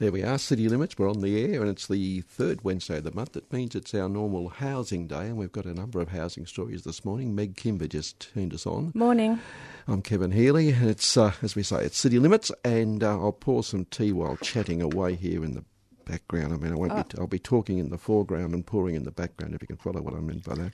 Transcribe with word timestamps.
There 0.00 0.10
we 0.10 0.22
are, 0.22 0.38
City 0.38 0.66
Limits. 0.66 0.96
We're 0.96 1.10
on 1.10 1.20
the 1.20 1.44
air, 1.44 1.60
and 1.60 1.68
it's 1.68 1.86
the 1.86 2.22
third 2.22 2.64
Wednesday 2.64 2.96
of 2.96 3.04
the 3.04 3.10
month. 3.10 3.36
It 3.36 3.52
means 3.52 3.74
it's 3.74 3.92
our 3.92 4.08
normal 4.08 4.48
housing 4.48 5.06
day, 5.06 5.26
and 5.26 5.36
we've 5.36 5.52
got 5.52 5.66
a 5.66 5.74
number 5.74 6.00
of 6.00 6.08
housing 6.08 6.46
stories 6.46 6.84
this 6.84 7.04
morning. 7.04 7.34
Meg 7.34 7.54
Kimber 7.54 7.86
just 7.86 8.32
turned 8.32 8.54
us 8.54 8.66
on. 8.66 8.92
Morning. 8.94 9.38
I'm 9.86 10.00
Kevin 10.00 10.30
Healy, 10.30 10.70
and 10.70 10.88
it's, 10.88 11.18
uh, 11.18 11.32
as 11.42 11.54
we 11.54 11.62
say, 11.62 11.84
it's 11.84 11.98
City 11.98 12.18
Limits, 12.18 12.50
and 12.64 13.04
uh, 13.04 13.20
I'll 13.20 13.32
pour 13.32 13.62
some 13.62 13.84
tea 13.84 14.10
while 14.10 14.38
chatting 14.38 14.80
away 14.80 15.16
here 15.16 15.44
in 15.44 15.52
the 15.52 15.64
background. 16.06 16.54
I 16.54 16.56
mean, 16.56 16.72
I 16.72 16.76
won't 16.76 16.92
oh. 16.92 16.96
be. 16.96 17.02
T- 17.02 17.18
I'll 17.18 17.26
be 17.26 17.38
talking 17.38 17.76
in 17.76 17.90
the 17.90 17.98
foreground 17.98 18.54
and 18.54 18.64
pouring 18.64 18.94
in 18.94 19.04
the 19.04 19.10
background, 19.10 19.54
if 19.54 19.60
you 19.60 19.66
can 19.66 19.76
follow 19.76 20.00
what 20.00 20.14
I 20.14 20.20
mean 20.20 20.38
by 20.38 20.54
that. 20.54 20.72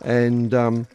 And 0.00 0.54
um, 0.54 0.86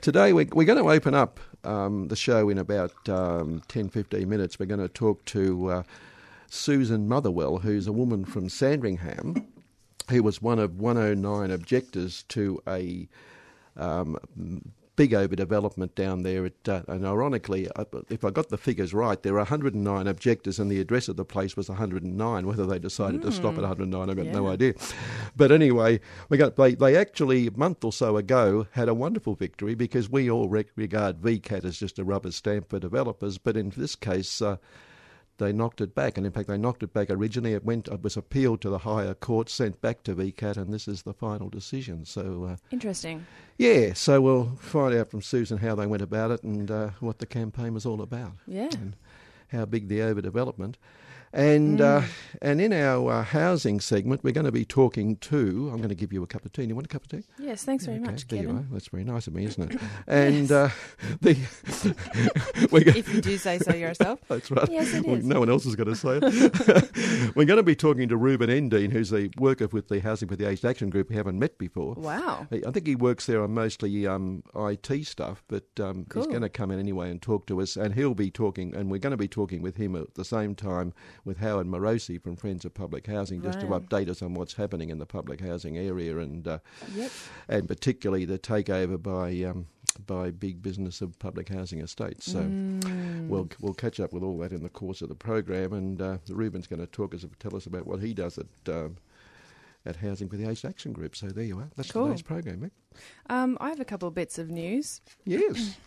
today 0.00 0.32
we're, 0.32 0.48
we're, 0.54 0.64
going 0.64 0.82
to 0.82 0.90
open 0.90 1.12
up 1.12 1.40
um, 1.62 2.08
the 2.08 2.16
show 2.16 2.48
in 2.48 2.56
about 2.56 3.06
um, 3.06 3.60
10, 3.68 3.90
15 3.90 4.26
minutes. 4.26 4.58
We're 4.58 4.64
going 4.64 4.80
to 4.80 4.88
talk 4.88 5.22
to. 5.26 5.70
Uh, 5.70 5.82
Susan 6.48 7.08
Motherwell, 7.08 7.58
who's 7.58 7.86
a 7.86 7.92
woman 7.92 8.24
from 8.24 8.48
Sandringham, 8.48 9.46
who 10.10 10.22
was 10.22 10.40
one 10.40 10.58
of 10.58 10.80
109 10.80 11.50
objectors 11.50 12.22
to 12.24 12.60
a 12.66 13.08
um, 13.76 14.16
big 14.98 15.12
overdevelopment 15.12 15.94
down 15.94 16.24
there. 16.24 16.46
At, 16.46 16.68
uh, 16.68 16.82
and 16.88 17.06
ironically, 17.06 17.68
if 18.10 18.24
I 18.24 18.30
got 18.30 18.48
the 18.48 18.58
figures 18.58 18.92
right, 18.92 19.22
there 19.22 19.34
are 19.34 19.46
109 19.46 20.06
objectors, 20.08 20.58
and 20.58 20.70
the 20.70 20.80
address 20.80 21.08
of 21.08 21.16
the 21.16 21.24
place 21.24 21.56
was 21.56 21.68
109. 21.68 22.46
Whether 22.46 22.66
they 22.66 22.80
decided 22.80 23.20
mm. 23.20 23.24
to 23.24 23.32
stop 23.32 23.54
at 23.54 23.60
109, 23.60 24.10
I've 24.10 24.16
got 24.16 24.26
yeah. 24.26 24.32
no 24.32 24.48
idea. 24.48 24.74
But 25.36 25.52
anyway, 25.52 26.00
we 26.28 26.36
got 26.36 26.56
they, 26.56 26.74
they 26.74 26.96
actually 26.96 27.46
a 27.46 27.52
month 27.52 27.84
or 27.84 27.92
so 27.92 28.16
ago 28.16 28.66
had 28.72 28.88
a 28.88 28.94
wonderful 28.94 29.36
victory 29.36 29.76
because 29.76 30.10
we 30.10 30.28
all 30.28 30.48
regard 30.48 31.22
VCAT 31.22 31.64
as 31.64 31.78
just 31.78 32.00
a 32.00 32.04
rubber 32.04 32.32
stamp 32.32 32.68
for 32.68 32.80
developers, 32.80 33.38
but 33.38 33.56
in 33.56 33.72
this 33.76 33.94
case. 33.94 34.42
Uh, 34.42 34.56
they 35.38 35.52
knocked 35.52 35.80
it 35.80 35.94
back. 35.94 36.16
And 36.16 36.26
in 36.26 36.32
fact, 36.32 36.48
they 36.48 36.58
knocked 36.58 36.82
it 36.82 36.92
back 36.92 37.10
originally. 37.10 37.54
It 37.54 37.64
went, 37.64 37.88
it 37.88 38.02
was 38.02 38.16
appealed 38.16 38.60
to 38.62 38.70
the 38.70 38.78
higher 38.78 39.14
court, 39.14 39.48
sent 39.48 39.80
back 39.80 40.02
to 40.04 40.14
VCAT, 40.14 40.56
and 40.56 40.72
this 40.72 40.86
is 40.86 41.02
the 41.02 41.14
final 41.14 41.48
decision. 41.48 42.04
So 42.04 42.48
uh, 42.50 42.56
interesting. 42.70 43.26
Yeah. 43.56 43.94
So 43.94 44.20
we'll 44.20 44.56
find 44.60 44.94
out 44.94 45.10
from 45.10 45.22
Susan 45.22 45.58
how 45.58 45.74
they 45.74 45.86
went 45.86 46.02
about 46.02 46.30
it 46.30 46.42
and 46.42 46.70
uh, 46.70 46.90
what 47.00 47.18
the 47.18 47.26
campaign 47.26 47.74
was 47.74 47.86
all 47.86 48.02
about. 48.02 48.32
Yeah. 48.46 48.68
And 48.72 48.96
how 49.48 49.64
big 49.64 49.88
the 49.88 50.00
overdevelopment. 50.00 50.74
And 51.32 51.80
uh, 51.80 52.00
mm. 52.00 52.04
uh, 52.04 52.08
and 52.40 52.60
in 52.60 52.72
our 52.72 53.10
uh, 53.10 53.22
housing 53.22 53.80
segment, 53.80 54.24
we're 54.24 54.32
going 54.32 54.46
to 54.46 54.52
be 54.52 54.64
talking 54.64 55.16
to. 55.16 55.70
I'm 55.70 55.78
going 55.78 55.90
to 55.90 55.94
give 55.94 56.12
you 56.12 56.22
a 56.22 56.26
cup 56.26 56.44
of 56.44 56.52
tea. 56.52 56.62
Do 56.62 56.68
you 56.68 56.74
want 56.74 56.86
a 56.86 56.88
cup 56.88 57.02
of 57.02 57.08
tea? 57.08 57.24
Yes, 57.38 57.64
thanks 57.64 57.84
very 57.84 57.98
okay, 57.98 58.10
much, 58.10 58.26
there 58.28 58.40
Kevin. 58.40 58.56
You 58.56 58.62
are. 58.62 58.66
That's 58.72 58.88
very 58.88 59.04
nice 59.04 59.26
of 59.26 59.34
me, 59.34 59.44
isn't 59.44 59.72
it? 59.72 59.80
And 60.06 60.50
uh, 60.50 60.70
the 61.20 61.32
if 62.96 63.14
you 63.14 63.20
do 63.20 63.36
say 63.36 63.58
so 63.58 63.74
yourself. 63.74 64.20
that's 64.28 64.50
right. 64.50 64.68
Yes, 64.70 64.94
it 64.94 65.04
well, 65.04 65.16
is. 65.16 65.24
No 65.24 65.40
one 65.40 65.50
else 65.50 65.66
is 65.66 65.76
going 65.76 65.88
to 65.88 65.96
say 65.96 66.18
it. 66.22 67.36
we're 67.36 67.44
going 67.44 67.58
to 67.58 67.62
be 67.62 67.76
talking 67.76 68.08
to 68.08 68.16
Ruben 68.16 68.48
Endine, 68.48 68.90
who's 68.90 69.12
a 69.12 69.30
worker 69.36 69.68
with 69.68 69.88
the 69.88 70.00
Housing 70.00 70.28
for 70.28 70.36
the 70.36 70.48
Aged 70.48 70.64
Action 70.64 70.88
Group. 70.88 71.10
We 71.10 71.16
haven't 71.16 71.38
met 71.38 71.58
before. 71.58 71.94
Wow. 71.94 72.46
I 72.50 72.70
think 72.70 72.86
he 72.86 72.94
works 72.94 73.26
there 73.26 73.42
on 73.42 73.52
mostly 73.52 74.06
um, 74.06 74.42
IT 74.54 75.06
stuff, 75.06 75.42
but 75.48 75.64
um, 75.80 76.06
cool. 76.08 76.22
he's 76.22 76.26
going 76.28 76.42
to 76.42 76.48
come 76.48 76.70
in 76.70 76.78
anyway 76.78 77.10
and 77.10 77.20
talk 77.20 77.46
to 77.46 77.60
us. 77.60 77.76
And 77.76 77.94
he'll 77.94 78.14
be 78.14 78.30
talking, 78.30 78.74
and 78.74 78.90
we're 78.90 78.98
going 78.98 79.10
to 79.10 79.16
be 79.16 79.28
talking 79.28 79.62
with 79.62 79.76
him 79.76 79.94
at 79.94 80.14
the 80.14 80.24
same 80.24 80.54
time 80.54 80.94
with 81.28 81.38
Howard 81.38 81.66
Morosi 81.66 82.20
from 82.20 82.36
Friends 82.36 82.64
of 82.64 82.72
Public 82.72 83.06
Housing 83.06 83.42
just 83.42 83.58
right. 83.58 83.68
to 83.68 83.80
update 83.80 84.08
us 84.08 84.22
on 84.22 84.32
what's 84.32 84.54
happening 84.54 84.88
in 84.88 84.98
the 84.98 85.06
public 85.06 85.40
housing 85.40 85.76
area 85.76 86.18
and 86.18 86.48
uh, 86.48 86.58
yep. 86.94 87.12
and 87.48 87.68
particularly 87.68 88.24
the 88.24 88.38
takeover 88.38 89.00
by 89.00 89.44
um, 89.48 89.66
by 90.06 90.30
big 90.30 90.62
business 90.62 91.02
of 91.02 91.16
public 91.18 91.50
housing 91.50 91.80
estates. 91.80 92.32
So 92.32 92.40
mm. 92.40 93.28
we'll 93.28 93.48
we'll 93.60 93.74
catch 93.74 94.00
up 94.00 94.14
with 94.14 94.22
all 94.22 94.38
that 94.38 94.52
in 94.52 94.62
the 94.62 94.70
course 94.70 95.02
of 95.02 95.10
the 95.10 95.14
program, 95.14 95.74
and 95.74 96.00
uh, 96.00 96.16
Ruben's 96.30 96.66
going 96.66 96.80
to 96.80 96.86
talk 96.86 97.14
us 97.14 97.26
tell 97.38 97.54
us 97.54 97.66
about 97.66 97.86
what 97.86 98.00
he 98.00 98.14
does 98.14 98.38
at. 98.38 98.74
Um, 98.74 98.96
at 99.86 99.94
Housing 99.96 100.28
for 100.28 100.36
the 100.36 100.46
Aged 100.46 100.66
Action 100.66 100.92
Group. 100.92 101.16
So 101.16 101.28
there 101.28 101.44
you 101.44 101.58
are. 101.60 101.68
That's 101.76 101.92
cool. 101.92 102.06
today's 102.06 102.20
program, 102.20 102.60
Mick. 102.60 103.00
Um, 103.30 103.56
I 103.58 103.70
have 103.70 103.80
a 103.80 103.86
couple 103.86 104.08
of 104.08 104.14
bits 104.14 104.36
of 104.36 104.50
news. 104.50 105.00
Yes. 105.24 105.78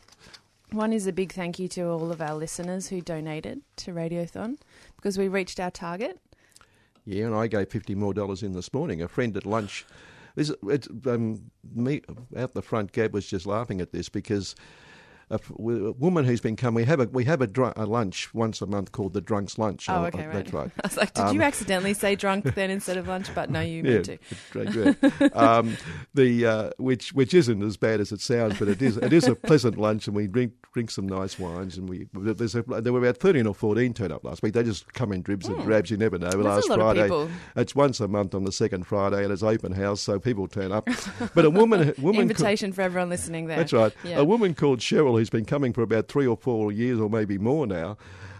One 0.71 0.93
is 0.93 1.05
a 1.05 1.11
big 1.11 1.33
thank 1.33 1.59
you 1.59 1.67
to 1.69 1.89
all 1.89 2.11
of 2.11 2.21
our 2.21 2.33
listeners 2.33 2.87
who 2.87 3.01
donated 3.01 3.61
to 3.77 3.91
Radiothon 3.91 4.57
because 4.95 5.17
we 5.17 5.27
reached 5.27 5.59
our 5.59 5.69
target. 5.71 6.17
Yeah, 7.05 7.25
and 7.25 7.35
I 7.35 7.47
gave 7.47 7.69
fifty 7.69 7.93
more 7.93 8.13
dollars 8.13 8.41
in 8.41 8.53
this 8.53 8.73
morning. 8.73 9.01
A 9.01 9.09
friend 9.09 9.35
at 9.35 9.45
lunch, 9.45 9.85
this 10.35 10.49
it's, 10.63 10.87
um, 11.05 11.51
me 11.75 12.01
out 12.37 12.53
the 12.53 12.61
front. 12.61 12.93
Gab 12.93 13.13
was 13.13 13.27
just 13.27 13.45
laughing 13.45 13.81
at 13.81 13.91
this 13.91 14.07
because 14.07 14.55
a, 15.31 15.39
a, 15.59 15.91
woman 15.93 16.25
who's 16.25 16.41
been 16.41 16.55
coming. 16.55 16.75
We 16.75 16.85
have 16.85 16.99
a 16.99 17.05
we 17.05 17.25
have 17.25 17.41
a, 17.41 17.47
dr- 17.47 17.73
a, 17.75 17.85
lunch 17.85 18.33
once 18.33 18.61
a 18.61 18.65
month 18.65 18.91
called 18.91 19.13
the 19.13 19.21
Drunks 19.21 19.57
Lunch. 19.57 19.89
Oh, 19.89 20.05
okay, 20.05 20.25
right. 20.25 20.33
That's 20.33 20.53
right. 20.53 20.71
I 20.83 20.87
was 20.87 20.97
like, 20.97 21.13
did 21.13 21.25
um, 21.25 21.35
you 21.35 21.41
accidentally 21.41 21.93
say 21.93 22.15
drunk 22.15 22.55
then 22.55 22.69
instead 22.77 22.97
of 22.97 23.07
lunch? 23.07 23.33
But 23.33 23.49
no, 23.49 23.61
you 23.61 23.83
meant 23.83 24.07
yeah, 24.07 24.17
to. 24.63 25.31
um, 25.33 25.77
the 26.13 26.45
uh, 26.45 26.69
which 26.77 27.13
which 27.13 27.33
isn't 27.33 27.61
as 27.63 27.77
bad 27.77 27.99
as 28.01 28.11
it 28.11 28.21
sounds, 28.21 28.59
but 28.59 28.67
it 28.67 28.81
is 28.81 28.97
it 28.97 29.13
is 29.13 29.27
a 29.27 29.35
pleasant 29.35 29.77
lunch, 29.77 30.07
and 30.07 30.15
we 30.15 30.27
drink 30.27 30.53
drink 30.73 30.91
some 30.91 31.07
nice 31.07 31.37
wines, 31.39 31.77
and 31.77 31.89
we 31.89 32.07
there's 32.13 32.55
a, 32.55 32.63
there 32.63 32.93
were 32.93 32.99
about 32.99 33.17
thirteen 33.17 33.47
or 33.47 33.53
fourteen 33.53 33.93
turned 33.93 34.13
up 34.13 34.23
last 34.23 34.43
week. 34.43 34.53
They 34.53 34.63
just 34.63 34.93
come 34.93 35.11
in 35.11 35.21
dribs 35.21 35.47
and 35.47 35.57
hmm. 35.57 35.63
drabs. 35.63 35.91
You 35.91 35.97
never 35.97 36.17
know. 36.17 36.29
That's 36.29 36.67
last 36.67 36.79
Friday, 36.79 37.29
it's 37.55 37.75
once 37.75 37.99
a 37.99 38.07
month 38.07 38.35
on 38.35 38.43
the 38.43 38.51
second 38.51 38.85
Friday, 38.85 39.23
and 39.23 39.31
it's 39.31 39.43
open 39.43 39.71
house, 39.71 40.01
so 40.01 40.19
people 40.19 40.47
turn 40.47 40.71
up. 40.71 40.87
But 41.33 41.45
a 41.45 41.49
woman, 41.49 41.93
woman 41.99 42.21
invitation 42.21 42.71
for 42.73 42.81
everyone 42.81 43.09
listening 43.09 43.47
there. 43.47 43.57
That's 43.57 43.73
right. 43.73 43.93
Yeah. 44.03 44.19
A 44.19 44.25
woman 44.25 44.53
called 44.53 44.79
Cheryl, 44.79 45.20
who's 45.21 45.29
been 45.29 45.45
coming 45.45 45.71
for 45.71 45.83
about 45.83 46.07
three 46.07 46.25
or 46.25 46.35
four 46.35 46.71
years, 46.71 46.99
or 46.99 47.07
maybe 47.07 47.37
more 47.37 47.67
now. 47.67 47.95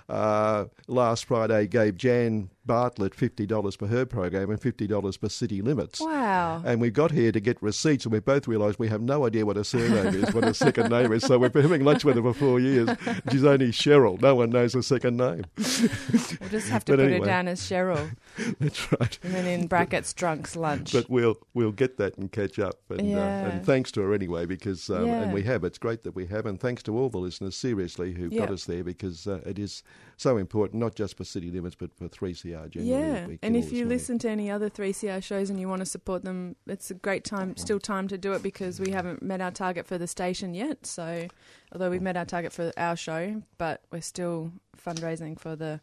Uh, 0.09 0.65
last 0.87 1.25
Friday 1.25 1.67
gave 1.67 1.95
Jan 1.95 2.49
Bartlett 2.65 3.15
$50 3.15 3.77
for 3.77 3.87
her 3.87 4.05
program 4.05 4.49
and 4.49 4.59
$50 4.61 5.17
for 5.17 5.29
City 5.29 5.61
Limits. 5.61 5.99
Wow. 5.99 6.61
And 6.65 6.79
we 6.79 6.91
got 6.91 7.11
here 7.11 7.31
to 7.31 7.39
get 7.39 7.61
receipts, 7.61 8.05
and 8.05 8.13
we 8.13 8.19
both 8.19 8.47
realised 8.47 8.77
we 8.79 8.87
have 8.89 9.01
no 9.01 9.25
idea 9.25 9.45
what 9.45 9.57
a 9.57 9.63
surname 9.63 10.13
is, 10.15 10.33
what 10.33 10.43
a 10.43 10.53
second 10.53 10.89
name 10.89 11.11
is. 11.11 11.23
So 11.23 11.37
we've 11.37 11.51
been 11.51 11.63
having 11.63 11.83
lunch 11.83 12.05
with 12.05 12.15
her 12.15 12.21
for 12.21 12.33
four 12.33 12.59
years. 12.59 12.89
She's 13.31 13.43
only 13.43 13.71
Cheryl. 13.71 14.21
No 14.21 14.35
one 14.35 14.51
knows 14.51 14.73
her 14.73 14.81
second 14.81 15.17
name. 15.17 15.45
We'll 15.57 16.49
just 16.49 16.69
have 16.69 16.85
to 16.85 16.93
but 16.93 16.97
put 16.97 17.05
anyway, 17.05 17.19
her 17.19 17.25
down 17.25 17.47
as 17.47 17.61
Cheryl. 17.61 18.15
That's 18.59 18.91
right. 18.91 19.17
And 19.23 19.33
then 19.33 19.45
in 19.45 19.67
brackets, 19.67 20.13
drunks 20.13 20.55
lunch. 20.55 20.93
But 20.93 21.09
we'll 21.09 21.37
we'll 21.53 21.71
get 21.71 21.97
that 21.97 22.17
and 22.17 22.31
catch 22.31 22.59
up. 22.59 22.79
And, 22.89 23.09
yeah. 23.09 23.17
uh, 23.17 23.49
and 23.49 23.65
thanks 23.65 23.91
to 23.93 24.01
her 24.01 24.13
anyway, 24.13 24.45
because 24.45 24.89
um, 24.89 25.07
yeah. 25.07 25.21
and 25.21 25.33
we 25.33 25.43
have. 25.43 25.63
It's 25.63 25.77
great 25.77 26.03
that 26.03 26.15
we 26.15 26.27
have, 26.27 26.45
and 26.45 26.59
thanks 26.59 26.83
to 26.83 26.97
all 26.97 27.09
the 27.09 27.17
listeners 27.17 27.55
seriously 27.55 28.13
who 28.13 28.29
yeah. 28.29 28.39
got 28.39 28.51
us 28.51 28.65
there, 28.65 28.83
because 28.83 29.27
uh, 29.27 29.41
it 29.45 29.57
is 29.59 29.83
so 30.21 30.37
important, 30.37 30.79
not 30.79 30.93
just 30.93 31.17
for 31.17 31.23
City 31.23 31.49
Limits, 31.49 31.75
but 31.75 31.91
for 31.95 32.07
3CR 32.07 32.69
generally. 32.69 32.91
Yeah, 32.91 33.37
and 33.41 33.55
if 33.55 33.71
you 33.71 33.85
listen 33.85 34.19
to 34.19 34.29
any 34.29 34.51
other 34.51 34.69
3CR 34.69 35.23
shows 35.23 35.49
and 35.49 35.59
you 35.59 35.67
want 35.67 35.79
to 35.79 35.85
support 35.85 36.23
them, 36.23 36.55
it's 36.67 36.91
a 36.91 36.93
great 36.93 37.23
time, 37.23 37.57
still 37.57 37.79
time 37.79 38.07
to 38.07 38.19
do 38.19 38.33
it 38.33 38.43
because 38.43 38.79
we 38.79 38.91
haven't 38.91 39.23
met 39.23 39.41
our 39.41 39.49
target 39.49 39.87
for 39.87 39.97
the 39.97 40.05
station 40.05 40.53
yet. 40.53 40.85
So, 40.85 41.27
although 41.71 41.89
we've 41.89 42.03
met 42.03 42.17
our 42.17 42.25
target 42.25 42.53
for 42.53 42.71
our 42.77 42.95
show, 42.95 43.41
but 43.57 43.81
we're 43.91 44.01
still 44.01 44.51
fundraising 44.77 45.39
for 45.39 45.55
the 45.55 45.81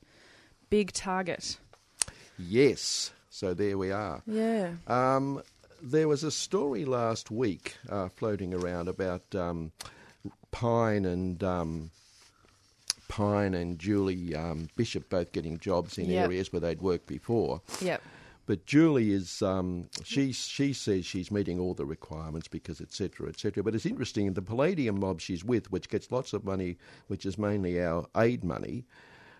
big 0.70 0.92
target. 0.92 1.58
Yes, 2.38 3.10
so 3.30 3.54
there 3.54 3.76
we 3.76 3.90
are. 3.90 4.22
Yeah. 4.24 4.74
Um, 4.86 5.42
there 5.82 6.06
was 6.06 6.22
a 6.22 6.30
story 6.30 6.84
last 6.84 7.32
week 7.32 7.74
uh, 7.88 8.08
floating 8.08 8.54
around 8.54 8.86
about 8.86 9.34
um, 9.34 9.72
Pyne 10.52 11.04
and. 11.04 11.42
Um, 11.42 11.90
Pyne 13.08 13.54
and 13.54 13.78
Julie 13.78 14.34
um, 14.34 14.68
Bishop 14.76 15.08
both 15.08 15.32
getting 15.32 15.58
jobs 15.58 15.98
in 15.98 16.06
Yep. 16.06 16.24
areas 16.24 16.52
where 16.52 16.60
they'd 16.60 16.82
worked 16.82 17.06
before. 17.06 17.60
Yep. 17.80 18.02
But 18.46 18.64
Julie 18.64 19.12
is 19.12 19.42
um, 19.42 19.90
she 20.04 20.32
she 20.32 20.72
says 20.72 21.04
she's 21.04 21.30
meeting 21.30 21.58
all 21.58 21.74
the 21.74 21.84
requirements 21.84 22.48
because 22.48 22.80
etc 22.80 23.28
etc. 23.28 23.62
But 23.62 23.74
it's 23.74 23.84
interesting 23.84 24.32
the 24.32 24.40
Palladium 24.40 25.00
mob 25.00 25.20
she's 25.20 25.44
with, 25.44 25.70
which 25.70 25.90
gets 25.90 26.10
lots 26.10 26.32
of 26.32 26.44
money, 26.44 26.78
which 27.08 27.26
is 27.26 27.36
mainly 27.36 27.82
our 27.82 28.06
aid 28.16 28.44
money. 28.44 28.86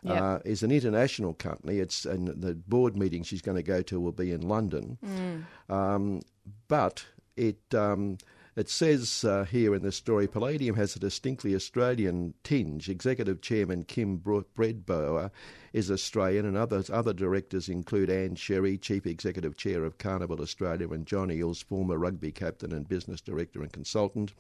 Yep. 0.03 0.23
Uh, 0.23 0.39
is 0.45 0.63
an 0.63 0.71
international 0.71 1.35
company. 1.35 1.79
It's 1.79 2.05
and 2.05 2.29
the 2.29 2.55
board 2.55 2.97
meeting 2.97 3.25
she's 3.25 3.43
going 3.43 3.57
to 3.57 3.65
go 3.65 3.83
to 3.83 3.99
will 3.99 4.13
be 4.13 4.31
in 4.31 4.43
London. 4.43 4.97
Mm. 5.05 5.75
Um, 5.75 6.21
but 6.69 7.05
it 7.37 7.59
um, 7.75 8.19
It 8.59 8.69
says 8.69 9.25
uh, 9.25 9.45
here 9.45 9.73
in 9.73 9.83
the 9.83 9.93
story 9.93 10.27
Palladium 10.27 10.75
has 10.75 10.97
a 10.97 10.99
distinctly 10.99 11.55
Australian 11.55 12.35
tinge. 12.43 12.89
Executive 12.89 13.41
Chairman 13.41 13.85
Kim 13.85 14.19
Bredbauer 14.19 15.31
is 15.73 15.93
Australian, 15.93 16.45
and 16.45 16.57
others, 16.57 16.91
other 16.91 17.13
directors 17.13 17.69
include 17.69 18.11
Anne 18.11 18.35
Sherry, 18.35 18.77
Chief 18.77 19.07
Executive 19.07 19.57
Chair 19.57 19.85
of 19.85 19.99
Carnival 19.99 20.41
Australia, 20.41 20.91
and 20.91 21.07
John 21.07 21.29
Eales, 21.29 21.63
former 21.63 21.99
rugby 21.99 22.33
captain 22.33 22.73
and 22.73 22.89
business 22.89 23.21
director 23.21 23.63
and 23.63 23.73
consultant. 23.73 24.33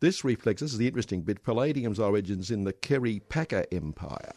This 0.00 0.24
reflects, 0.24 0.60
this 0.60 0.72
is 0.72 0.78
the 0.78 0.86
interesting 0.86 1.22
bit, 1.22 1.42
Palladium's 1.42 1.98
origins 1.98 2.50
in 2.50 2.64
the 2.64 2.74
Kerry 2.74 3.20
Packer 3.30 3.64
Empire 3.72 4.34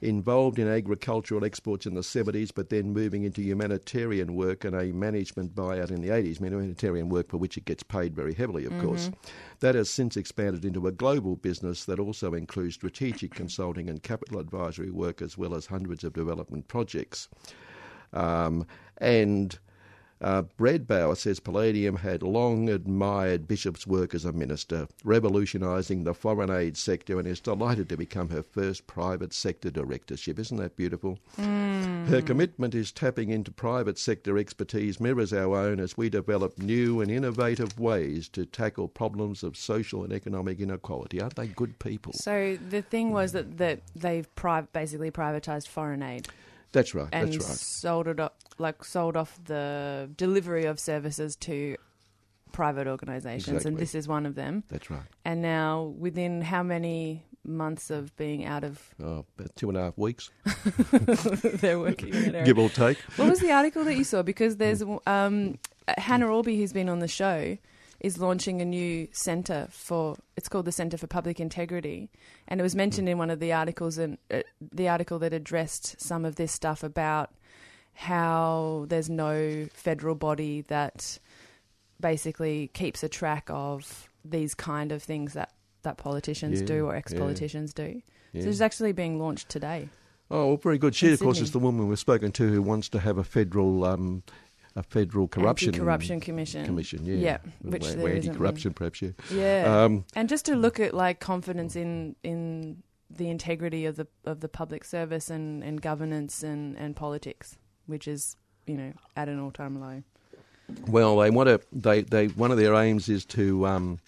involved 0.00 0.58
in 0.58 0.68
agricultural 0.68 1.44
exports 1.44 1.86
in 1.86 1.94
the 1.94 2.00
70s, 2.00 2.50
but 2.54 2.70
then 2.70 2.92
moving 2.92 3.24
into 3.24 3.40
humanitarian 3.40 4.34
work 4.34 4.64
and 4.64 4.74
a 4.74 4.92
management 4.92 5.54
buyout 5.54 5.90
in 5.90 6.02
the 6.02 6.08
80s, 6.08 6.38
humanitarian 6.38 7.08
work 7.08 7.28
for 7.28 7.36
which 7.36 7.56
it 7.56 7.64
gets 7.64 7.82
paid 7.82 8.14
very 8.14 8.34
heavily, 8.34 8.64
of 8.64 8.72
course. 8.80 9.10
That 9.60 9.74
has 9.74 9.88
since 9.88 10.16
expanded 10.16 10.64
into 10.64 10.86
a 10.86 10.92
global 10.92 11.36
business 11.36 11.84
that 11.84 12.00
also 12.00 12.34
includes 12.34 12.74
strategic 12.74 13.34
consulting 13.34 13.88
and 13.88 14.02
capital 14.02 14.40
advisory 14.40 14.90
work, 14.90 15.22
as 15.22 15.38
well 15.38 15.54
as 15.54 15.66
hundreds 15.66 16.02
of 16.04 16.12
development 16.12 16.68
projects. 16.68 17.28
Um, 18.12 18.66
and 18.98 19.58
uh, 20.22 20.42
Bredbauer 20.58 21.16
says 21.16 21.40
Palladium 21.40 21.96
had 21.96 22.22
long 22.22 22.68
admired 22.68 23.48
Bishop's 23.48 23.86
work 23.86 24.14
as 24.14 24.24
a 24.24 24.32
minister, 24.32 24.86
revolutionising 25.04 26.04
the 26.04 26.14
foreign 26.14 26.50
aid 26.50 26.76
sector, 26.76 27.18
and 27.18 27.26
is 27.26 27.40
delighted 27.40 27.88
to 27.88 27.96
become 27.96 28.28
her 28.28 28.42
first 28.42 28.86
private 28.86 29.32
sector 29.32 29.70
directorship. 29.70 30.38
Isn't 30.38 30.58
that 30.58 30.76
beautiful? 30.76 31.18
Her 31.36 32.22
commitment 32.24 32.74
is 32.74 32.92
tapping 32.92 33.30
into 33.30 33.50
private 33.50 33.98
sector 33.98 34.38
expertise 34.38 35.00
mirrors 35.00 35.32
our 35.32 35.56
own 35.56 35.80
as 35.80 35.96
we 35.96 36.08
develop 36.08 36.58
new 36.58 37.00
and 37.00 37.10
innovative 37.10 37.78
ways 37.78 38.28
to 38.30 38.46
tackle 38.46 38.88
problems 38.88 39.42
of 39.42 39.56
social 39.56 40.04
and 40.04 40.12
economic 40.12 40.60
inequality. 40.60 41.20
Aren't 41.20 41.36
they 41.36 41.48
good 41.48 41.78
people? 41.78 42.12
So 42.12 42.56
the 42.68 42.82
thing 42.82 43.10
was 43.10 43.32
that, 43.32 43.58
that 43.58 43.80
they've 43.96 44.32
pri- 44.34 44.62
basically 44.72 45.10
privatised 45.10 45.68
foreign 45.68 46.02
aid 46.02 46.28
That's 46.72 46.94
right. 46.94 47.08
and 47.12 47.28
that's 47.32 47.36
right. 47.36 47.56
sold 47.56 48.08
it 48.08 48.18
up, 48.20 48.36
like 48.58 48.84
sold 48.84 49.16
off 49.16 49.38
the 49.44 50.10
delivery 50.16 50.64
of 50.64 50.80
services 50.80 51.36
to 51.36 51.76
private 52.52 52.86
organisations, 52.86 53.48
Exactly. 53.48 53.68
and 53.70 53.78
this 53.78 53.94
is 53.94 54.06
one 54.08 54.26
of 54.26 54.34
them. 54.34 54.64
That's 54.68 54.90
right. 54.90 55.02
And 55.24 55.40
now, 55.42 55.94
within 55.98 56.42
how 56.42 56.62
many 56.62 57.24
months 57.44 57.90
of 57.90 58.14
being 58.16 58.44
out 58.44 58.62
of, 58.62 58.94
Oh, 59.02 59.24
about 59.38 59.54
two 59.56 59.68
and 59.68 59.76
a 59.78 59.82
half 59.82 59.98
weeks, 59.98 60.30
they're 61.42 61.78
working 61.80 62.14
area. 62.14 62.44
give 62.44 62.58
or 62.58 62.68
take. 62.68 62.98
What 63.16 63.28
was 63.28 63.40
the 63.40 63.52
article 63.52 63.84
that 63.84 63.96
you 63.96 64.04
saw? 64.04 64.22
Because 64.22 64.56
there's 64.56 64.82
um, 65.06 65.58
Hannah 65.98 66.26
Aulby, 66.28 66.56
who's 66.56 66.72
been 66.72 66.88
on 66.88 66.98
the 67.00 67.08
show, 67.08 67.56
is 68.02 68.18
launching 68.18 68.60
a 68.60 68.64
new 68.64 69.08
centre 69.12 69.68
for. 69.70 70.16
It's 70.36 70.48
called 70.48 70.66
the 70.66 70.72
Centre 70.72 70.98
for 70.98 71.06
Public 71.06 71.40
Integrity, 71.40 72.10
and 72.48 72.60
it 72.60 72.62
was 72.62 72.74
mentioned 72.74 73.08
in 73.08 73.16
one 73.16 73.30
of 73.30 73.40
the 73.40 73.52
articles 73.52 73.96
and 73.96 74.18
uh, 74.30 74.42
the 74.60 74.88
article 74.88 75.18
that 75.20 75.32
addressed 75.32 75.98
some 76.00 76.26
of 76.26 76.36
this 76.36 76.52
stuff 76.52 76.82
about 76.82 77.30
how 77.94 78.86
there's 78.88 79.08
no 79.08 79.66
federal 79.72 80.14
body 80.14 80.62
that 80.62 81.18
basically 82.00 82.68
keeps 82.74 83.02
a 83.02 83.08
track 83.08 83.44
of 83.48 84.08
these 84.24 84.54
kind 84.54 84.92
of 84.92 85.02
things 85.02 85.34
that 85.34 85.52
that 85.82 85.96
politicians 85.96 86.60
Yeah, 86.60 86.66
do 86.66 86.86
or 86.86 86.94
ex-politicians 86.94 87.72
do. 87.74 88.02
Yeah. 88.32 88.42
So 88.42 88.48
it's 88.48 88.60
actually 88.60 88.92
being 88.92 89.18
launched 89.18 89.48
today. 89.48 89.88
Oh, 90.30 90.46
well, 90.48 90.56
very 90.56 90.78
good. 90.78 90.94
She, 90.94 91.08
In 91.08 91.12
of 91.12 91.20
course, 91.20 91.40
is 91.40 91.50
the 91.50 91.58
woman 91.58 91.88
we've 91.88 91.98
spoken 91.98 92.32
to 92.32 92.48
who 92.48 92.62
wants 92.62 92.88
to 92.90 93.00
have 93.00 93.18
a 93.18 93.24
federal, 93.24 93.84
um, 93.84 94.22
a 94.76 94.82
federal 94.82 95.28
corruption 95.28 95.72
corruption 95.72 96.20
commission. 96.20 96.64
commission. 96.64 97.04
Yeah, 97.04 97.14
Yeah, 97.14 97.38
which 97.62 97.88
there 97.88 98.08
isn't 98.08 98.30
anti-corruption, 98.30 98.72
perhaps. 98.74 99.02
Yeah. 99.02 99.10
Yeah, 99.30 99.84
Um, 99.84 100.04
and 100.14 100.28
just 100.28 100.46
to 100.46 100.56
look 100.56 100.80
at 100.80 100.94
like 100.94 101.20
confidence 101.20 101.76
in 101.76 102.16
in 102.22 102.82
the 103.10 103.28
integrity 103.28 103.84
of 103.84 103.96
the 103.96 104.06
of 104.24 104.40
the 104.40 104.48
public 104.48 104.84
service 104.84 105.28
and, 105.30 105.62
and 105.62 105.82
governance 105.82 106.42
and, 106.42 106.76
and 106.78 106.96
politics, 106.96 107.58
which 107.86 108.08
is 108.08 108.36
you 108.66 108.76
know 108.76 108.92
at 109.16 109.28
an 109.28 109.38
all 109.38 109.50
time 109.50 109.80
low. 109.80 110.02
well, 110.88 111.18
they 111.18 111.30
want 111.30 111.48
to. 111.48 111.60
They, 111.72 112.02
they 112.02 112.28
one 112.28 112.50
of 112.50 112.56
their 112.58 112.74
aims 112.74 113.08
is 113.08 113.24
to. 113.26 113.66
Um, 113.66 113.98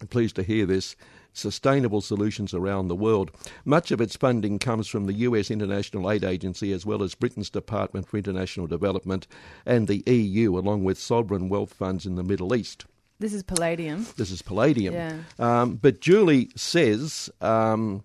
I'm 0.00 0.08
pleased 0.08 0.36
to 0.36 0.42
hear 0.42 0.66
this. 0.66 0.94
Sustainable 1.36 2.00
solutions 2.00 2.54
around 2.54 2.88
the 2.88 2.96
world. 2.96 3.30
Much 3.66 3.90
of 3.90 4.00
its 4.00 4.16
funding 4.16 4.58
comes 4.58 4.88
from 4.88 5.04
the 5.04 5.12
US 5.12 5.50
International 5.50 6.10
Aid 6.10 6.24
Agency 6.24 6.72
as 6.72 6.86
well 6.86 7.02
as 7.02 7.14
Britain's 7.14 7.50
Department 7.50 8.08
for 8.08 8.16
International 8.16 8.66
Development 8.66 9.26
and 9.66 9.86
the 9.86 10.02
EU, 10.06 10.56
along 10.56 10.82
with 10.82 10.98
sovereign 10.98 11.50
wealth 11.50 11.74
funds 11.74 12.06
in 12.06 12.14
the 12.14 12.24
Middle 12.24 12.54
East. 12.54 12.86
This 13.18 13.34
is 13.34 13.42
palladium. 13.42 14.06
This 14.16 14.30
is 14.30 14.40
palladium. 14.40 14.94
Yeah. 14.94 15.18
Um, 15.38 15.76
but 15.76 16.00
Julie 16.00 16.50
says, 16.56 17.28
um, 17.42 18.02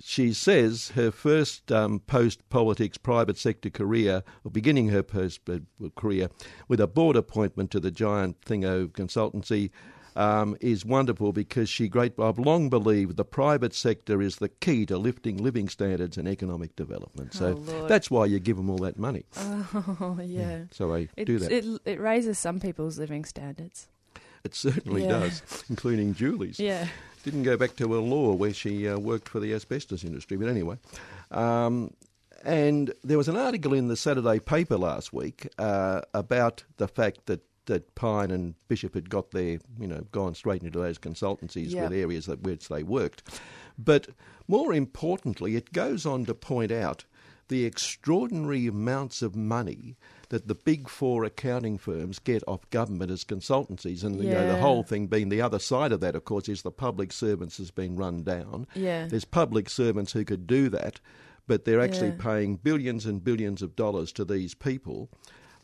she 0.00 0.32
says 0.32 0.92
her 0.94 1.10
first 1.10 1.70
um, 1.70 2.00
post 2.00 2.48
politics 2.48 2.96
private 2.96 3.36
sector 3.36 3.68
career, 3.68 4.22
or 4.42 4.50
beginning 4.50 4.88
her 4.88 5.02
post 5.02 5.40
uh, 5.50 5.58
career 5.96 6.30
with 6.68 6.80
a 6.80 6.86
board 6.86 7.16
appointment 7.16 7.70
to 7.72 7.80
the 7.80 7.90
giant 7.90 8.40
Thingo 8.40 8.88
consultancy. 8.88 9.70
Um, 10.16 10.56
is 10.60 10.84
wonderful 10.84 11.32
because 11.32 11.68
she 11.68 11.88
great. 11.88 12.12
I've 12.20 12.38
long 12.38 12.68
believed 12.70 13.16
the 13.16 13.24
private 13.24 13.74
sector 13.74 14.22
is 14.22 14.36
the 14.36 14.48
key 14.48 14.86
to 14.86 14.96
lifting 14.96 15.38
living 15.38 15.68
standards 15.68 16.16
and 16.16 16.28
economic 16.28 16.76
development. 16.76 17.34
So 17.34 17.60
Oh, 17.68 17.88
that's 17.88 18.12
why 18.12 18.26
you 18.26 18.38
give 18.38 18.56
them 18.56 18.70
all 18.70 18.78
that 18.78 18.96
money. 18.96 19.24
Oh 20.00 20.18
yeah. 20.22 20.66
So 20.70 20.92
they 20.92 21.08
It, 21.16 21.24
do 21.24 21.38
that. 21.40 21.50
It, 21.50 21.64
it 21.64 21.80
it 21.84 22.00
raises 22.00 22.38
some 22.38 22.60
people's 22.60 22.96
living 22.96 23.24
standards. 23.24 23.88
It 24.44 24.54
certainly 24.54 25.02
Yeah. 25.02 25.18
does, 25.20 25.42
including 25.68 26.14
Julie's. 26.14 26.60
Yeah. 26.60 26.86
Didn't 27.24 27.42
go 27.42 27.56
back 27.56 27.74
to 27.76 27.92
her 27.94 27.98
law 27.98 28.34
where 28.34 28.52
she 28.54 28.86
uh, 28.88 28.98
worked 28.98 29.28
for 29.28 29.40
the 29.40 29.52
asbestos 29.54 30.04
industry, 30.04 30.36
but 30.36 30.48
anyway. 30.48 30.76
Um, 31.32 31.92
and 32.44 32.92
there 33.02 33.16
was 33.18 33.26
an 33.28 33.36
article 33.36 33.72
in 33.72 33.88
the 33.88 33.96
Saturday 33.96 34.38
paper 34.38 34.76
last 34.76 35.12
week 35.12 35.48
uh, 35.58 36.02
about 36.12 36.62
the 36.76 36.86
fact 36.86 37.26
that, 37.26 37.40
that 37.66 37.94
Pyne 37.94 38.30
and 38.30 38.54
Bishop 38.68 38.94
had 38.94 39.08
got 39.10 39.30
their, 39.30 39.58
you 39.78 39.86
know, 39.86 40.04
gone 40.12 40.34
straight 40.34 40.62
into 40.62 40.78
those 40.78 40.98
consultancies 40.98 41.70
Yep. 41.70 41.90
with 41.90 41.98
areas 41.98 42.26
that 42.26 42.42
which 42.42 42.68
they 42.68 42.82
worked. 42.82 43.22
But 43.78 44.08
more 44.46 44.72
importantly, 44.74 45.56
it 45.56 45.72
goes 45.72 46.04
on 46.06 46.24
to 46.26 46.34
point 46.34 46.70
out 46.72 47.04
the 47.48 47.64
extraordinary 47.64 48.66
amounts 48.66 49.20
of 49.20 49.36
money 49.36 49.96
that 50.30 50.48
the 50.48 50.54
big 50.54 50.88
four 50.88 51.24
accounting 51.24 51.76
firms 51.76 52.18
get 52.18 52.42
off 52.48 52.68
government 52.70 53.10
as 53.10 53.22
consultancies. 53.24 54.02
And 54.02 54.16
you 54.22 54.30
know, 54.30 54.46
the 54.48 54.56
whole 54.60 54.82
thing 54.82 55.06
being 55.08 55.28
the 55.28 55.42
other 55.42 55.58
side 55.58 55.92
of 55.92 56.00
that, 56.00 56.14
of 56.16 56.24
course, 56.24 56.48
is 56.48 56.62
the 56.62 56.70
public 56.70 57.12
servants 57.12 57.58
has 57.58 57.70
been 57.70 57.96
run 57.96 58.22
down. 58.22 58.66
Yeah. 58.74 59.06
There's 59.06 59.26
public 59.26 59.68
servants 59.68 60.12
who 60.12 60.24
could 60.24 60.46
do 60.46 60.70
that, 60.70 61.00
but 61.46 61.64
they're 61.66 61.80
actually 61.82 62.08
Yeah. 62.08 62.16
paying 62.22 62.56
billions 62.56 63.04
and 63.04 63.22
billions 63.22 63.60
of 63.60 63.76
dollars 63.76 64.10
to 64.12 64.24
these 64.24 64.54
people. 64.54 65.10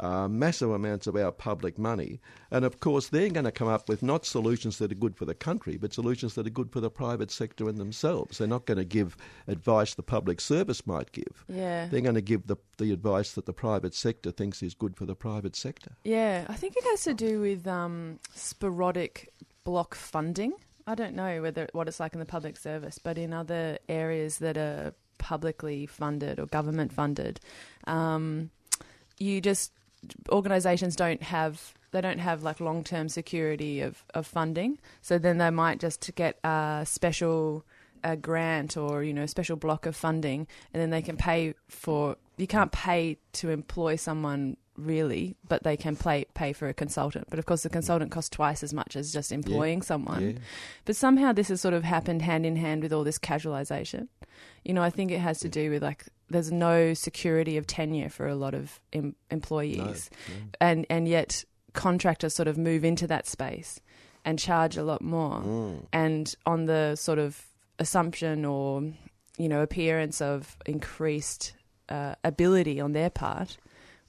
Uh, 0.00 0.26
massive 0.26 0.70
amounts 0.70 1.06
of 1.06 1.14
our 1.14 1.30
public 1.30 1.78
money. 1.78 2.20
And 2.50 2.64
of 2.64 2.80
course, 2.80 3.08
they're 3.08 3.28
going 3.28 3.44
to 3.44 3.52
come 3.52 3.68
up 3.68 3.86
with 3.86 4.02
not 4.02 4.24
solutions 4.24 4.78
that 4.78 4.90
are 4.90 4.94
good 4.94 5.14
for 5.14 5.26
the 5.26 5.34
country, 5.34 5.76
but 5.76 5.92
solutions 5.92 6.36
that 6.36 6.46
are 6.46 6.50
good 6.50 6.72
for 6.72 6.80
the 6.80 6.88
private 6.88 7.30
sector 7.30 7.68
and 7.68 7.76
themselves. 7.76 8.38
They're 8.38 8.48
not 8.48 8.64
going 8.64 8.78
to 8.78 8.84
give 8.86 9.14
advice 9.46 9.92
the 9.92 10.02
public 10.02 10.40
service 10.40 10.86
might 10.86 11.12
give. 11.12 11.44
Yeah. 11.50 11.86
They're 11.88 12.00
going 12.00 12.14
to 12.14 12.22
give 12.22 12.46
the, 12.46 12.56
the 12.78 12.92
advice 12.92 13.32
that 13.32 13.44
the 13.44 13.52
private 13.52 13.94
sector 13.94 14.30
thinks 14.30 14.62
is 14.62 14.72
good 14.72 14.96
for 14.96 15.04
the 15.04 15.14
private 15.14 15.54
sector. 15.54 15.92
Yeah, 16.04 16.46
I 16.48 16.54
think 16.54 16.78
it 16.78 16.84
has 16.84 17.04
to 17.04 17.12
do 17.12 17.42
with 17.42 17.66
um, 17.66 18.20
sporadic 18.34 19.28
block 19.64 19.94
funding. 19.94 20.54
I 20.86 20.94
don't 20.94 21.14
know 21.14 21.42
whether 21.42 21.68
what 21.72 21.88
it's 21.88 22.00
like 22.00 22.14
in 22.14 22.20
the 22.20 22.24
public 22.24 22.56
service, 22.56 22.98
but 22.98 23.18
in 23.18 23.34
other 23.34 23.78
areas 23.86 24.38
that 24.38 24.56
are 24.56 24.94
publicly 25.18 25.84
funded 25.84 26.40
or 26.40 26.46
government 26.46 26.90
funded, 26.90 27.38
um, 27.86 28.48
you 29.18 29.42
just 29.42 29.72
organisations 30.30 30.96
don't 30.96 31.22
have 31.22 31.74
they 31.92 32.00
don't 32.00 32.18
have 32.18 32.42
like 32.42 32.60
long 32.60 32.84
term 32.84 33.08
security 33.08 33.80
of, 33.80 34.04
of 34.14 34.26
funding. 34.26 34.78
So 35.02 35.18
then 35.18 35.38
they 35.38 35.50
might 35.50 35.80
just 35.80 36.14
get 36.14 36.38
a 36.44 36.84
special 36.86 37.64
a 38.02 38.16
grant 38.16 38.76
or 38.76 39.02
you 39.02 39.12
know 39.12 39.24
a 39.24 39.28
special 39.28 39.56
block 39.56 39.86
of 39.86 39.96
funding, 39.96 40.46
and 40.72 40.80
then 40.80 40.90
they 40.90 41.02
can 41.02 41.16
pay 41.16 41.54
for. 41.68 42.16
You 42.36 42.46
can't 42.46 42.72
pay 42.72 43.18
to 43.34 43.50
employ 43.50 43.96
someone 43.96 44.56
really, 44.80 45.36
but 45.48 45.62
they 45.62 45.76
can 45.76 45.96
pay 45.96 46.24
pay 46.34 46.52
for 46.52 46.68
a 46.68 46.74
consultant. 46.74 47.26
But 47.30 47.38
of 47.38 47.46
course, 47.46 47.62
the 47.62 47.68
consultant 47.70 48.10
costs 48.10 48.30
twice 48.30 48.62
as 48.62 48.72
much 48.74 48.96
as 48.96 49.12
just 49.12 49.32
employing 49.32 49.82
someone. 49.82 50.22
Yeah. 50.30 50.38
But 50.84 50.96
somehow 50.96 51.32
this 51.32 51.48
has 51.48 51.60
sort 51.60 51.74
of 51.74 51.84
happened 51.84 52.22
hand 52.22 52.44
in 52.46 52.56
hand 52.56 52.82
with 52.82 52.92
all 52.92 53.04
this 53.04 53.18
casualisation. 53.18 54.08
You 54.64 54.74
know, 54.74 54.82
I 54.82 54.90
think 54.90 55.10
it 55.10 55.20
has 55.20 55.38
to 55.40 55.48
do 55.48 55.70
with 55.70 55.82
like 55.82 56.06
there's 56.28 56.50
no 56.52 56.94
security 56.94 57.56
of 57.56 57.66
tenure 57.66 58.08
for 58.08 58.26
a 58.28 58.34
lot 58.34 58.54
of 58.54 58.80
em- 58.92 59.16
employees, 59.30 60.10
and 60.60 60.86
and 60.90 61.06
yet 61.08 61.44
contractors 61.72 62.34
sort 62.34 62.48
of 62.48 62.58
move 62.58 62.84
into 62.84 63.06
that 63.06 63.26
space 63.26 63.80
and 64.24 64.38
charge 64.38 64.76
a 64.76 64.82
lot 64.82 65.00
more, 65.02 65.40
Mm. 65.40 65.86
and 65.92 66.34
on 66.46 66.66
the 66.66 66.94
sort 66.96 67.18
of 67.18 67.46
assumption 67.78 68.44
or 68.44 68.82
you 69.38 69.48
know 69.48 69.62
appearance 69.62 70.20
of 70.20 70.56
increased 70.66 71.54
uh, 71.88 72.14
ability 72.24 72.80
on 72.80 72.92
their 72.92 73.10
part. 73.10 73.56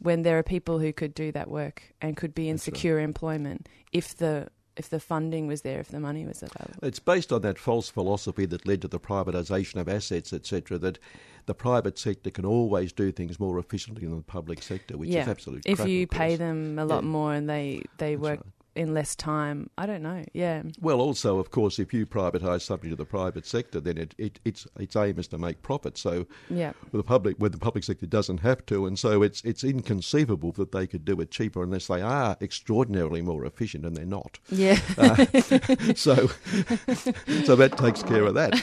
When 0.01 0.23
there 0.23 0.37
are 0.39 0.43
people 0.43 0.79
who 0.79 0.91
could 0.91 1.13
do 1.13 1.31
that 1.31 1.47
work 1.49 1.93
and 2.01 2.17
could 2.17 2.33
be 2.33 2.49
in 2.49 2.55
That's 2.55 2.67
right. 2.67 2.75
secure 2.75 2.99
employment 2.99 3.69
if 3.91 4.15
the 4.17 4.47
if 4.77 4.89
the 4.89 4.99
funding 4.99 5.47
was 5.47 5.61
there, 5.63 5.79
if 5.81 5.89
the 5.89 5.99
money 5.99 6.25
was 6.25 6.41
available. 6.41 6.79
It's 6.81 6.97
based 6.99 7.31
on 7.33 7.41
that 7.41 7.59
false 7.59 7.89
philosophy 7.89 8.45
that 8.47 8.65
led 8.65 8.81
to 8.81 8.87
the 8.87 8.99
privatisation 9.01 9.75
of 9.81 9.89
assets, 9.89 10.31
etc. 10.31 10.77
That 10.79 10.97
the 11.45 11.53
private 11.53 11.99
sector 11.99 12.31
can 12.31 12.45
always 12.45 12.93
do 12.93 13.11
things 13.11 13.39
more 13.39 13.59
efficiently 13.59 14.07
than 14.07 14.15
the 14.15 14.23
public 14.23 14.63
sector, 14.63 14.97
which 14.97 15.09
yeah. 15.09 15.23
is 15.23 15.27
absolutely 15.27 15.71
If 15.71 15.85
you 15.87 16.07
pay 16.07 16.35
them 16.37 16.79
a 16.79 16.85
lot 16.85 17.03
Yeah. 17.03 17.09
more 17.09 17.33
and 17.33 17.49
they 17.49 17.83
they 17.97 18.15
That's 18.15 18.21
work 18.23 18.39
right. 18.39 18.53
In 18.75 18.93
less 18.93 19.15
time, 19.15 19.69
I 19.77 19.85
don't 19.85 20.01
know. 20.01 20.23
Yeah, 20.33 20.63
Well, 20.79 21.01
also, 21.01 21.39
of 21.39 21.51
course, 21.51 21.77
if 21.79 21.93
you 21.93 22.05
privatise 22.05 22.61
something 22.61 22.89
to 22.89 22.95
the 22.95 23.05
private 23.05 23.45
sector, 23.45 23.79
then 23.79 23.97
it, 23.97 24.15
it, 24.17 24.39
its 24.45 24.67
its 24.79 24.95
aim 24.95 25.19
is 25.19 25.27
to 25.29 25.37
make 25.37 25.61
profit. 25.61 25.97
So 25.97 26.25
yeah, 26.49 26.71
with 26.91 26.99
the 26.99 27.03
public, 27.03 27.35
when 27.37 27.51
the 27.51 27.57
public 27.57 27.83
sector 27.83 28.05
doesn't 28.05 28.39
have 28.39 28.65
to, 28.67 28.85
and 28.85 28.97
so 28.97 29.23
it's 29.23 29.41
it's 29.43 29.63
inconceivable 29.63 30.51
that 30.53 30.71
they 30.71 30.87
could 30.87 31.03
do 31.03 31.19
it 31.19 31.31
cheaper 31.31 31.63
unless 31.63 31.87
they 31.87 32.01
are 32.01 32.37
extraordinarily 32.41 33.21
more 33.21 33.45
efficient, 33.45 33.85
and 33.85 33.95
they're 33.95 34.05
not. 34.05 34.39
yeah. 34.49 34.79
Uh, 34.97 35.25
so, 35.95 36.27
so 37.43 37.55
that 37.55 37.75
takes 37.77 38.03
care 38.03 38.25
of 38.25 38.35
that. 38.35 38.53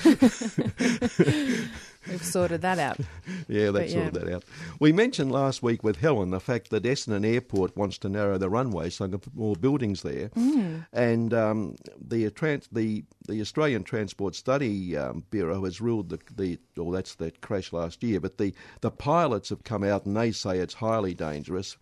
We've 2.09 2.25
sorted 2.25 2.62
that 2.62 2.79
out. 2.79 2.99
Yeah, 3.49 3.71
But 3.71 3.81
that 3.83 3.91
sorted 3.91 4.15
yeah. 4.15 4.21
that 4.25 4.33
out. 4.35 4.45
We 4.81 4.93
mentioned 4.93 5.31
last 5.33 5.62
week 5.62 5.83
with 5.85 5.97
Helen 5.97 6.31
the 6.31 6.41
fact 6.41 6.71
that 6.71 6.83
Essendon 6.83 7.25
Airport 7.27 7.77
wants 7.77 7.99
to 7.99 8.09
narrow 8.09 8.37
the 8.38 8.49
runway 8.50 8.91
so 8.91 9.05
they 9.07 9.11
can 9.12 9.21
put 9.21 9.35
more 9.35 9.55
buildings 9.57 10.03
there, 10.03 10.29
Mm. 10.31 10.87
and 10.93 11.35
um, 11.35 11.77
the 12.00 12.31
trans- 12.31 12.69
the 12.73 13.05
the 13.27 13.41
Australian 13.41 13.85
Transport 13.85 14.35
Safety 14.35 14.97
um, 14.97 15.25
Bureau 15.31 15.65
has 15.65 15.81
ruled 15.81 16.09
the 16.11 16.19
the 16.37 16.59
well 16.77 16.91
that's 16.91 17.15
that 17.17 17.41
crash 17.41 17.73
last 17.73 18.03
year, 18.03 18.21
but 18.21 18.38
the 18.38 18.53
the 18.81 18.91
pilots 18.91 19.49
have 19.50 19.65
come 19.65 19.85
out 19.85 20.05
and 20.07 20.17
they 20.17 20.31
say 20.33 20.59
it's 20.59 20.75
highly 20.75 21.15
dangerous. 21.15 21.77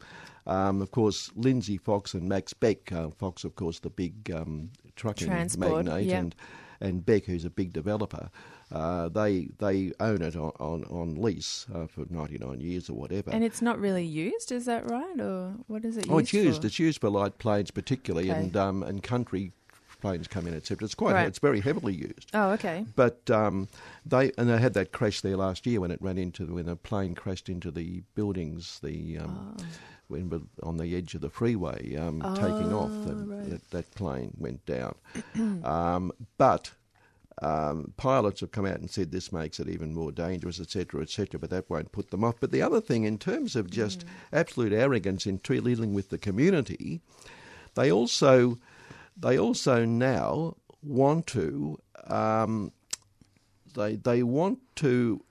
Um, 0.47 0.81
of 0.81 0.93
course, 0.93 1.33
Lindsay 1.35 1.77
Fox 1.77 2.15
and 2.15 2.29
Max 2.29 2.53
Beck, 2.53 2.93
uh, 2.93 3.11
Fox, 3.11 3.43
of 3.43 3.57
course, 3.57 3.81
the 3.81 3.91
big 3.91 4.31
um, 4.31 4.71
trucking 4.95 5.27
Transport, 5.27 5.85
magnate, 5.87 6.07
yeah. 6.07 6.19
and 6.19 6.35
and 6.81 7.05
Beck, 7.07 7.25
who's 7.25 7.45
a 7.45 7.51
big 7.51 7.73
developer, 7.73 8.31
uh, 8.73 9.09
they 9.09 9.49
they 9.59 9.93
own 10.01 10.23
it 10.23 10.35
on 10.37 10.53
on, 10.59 10.85
on 10.85 11.15
lease 11.21 11.67
uh, 11.75 11.87
for 11.87 12.05
ninety 12.11 12.39
nine 12.39 12.61
years 12.61 12.89
or 12.91 12.95
whatever. 12.95 13.31
And 13.31 13.45
it's 13.45 13.63
not 13.63 13.79
really 13.79 14.05
used, 14.05 14.51
is 14.53 14.65
that 14.67 14.91
right? 14.91 15.21
Or 15.21 15.55
what 15.69 15.85
is 15.85 15.97
it 15.97 16.07
used 16.07 16.11
oh, 16.13 16.19
it's 16.19 16.33
used. 16.33 16.61
for? 16.63 16.67
It's 16.67 16.79
used 16.79 17.01
for 17.01 17.11
light 17.11 17.39
planes 17.39 17.71
particularly, 17.71 18.31
Okay. 18.31 18.41
and 18.41 18.57
um, 18.57 18.83
and 18.83 19.03
country 19.03 19.53
planes 20.01 20.29
come 20.29 20.47
in, 20.47 20.55
etc. 20.55 20.85
It's 20.85 20.95
quite 20.95 21.15
Right. 21.15 21.27
it's 21.27 21.39
very 21.39 21.61
heavily 21.61 21.95
used. 21.95 22.31
Oh, 22.35 22.51
okay. 22.51 22.85
But 22.97 23.31
um, 23.31 23.69
they 24.05 24.33
and 24.37 24.49
they 24.51 24.59
had 24.59 24.75
that 24.75 24.93
crash 24.93 25.21
there 25.21 25.37
last 25.37 25.67
year 25.67 25.81
when 25.81 25.91
it 25.91 26.03
ran 26.03 26.19
into 26.19 26.45
when 26.47 26.69
a 26.69 26.77
plane 26.77 27.15
crashed 27.15 27.49
into 27.49 27.71
the 27.71 28.03
buildings. 28.15 28.81
The 28.83 29.19
um, 29.19 29.57
Oh. 29.59 29.65
when 30.09 30.49
on 30.63 30.77
the 30.77 30.95
edge 30.97 31.15
of 31.15 31.21
the 31.21 31.31
freeway 31.31 31.97
um, 31.97 32.21
taking 32.35 32.73
off, 32.75 32.91
Oh, 32.93 33.05
the, 33.05 33.15
right. 33.15 33.51
that, 33.51 33.71
that 33.71 33.95
plane 33.95 34.35
went 34.39 34.65
down. 34.67 34.95
um, 35.65 36.13
but 36.37 36.73
um, 37.43 37.93
pilots 37.97 38.41
have 38.41 38.51
come 38.51 38.67
out 38.67 38.81
and 38.81 38.91
said 38.91 39.13
this 39.13 39.31
makes 39.33 39.61
it 39.61 39.69
even 39.69 39.93
more 39.93 40.11
dangerous, 40.13 40.59
etc., 40.61 41.03
etc. 41.03 41.39
But 41.39 41.51
that 41.51 41.69
won't 41.69 41.93
put 41.93 42.11
them 42.11 42.25
off. 42.25 42.37
But 42.41 42.51
the 42.51 42.63
other 42.63 42.81
thing, 42.81 43.05
in 43.05 43.19
terms 43.19 43.55
of 43.57 43.71
just 43.71 44.01
Mm. 44.01 44.09
absolute 44.33 44.73
arrogance 44.73 45.27
in 45.27 45.37
dealing 45.39 45.93
with 45.95 46.09
the 46.09 46.19
community, 46.19 47.01
they 47.75 47.93
also 47.93 48.59
they 49.17 49.39
also 49.39 49.85
now 49.85 50.57
want 50.83 51.27
to 51.29 51.79
um, 52.07 52.73
they 53.75 53.97
they 53.97 54.23
want 54.23 54.61
to 54.77 55.23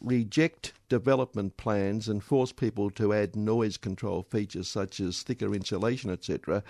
reject 0.00 0.72
development 0.88 1.56
plans 1.56 2.08
and 2.08 2.22
force 2.22 2.52
people 2.52 2.90
to 2.90 3.12
add 3.12 3.36
noise 3.36 3.76
control 3.76 4.22
features 4.22 4.68
such 4.68 5.00
as 5.00 5.22
thicker 5.22 5.54
insulation, 5.54 6.10
etc., 6.10 6.62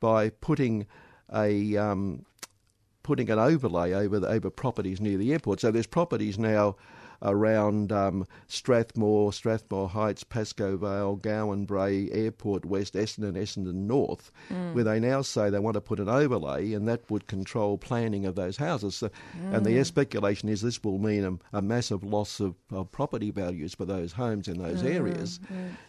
by 0.00 0.30
putting 0.30 0.86
a 1.34 1.76
um, 1.76 2.24
putting 3.10 3.28
an 3.28 3.40
overlay 3.40 3.92
over 3.92 4.24
over 4.24 4.48
properties 4.50 5.00
near 5.00 5.18
the 5.18 5.32
airport. 5.32 5.58
So 5.58 5.72
there's 5.72 5.88
properties 5.88 6.38
now 6.38 6.76
around 7.22 7.92
um, 7.92 8.26
Strathmore, 8.46 9.32
Strathmore 9.32 9.88
Heights, 9.88 10.24
Pascoe 10.24 10.76
Vale, 10.76 11.16
Gowanbrae, 11.16 12.08
Airport 12.12 12.64
West, 12.64 12.94
Essendon, 12.94 13.36
Essendon 13.36 13.86
North, 13.86 14.32
mm. 14.50 14.74
where 14.74 14.84
they 14.84 15.00
now 15.00 15.22
say 15.22 15.50
they 15.50 15.58
want 15.58 15.74
to 15.74 15.80
put 15.80 16.00
an 16.00 16.08
overlay 16.08 16.72
and 16.72 16.88
that 16.88 17.08
would 17.10 17.26
control 17.26 17.78
planning 17.78 18.26
of 18.26 18.34
those 18.34 18.56
houses. 18.56 18.96
So, 18.96 19.10
And 19.52 19.64
the 19.64 19.70
mm. 19.70 19.86
speculation 19.86 20.48
is 20.48 20.62
this 20.62 20.82
will 20.82 20.98
mean 20.98 21.24
a, 21.52 21.58
a 21.58 21.62
massive 21.62 22.02
loss 22.02 22.40
of, 22.40 22.54
of 22.72 22.90
property 22.92 23.30
values 23.30 23.74
for 23.74 23.84
those 23.84 24.12
homes 24.12 24.48
in 24.48 24.58
those 24.58 24.82
mm, 24.82 24.94
areas 24.94 25.40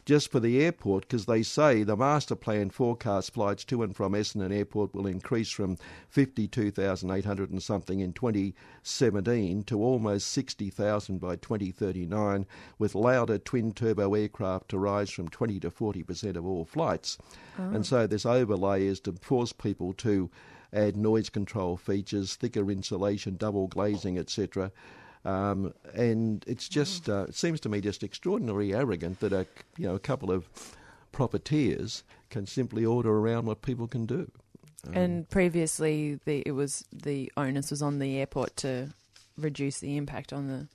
just 0.05 0.31
for 0.31 0.39
the 0.39 0.61
airport 0.61 1.07
because 1.07 1.25
they 1.25 1.43
say 1.43 1.83
the 1.83 1.95
master 1.95 2.35
plan 2.35 2.69
forecast 2.69 3.33
flights 3.33 3.63
to 3.63 3.83
and 3.83 3.95
from 3.95 4.13
Essendon 4.13 4.53
Airport 4.53 4.93
will 4.93 5.07
increase 5.07 5.51
from 5.51 5.77
52,800 6.09 7.49
and 7.49 7.63
something 7.63 7.99
in 7.99 8.13
2017 8.13 9.63
to 9.63 9.81
almost 9.81 10.27
60,000 10.29 11.20
by 11.21 11.37
2039, 11.37 12.45
with 12.79 12.95
louder 12.95 13.37
twin 13.37 13.71
turbo 13.71 14.13
aircraft 14.13 14.69
to 14.69 14.77
rise 14.77 15.09
from 15.09 15.29
20 15.29 15.59
to 15.61 15.71
40% 15.71 16.35
of 16.35 16.45
all 16.45 16.65
flights. 16.65 17.17
And 17.57 17.85
so 17.85 18.07
this 18.07 18.25
overlay 18.25 18.85
is 18.87 18.99
to 19.01 19.13
force 19.13 19.53
people 19.53 19.93
to 19.93 20.29
add 20.73 20.97
noise 20.97 21.29
control 21.29 21.77
features, 21.77 22.35
thicker 22.35 22.71
insulation, 22.71 23.37
double 23.37 23.67
glazing, 23.67 24.17
etc. 24.17 24.71
Um, 25.23 25.73
and 25.93 26.43
it's 26.47 26.67
just 26.67 27.07
uh, 27.07 27.25
it 27.29 27.35
seems 27.35 27.59
to 27.61 27.69
me 27.69 27.81
just 27.81 28.03
extraordinarily 28.03 28.73
arrogant 28.73 29.19
that 29.19 29.33
a 29.33 29.45
you 29.77 29.87
know 29.87 29.95
a 29.95 29.99
couple 29.99 30.31
of 30.31 30.49
profiteers 31.11 32.03
can 32.29 32.47
simply 32.47 32.85
order 32.85 33.11
around 33.11 33.45
what 33.45 33.61
people 33.61 33.87
can 33.87 34.05
do. 34.05 34.31
Um, 34.87 34.93
And 34.95 35.29
previously, 35.29 36.19
the 36.25 36.41
it 36.45 36.53
was 36.53 36.85
the 36.91 37.31
onus 37.37 37.69
was 37.69 37.81
on 37.81 37.99
the 37.99 38.17
airport 38.17 38.55
to 38.57 38.89
reduce 39.37 39.79
the 39.79 39.97
impact 39.97 40.33
on 40.33 40.47
the. 40.47 40.67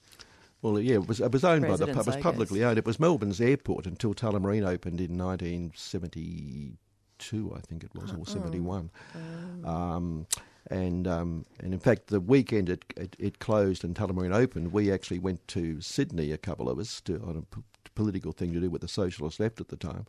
Well, 0.72 0.80
yeah, 0.80 0.94
it 0.94 1.06
was, 1.06 1.20
it 1.20 1.30
was 1.32 1.44
owned 1.44 1.62
by 1.62 1.76
the 1.76 1.86
it 1.88 1.96
was 1.96 2.16
publicly 2.16 2.64
owned. 2.64 2.78
It 2.78 2.86
was 2.86 2.98
Melbourne's 2.98 3.40
airport 3.40 3.86
until 3.86 4.14
Tullamarine 4.14 4.66
opened 4.66 5.00
in 5.00 5.16
1972, 5.16 7.54
I 7.56 7.60
think 7.60 7.84
it 7.84 7.94
was, 7.94 8.12
or 8.12 8.26
71. 8.26 8.90
Um, 9.64 10.26
and 10.68 11.06
um, 11.06 11.46
and 11.60 11.72
in 11.72 11.78
fact, 11.78 12.08
the 12.08 12.18
weekend 12.18 12.68
it, 12.68 12.84
it, 12.96 13.14
it 13.18 13.38
closed 13.38 13.84
and 13.84 13.94
Tullamarine 13.94 14.34
opened, 14.34 14.72
we 14.72 14.90
actually 14.90 15.20
went 15.20 15.46
to 15.48 15.80
Sydney, 15.80 16.32
a 16.32 16.38
couple 16.38 16.68
of 16.68 16.80
us, 16.80 17.00
to, 17.02 17.20
on 17.20 17.36
a 17.36 17.42
p- 17.54 17.62
political 17.94 18.32
thing 18.32 18.52
to 18.52 18.58
do 18.60 18.68
with 18.68 18.82
the 18.82 18.88
socialist 18.88 19.38
left 19.38 19.60
at 19.60 19.68
the 19.68 19.76
time. 19.76 20.06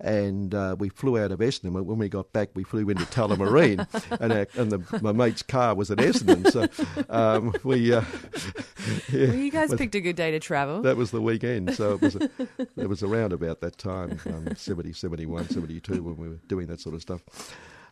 And 0.00 0.54
uh, 0.54 0.74
we 0.78 0.88
flew 0.88 1.16
out 1.16 1.30
of 1.30 1.38
Essendon. 1.38 1.72
When 1.84 1.98
we 1.98 2.08
got 2.08 2.32
back, 2.32 2.48
we 2.54 2.64
flew 2.64 2.88
into 2.90 3.04
Tullamarine, 3.04 3.86
and, 4.20 4.32
our, 4.32 4.46
and 4.56 4.72
the, 4.72 5.00
my 5.00 5.12
mate's 5.12 5.42
car 5.42 5.74
was 5.74 5.90
at 5.90 5.98
Essendon. 5.98 6.50
So 6.50 7.04
um, 7.08 7.54
we, 7.62 7.92
uh, 7.92 8.02
yeah, 9.12 9.28
Well, 9.28 9.36
you 9.36 9.50
guys 9.50 9.70
but 9.70 9.78
picked 9.78 9.94
a 9.94 10.00
good 10.00 10.16
day 10.16 10.32
to 10.32 10.40
travel. 10.40 10.82
that 10.82 10.96
was 10.96 11.12
the 11.12 11.20
weekend. 11.20 11.74
So 11.74 11.92
it 11.94 12.00
was, 12.02 12.16
a, 12.16 12.30
it 12.76 12.88
was 12.88 13.02
around 13.04 13.32
about 13.32 13.60
that 13.60 13.78
time, 13.78 14.18
um, 14.26 14.56
70, 14.56 14.92
71, 14.92 15.50
72, 15.50 16.02
when 16.02 16.16
we 16.16 16.28
were 16.28 16.40
doing 16.48 16.66
that 16.66 16.80
sort 16.80 16.94
of 16.96 17.02
stuff. 17.02 17.22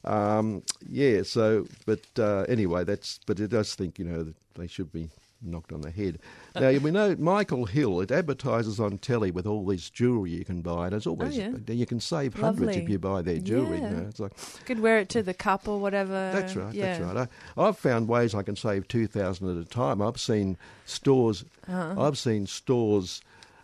Um, 0.04 0.62
yeah, 0.88 1.22
so, 1.22 1.66
but 1.86 2.00
uh, 2.18 2.42
anyway, 2.48 2.84
that's, 2.84 3.20
but 3.26 3.38
it 3.38 3.48
does 3.48 3.74
think, 3.74 3.98
you 3.98 4.04
know, 4.06 4.22
that 4.24 4.34
they 4.54 4.66
should 4.66 4.90
be 4.92 5.10
knocked 5.42 5.72
on 5.72 5.80
the 5.80 5.90
head. 5.90 6.18
Now, 6.54 6.70
we 6.70 6.90
know 6.90 7.16
Michael 7.18 7.64
Hill, 7.64 8.00
it 8.00 8.10
advertises 8.10 8.78
on 8.80 8.98
telly 8.98 9.30
with 9.30 9.46
all 9.46 9.64
this 9.64 9.88
jewellery 9.90 10.30
you 10.30 10.44
can 10.44 10.62
buy, 10.62 10.86
and 10.86 10.94
it's 10.94 11.06
always, 11.06 11.36
yeah. 11.36 11.50
you 11.68 11.86
can 11.86 12.00
save 12.00 12.34
hundreds 12.34 12.60
Lovely. 12.66 12.82
if 12.82 12.88
you 12.88 12.98
buy 12.98 13.22
their 13.22 13.38
jewellery. 13.38 13.78
You 13.78 13.82
Yeah. 13.82 13.90
know, 13.90 14.06
it's 14.08 14.20
like, 14.20 14.32
Could 14.66 14.80
wear 14.80 14.98
it 14.98 15.08
to 15.10 15.22
the 15.22 15.34
cup 15.34 15.68
or 15.68 15.78
whatever. 15.80 16.30
that's 16.32 16.56
right. 16.56 16.74
Yeah. 16.74 16.98
That's 16.98 17.14
right. 17.14 17.28
I, 17.56 17.62
I've 17.68 17.78
found 17.78 18.08
ways 18.08 18.34
I 18.34 18.42
can 18.42 18.56
save 18.56 18.88
two 18.88 19.06
thousand 19.06 19.56
at 19.56 19.64
a 19.64 19.68
time. 19.68 20.02
I've 20.02 20.20
seen 20.20 20.56
stores. 20.84 21.44
Uh-huh. 21.68 22.02
I've 22.02 22.18
seen 22.18 22.46
stores 22.46 23.22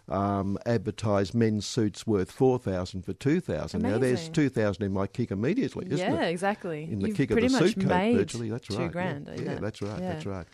um, 0.09 0.57
advertise 0.67 1.35
men's 1.35 1.67
suits 1.67 2.07
worth 2.07 2.31
four 2.31 2.59
thousand 2.59 3.05
for 3.05 3.13
two 3.13 3.41
thousand. 3.41 3.83
Now 3.83 3.99
there's 3.99 4.29
two 4.29 4.49
thousand 4.49 4.85
in 4.85 4.93
my 4.93 5.07
kick 5.07 5.31
immediately, 5.31 5.87
isn't 5.87 5.99
yeah, 5.99 6.23
it? 6.23 6.31
exactly. 6.31 6.85
In 6.85 7.01
the 7.01 7.09
You've 7.09 7.17
kick 7.17 7.31
of 7.33 7.41
the 7.41 7.49
suit 7.49 7.81
coat, 7.81 8.15
virtually. 8.15 8.51
That's 8.51 8.69
two 8.69 8.79
right. 8.79 8.93
grand. 8.93 9.27
Yeah, 9.27 9.35
yeah, 9.35 9.45
that. 9.55 9.61
that's 9.61 9.83
right. 9.83 10.01
Yeah. 10.01 10.13
That's 10.13 10.27
right. 10.27 10.47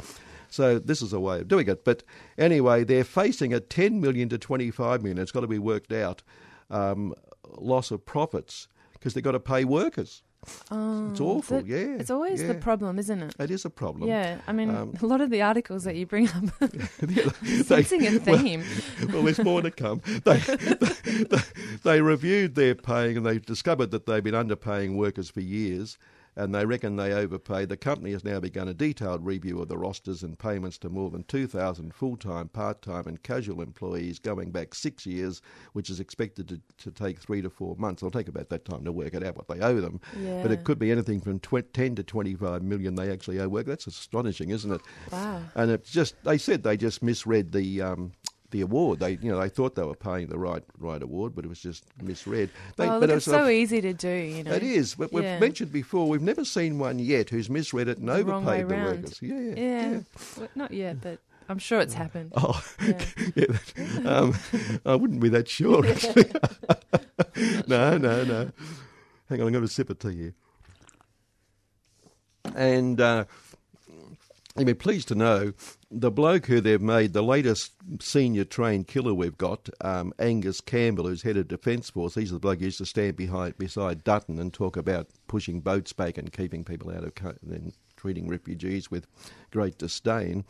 So 0.53 0.79
this 0.79 1.01
is 1.01 1.13
a 1.13 1.19
way 1.21 1.41
of 1.41 1.49
doing 1.49 1.67
it. 1.69 1.83
But 1.85 2.03
anyway, 2.37 2.85
they're 2.85 3.05
facing 3.05 3.55
a 3.55 3.61
ten 3.61 4.01
million 4.01 4.29
to 4.29 4.39
twenty-five 4.39 5.03
million. 5.03 5.19
It's 5.19 5.33
got 5.33 5.41
to 5.41 5.47
be 5.47 5.59
worked 5.59 5.93
out. 5.93 6.23
Um, 6.71 7.15
loss 7.59 7.91
of 7.91 8.05
profits 8.05 8.69
because 8.93 9.15
they've 9.15 9.25
got 9.25 9.33
to 9.33 9.41
pay 9.41 9.65
workers. 9.65 10.23
Oh, 10.73 11.11
It's 11.13 11.21
awful. 11.21 11.65
yeah, 11.67 11.97
It's 12.01 12.11
always 12.11 12.45
the 12.45 12.55
problem, 12.55 12.99
isn't 12.99 13.23
it? 13.23 13.35
It 13.39 13.51
is 13.53 13.65
a 13.65 13.71
problem. 13.71 14.09
Yeah, 14.09 14.39
I 14.49 14.53
mean, 14.53 14.71
Um, 14.75 14.93
a 15.01 15.07
lot 15.07 15.21
of 15.21 15.31
the 15.31 15.41
articles 15.41 15.85
that 15.85 15.95
you 15.95 16.05
bring 16.05 16.29
up 16.29 16.45
they, 16.99 17.23
sensing 17.63 18.05
a 18.07 18.19
theme. 18.19 18.65
well, 19.13 19.23
there's 19.23 19.39
more 19.39 19.63
to 19.63 19.71
come. 19.71 20.01
They, 20.25 20.39
they, 20.39 21.39
they 21.85 22.01
reviewed 22.01 22.57
their 22.57 22.75
paying 22.75 23.17
and 23.19 23.25
they 23.25 23.39
discovered 23.39 23.93
that 23.93 24.07
they've 24.07 24.23
been 24.25 24.35
underpaying 24.35 24.97
workers 24.97 25.31
for 25.31 25.41
years. 25.41 25.97
And 26.37 26.55
they 26.55 26.65
reckon 26.65 26.97
they 26.97 27.13
overpaid. 27.13 27.69
The 27.69 27.77
company 27.77 28.13
has 28.13 28.25
now 28.25 28.41
begun 28.41 28.69
a 28.69 28.75
detailed 28.75 29.25
review 29.25 29.61
of 29.61 29.69
the 29.69 29.77
rosters 29.77 30.23
and 30.23 30.39
payments 30.39 30.79
to 30.79 30.89
more 30.89 31.11
than 31.11 31.25
2,000 31.25 31.93
full 31.95 32.17
time, 32.17 32.49
part 32.49 32.81
time, 32.81 33.07
and 33.07 33.23
casual 33.23 33.61
employees 33.61 34.19
going 34.19 34.51
back 34.51 34.75
six 34.75 35.05
years, 35.05 35.43
which 35.75 35.91
is 35.91 36.01
expected 36.01 36.49
to, 36.49 36.61
to 36.79 36.91
take 36.91 37.19
three 37.21 37.43
to 37.43 37.51
four 37.51 37.77
months. 37.77 38.03
It'll 38.03 38.11
take 38.11 38.29
about 38.29 38.49
that 38.49 38.65
time 38.65 38.85
to 38.85 38.93
work 38.93 39.15
it 39.15 39.23
out 39.23 39.37
what 39.37 39.49
they 39.49 39.61
owe 39.61 39.81
them. 39.81 40.01
Yeah. 40.19 40.43
But 40.43 40.53
it 40.53 40.65
could 40.65 40.79
be 40.79 40.91
anything 40.91 41.21
from 41.21 41.39
tw- 41.41 41.73
10 41.73 41.97
to 41.97 42.03
25 42.03 42.63
million 42.63 42.95
they 42.95 43.11
actually 43.11 43.41
owe 43.41 43.49
work. 43.49 43.67
That's 43.67 43.87
astonishing, 43.87 44.51
isn't 44.51 44.73
it? 44.73 44.81
Wow. 45.11 45.43
And 45.55 45.71
it's 45.71 45.91
just, 45.91 46.15
they 46.25 46.39
said 46.39 46.63
they 46.63 46.77
just 46.77 47.03
misread 47.03 47.53
the. 47.53 47.83
Um, 47.83 48.13
the 48.53 48.61
award, 48.61 49.01
they 49.01 49.19
you 49.21 49.31
know 49.33 49.41
they 49.41 49.49
thought 49.49 49.75
they 49.75 49.83
were 49.83 49.95
paying 49.97 50.29
the 50.29 50.39
right 50.39 50.63
right 50.79 51.03
award, 51.03 51.35
but 51.35 51.45
it 51.45 51.49
was 51.49 51.61
just 51.61 51.85
misread. 52.01 52.51
They, 52.77 52.89
oh, 52.89 52.99
look, 53.01 53.11
it 53.11 53.15
it's 53.17 53.25
so 53.25 53.45
a- 53.47 53.51
easy 53.51 53.81
to 53.81 53.93
do, 53.93 54.09
you 54.09 54.45
know. 54.45 54.53
it 54.53 54.63
is, 54.63 54.95
but 54.95 55.13
we've 55.13 55.25
mentioned 55.41 55.73
before 55.73 56.09
we've 56.09 56.23
never 56.23 56.45
seen 56.45 56.79
one 56.79 56.99
yet 56.99 57.31
who's 57.31 57.51
misread 57.51 57.89
it 57.89 57.99
and 57.99 58.09
The 58.09 58.13
overpaid 58.15 58.69
the 58.69 58.75
workers. 58.77 59.19
Yeah, 59.21 59.41
yeah. 59.41 59.55
Yeah. 59.57 60.01
Well, 60.39 60.49
not 60.55 60.71
yet, 60.73 61.01
but 61.01 61.19
I'm 61.49 61.59
sure 61.59 61.81
it's 61.81 61.95
happened. 61.95 62.33
Oh, 62.37 62.63
Yeah. 62.81 62.99
yeah. 63.35 63.45
that- 63.49 64.07
um, 64.07 64.35
I 64.87 64.95
wouldn't 64.95 65.21
be 65.21 65.29
that 65.31 65.49
sure. 65.49 65.85
Actually. 65.91 66.31
no, 67.67 67.99
no, 67.99 68.25
no. 68.25 68.51
Hang 69.29 69.41
on, 69.41 69.47
I'm 69.49 69.53
going 69.53 69.65
to 69.65 69.69
sip 69.69 69.91
of 69.91 69.99
tea 69.99 70.15
here. 70.17 70.35
And 72.55 73.01
uh, 73.01 73.25
you'll 74.57 74.67
be 74.67 74.75
pleased 74.75 75.09
to 75.09 75.15
know 75.15 75.53
the 75.95 76.11
bloke 76.11 76.47
who 76.47 76.61
they've 76.61 76.81
made 76.81 77.13
the 77.13 77.23
latest 77.23 77.73
senior 78.01 78.45
trained 78.45 78.89
killer 78.89 79.13
we've 79.13 79.37
got, 79.37 79.69
um, 79.83 80.13
Angus 80.19 80.61
Campbell, 80.61 81.07
who's 81.07 81.23
head 81.23 81.37
of 81.37 81.49
Defence 81.49 81.91
Force. 81.91 82.15
He's 82.15 82.31
the 82.31 82.39
bloke 82.39 82.61
who 82.61 82.65
used 82.67 82.79
to 82.79 82.87
stand 82.87 83.17
behind 83.17 83.59
beside 83.59 84.03
Dutton 84.03 84.39
and 84.39 84.53
talk 84.53 84.77
about 84.77 85.09
pushing 85.29 85.61
boats 85.61 85.93
back 85.93 86.17
and 86.19 86.33
keeping 86.33 86.65
people 86.65 86.91
out 86.91 87.05
of 87.05 87.15
co- 87.15 87.35
and 87.49 87.73
treating 87.97 88.27
refugees 88.29 88.91
with 88.91 89.07
great 89.51 89.79
disdain. 89.79 90.45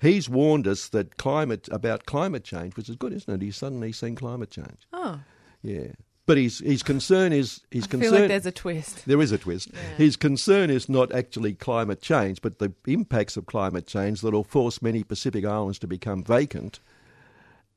He's 0.00 0.28
warned 0.28 0.66
us 0.66 0.88
that 0.88 1.16
climate 1.16 1.68
about 1.70 2.06
climate 2.06 2.44
change, 2.44 2.76
which 2.76 2.88
is 2.88 2.96
good, 2.96 3.12
isn't 3.12 3.32
it? 3.32 3.44
He's 3.44 3.56
suddenly 3.56 3.92
seen 3.92 4.14
climate 4.14 4.50
change. 4.50 4.86
Oh, 4.92 5.20
Yeah, 5.62 5.88
but 6.28 6.36
his 6.38 6.60
his 6.60 6.84
concern 6.84 7.32
is 7.32 7.60
his 7.72 7.84
I 7.84 7.86
concern. 7.88 8.10
feel 8.12 8.20
like 8.20 8.28
there's 8.28 8.46
a 8.46 8.52
twist. 8.52 9.04
There 9.06 9.20
is 9.20 9.32
a 9.32 9.38
twist. 9.38 9.70
His 9.96 10.14
concern 10.16 10.70
is 10.70 10.88
not 10.88 11.10
actually 11.12 11.54
climate 11.54 12.00
change, 12.00 12.40
but 12.40 12.60
the 12.60 12.72
impacts 12.86 13.36
of 13.36 13.46
climate 13.46 13.88
change 13.88 14.20
that 14.20 14.32
will 14.32 14.44
force 14.44 14.80
many 14.80 15.02
Pacific 15.02 15.44
islands 15.44 15.80
to 15.80 15.88
become 15.88 16.22
vacant, 16.22 16.78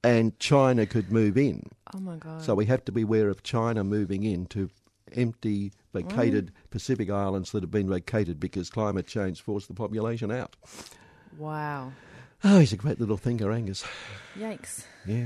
and 0.04 0.38
China 0.38 0.86
could 0.86 1.12
move 1.12 1.38
in. 1.38 1.64
Oh 1.96 2.00
my 2.00 2.18
god. 2.18 2.44
So 2.44 2.54
we 2.54 2.66
have 2.68 2.86
to 2.86 2.92
beware 2.92 3.30
of 3.30 3.42
China 3.42 3.84
moving 3.84 4.24
in 4.24 4.46
to 4.48 4.70
empty, 5.14 5.72
vacated 5.94 6.48
Mm. 6.52 6.72
Pacific 6.72 7.10
islands 7.10 7.52
that 7.52 7.64
have 7.64 7.72
been 7.72 7.90
vacated 7.90 8.40
because 8.40 8.70
climate 8.70 9.08
change 9.08 9.42
forced 9.42 9.68
the 9.68 9.74
population 9.74 10.32
out. 10.32 10.56
wow. 11.38 11.92
Oh, 12.44 12.60
he's 12.60 12.74
a 12.74 12.78
great 12.78 13.00
little 13.00 13.18
thinker, 13.18 13.52
Angus. 13.52 13.84
Yikes. 14.38 14.86
Yeah. 15.06 15.26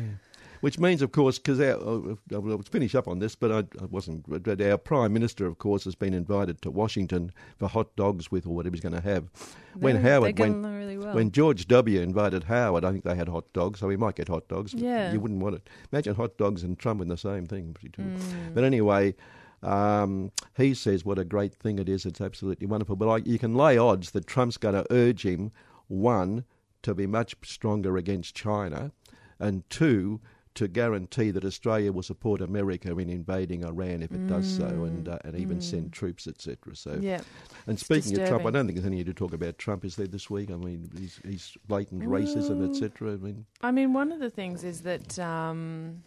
Which 0.66 0.80
means, 0.80 1.04
of 1.04 1.12
course, 1.12 1.38
because 1.38 1.60
our, 1.60 1.76
uh, 1.76 2.16
I'll 2.34 2.58
finish 2.64 2.96
up 2.96 3.08
on 3.08 3.20
this, 3.20 3.36
but 3.36 3.52
I, 3.52 3.60
I 3.80 3.86
wasn't. 3.86 4.26
But 4.28 4.60
our 4.60 4.80
Prime 4.80 5.14
Minister, 5.14 5.46
of 5.46 5.60
course, 5.60 5.84
has 5.84 5.94
been 5.94 6.16
invited 6.16 6.60
to 6.64 6.72
Washington 6.72 7.32
for 7.60 7.68
hot 7.68 7.96
dogs 7.96 8.32
with 8.32 8.48
or 8.48 8.56
whatever 8.56 8.76
he's 8.76 8.82
going 8.82 8.96
to 8.96 9.02
have. 9.02 9.30
when 9.76 10.02
They're- 10.02 10.14
Howard 10.14 10.40
went, 10.40 10.66
really 10.66 10.98
well. 10.98 11.14
when 11.14 11.30
George 11.30 11.68
W. 11.68 12.02
invited 12.02 12.46
Howard, 12.46 12.84
I 12.84 12.92
think 12.92 13.04
they 13.04 13.16
had 13.16 13.30
hot 13.30 13.46
dogs, 13.54 13.80
so 13.80 13.86
we 13.86 13.96
might 13.96 14.16
get 14.16 14.28
hot 14.28 14.48
dogs. 14.48 14.74
Yeah. 14.74 15.14
You 15.14 15.20
wouldn't 15.20 15.40
want 15.40 15.54
it. 15.54 15.70
Imagine 15.92 16.16
hot 16.16 16.36
dogs 16.40 16.64
and 16.64 16.80
Trump 16.80 17.00
in 17.00 17.10
the 17.10 17.16
same 17.18 17.46
thing. 17.46 17.76
Mm. 17.96 18.56
But 18.56 18.64
anyway, 18.64 19.14
um, 19.62 20.32
he 20.58 20.74
says 20.74 21.06
what 21.06 21.20
a 21.20 21.26
great 21.26 21.54
thing 21.54 21.78
it 21.78 21.88
is. 21.88 22.08
It's 22.08 22.22
absolutely 22.22 22.66
wonderful. 22.66 22.96
But 22.96 23.08
I, 23.08 23.18
you 23.18 23.38
can 23.38 23.54
lay 23.54 23.78
odds 23.78 24.10
that 24.14 24.26
Trump's 24.26 24.58
going 24.58 24.74
to 24.74 24.88
urge 24.90 25.28
him, 25.28 25.52
one, 25.90 26.44
to 26.82 26.96
be 26.96 27.06
much 27.06 27.36
stronger 27.44 27.98
against 27.98 28.34
China, 28.34 28.92
and 29.38 29.70
two, 29.70 30.22
to 30.56 30.68
guarantee 30.68 31.32
that 31.32 31.46
Australia 31.46 31.92
will 31.92 32.04
support 32.04 32.42
America 32.42 32.98
in 32.98 33.10
invading 33.10 33.64
Iran 33.64 34.02
if 34.02 34.12
it 34.12 34.26
does 34.28 34.48
so, 34.58 34.66
and 34.66 35.08
uh, 35.08 35.20
and 35.24 35.36
even 35.38 35.62
send 35.62 35.94
troops, 35.94 36.28
etc. 36.28 36.76
So, 36.76 36.92
Mm. 36.92 37.04
yeah. 37.04 37.22
and 37.68 37.80
speaking 37.80 38.20
of 38.20 38.28
Trump, 38.28 38.46
I 38.46 38.52
don't 38.52 38.66
think 38.66 38.78
there's 38.78 38.86
any 38.88 38.98
need 38.98 39.06
to 39.08 39.14
talk 39.14 39.34
about 39.34 39.58
Trump, 39.58 39.86
is 39.86 39.96
there 39.98 40.08
this 40.08 40.30
week? 40.30 40.50
I 40.52 40.56
mean, 40.56 40.90
he's, 40.98 41.20
he's 41.24 41.58
blatant 41.68 42.04
racism, 42.04 42.68
etc. 42.70 43.14
I 43.14 43.16
mean, 43.18 43.46
I 43.62 43.72
mean, 43.72 43.94
one 43.94 44.12
of 44.12 44.20
the 44.20 44.30
things 44.30 44.64
is 44.64 44.82
that, 44.82 45.20
um, 45.20 46.04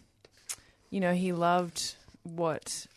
you 0.89 0.99
know, 0.99 1.13
he 1.13 1.31
loved 1.31 1.95
what 2.23 2.87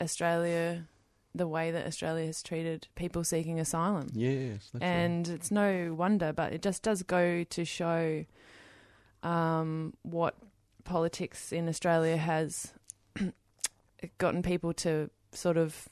Australia, 0.00 0.86
the 1.34 1.48
way 1.48 1.70
that 1.72 1.86
Australia 1.86 2.26
has 2.26 2.42
treated 2.42 2.86
people 2.94 3.24
seeking 3.24 3.58
asylum. 3.58 4.08
yes, 4.12 4.70
that's 4.72 4.82
right. 4.82 4.88
and 4.88 5.28
it's 5.28 5.50
no 5.50 5.92
wonder, 5.96 6.32
but 6.32 6.52
it 6.52 6.62
just 6.62 6.82
does 6.84 7.02
go 7.02 7.42
to 7.44 7.64
show 7.64 8.24
um, 9.22 9.92
what 10.02 10.34
politics 10.84 11.52
in 11.52 11.68
Australia 11.68 12.16
has 12.16 12.72
gotten 14.18 14.42
people 14.42 14.72
to 14.74 15.10
sort 15.32 15.56
of 15.56 15.88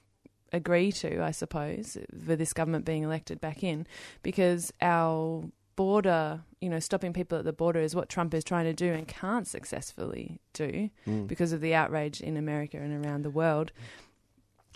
agree 0.52 0.92
to, 0.92 1.22
I 1.22 1.30
suppose, 1.30 1.96
for 2.26 2.36
this 2.36 2.52
government 2.52 2.84
being 2.84 3.02
elected 3.02 3.40
back 3.40 3.62
in, 3.64 3.86
because 4.22 4.72
our 4.82 5.44
border, 5.76 6.42
you 6.60 6.68
know, 6.68 6.78
stopping 6.78 7.14
people 7.14 7.38
at 7.38 7.44
the 7.44 7.52
border 7.52 7.80
is 7.80 7.94
what 7.94 8.10
Trump 8.10 8.34
is 8.34 8.44
trying 8.44 8.66
to 8.66 8.74
do 8.74 8.92
and 8.92 9.08
can't 9.08 9.46
successfully 9.46 10.38
do 10.52 10.90
Mm. 11.06 11.26
because 11.26 11.52
of 11.52 11.62
the 11.62 11.74
outrage 11.74 12.20
in 12.20 12.36
America 12.36 12.76
and 12.76 13.04
around 13.04 13.22
the 13.22 13.30
world. 13.30 13.72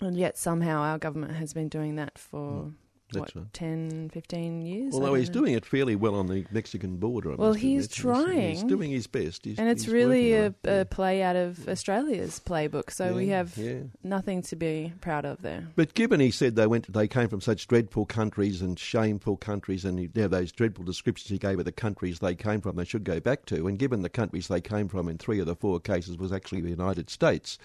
And 0.01 0.17
yet 0.17 0.37
somehow 0.37 0.81
our 0.81 0.97
government 0.97 1.33
has 1.35 1.53
been 1.53 1.69
doing 1.69 1.95
that 1.97 2.17
for 2.17 2.63
Mm, 2.63 2.73
That's 3.11 3.33
what, 3.33 3.43
right. 3.43 3.53
10, 3.53 4.09
15 4.13 4.61
years? 4.61 4.93
Although 4.93 5.13
he's 5.13 5.29
know. 5.29 5.41
doing 5.41 5.53
it 5.53 5.65
fairly 5.65 5.95
well 5.95 6.15
on 6.15 6.27
the 6.27 6.45
Mexican 6.51 6.97
border. 6.97 7.31
I 7.31 7.35
Well, 7.35 7.49
must 7.49 7.59
he's 7.61 7.85
admit. 7.85 8.27
He's 8.27 8.59
trying. 8.59 8.67
doing 8.67 8.91
his 8.91 9.07
best. 9.07 9.45
He's, 9.45 9.57
and 9.57 9.69
it's 9.69 9.83
he's 9.83 9.93
really 9.93 10.33
a, 10.33 10.53
a 10.65 10.85
play 10.85 11.23
out 11.23 11.35
of 11.35 11.67
Australia's 11.67 12.41
playbook. 12.45 12.91
So 12.91 13.13
we 13.13 13.29
have 13.29 13.57
yeah. 13.57 13.79
nothing 14.03 14.41
to 14.43 14.55
be 14.55 14.93
proud 15.01 15.25
of 15.25 15.41
there. 15.41 15.67
But 15.75 15.93
given 15.93 16.19
he 16.19 16.31
said 16.31 16.55
they 16.55 16.67
went, 16.67 16.91
they 16.91 17.07
came 17.07 17.29
from 17.29 17.41
such 17.41 17.67
dreadful 17.67 18.05
countries 18.05 18.61
and 18.61 18.77
shameful 18.77 19.37
countries, 19.37 19.85
and 19.85 19.99
he, 19.99 20.09
yeah, 20.13 20.27
those 20.27 20.51
dreadful 20.51 20.83
descriptions 20.83 21.29
he 21.29 21.37
gave 21.37 21.59
of 21.59 21.65
the 21.65 21.71
countries 21.71 22.19
they 22.19 22.35
came 22.35 22.61
from, 22.61 22.75
they 22.75 22.85
should 22.85 23.03
go 23.03 23.19
back 23.19 23.45
to. 23.45 23.67
And 23.67 23.79
given 23.79 24.01
the 24.01 24.09
countries 24.09 24.47
they 24.47 24.61
came 24.61 24.87
from 24.87 25.07
in 25.07 25.17
three 25.17 25.39
of 25.39 25.45
the 25.45 25.55
four 25.55 25.79
cases 25.79 26.17
was 26.17 26.31
actually 26.33 26.61
the 26.61 26.69
United 26.69 27.09
States, 27.09 27.57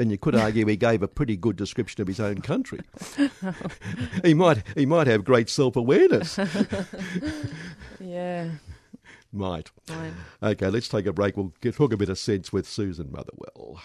then 0.00 0.08
you 0.08 0.16
could 0.16 0.34
argue 0.34 0.66
he 0.66 0.76
gave 0.76 1.02
a 1.02 1.08
pretty 1.08 1.36
good 1.36 1.56
description 1.56 2.00
of 2.00 2.08
his 2.08 2.18
own 2.18 2.40
country. 2.40 2.80
he 4.24 4.32
might, 4.32 4.62
he 4.74 4.86
might 4.86 5.06
have 5.06 5.24
great 5.24 5.50
self 5.50 5.76
awareness. 5.76 6.38
Yeah, 8.02 8.52
might. 9.30 9.70
fine. 9.84 10.14
Okay, 10.42 10.68
let's 10.68 10.88
take 10.88 11.04
a 11.04 11.12
break. 11.12 11.36
We'll 11.36 11.52
get, 11.60 11.74
talk 11.74 11.92
a 11.92 11.98
bit 11.98 12.08
of 12.08 12.18
sense 12.18 12.50
with 12.50 12.66
Susan 12.66 13.12
Motherwell. 13.12 13.78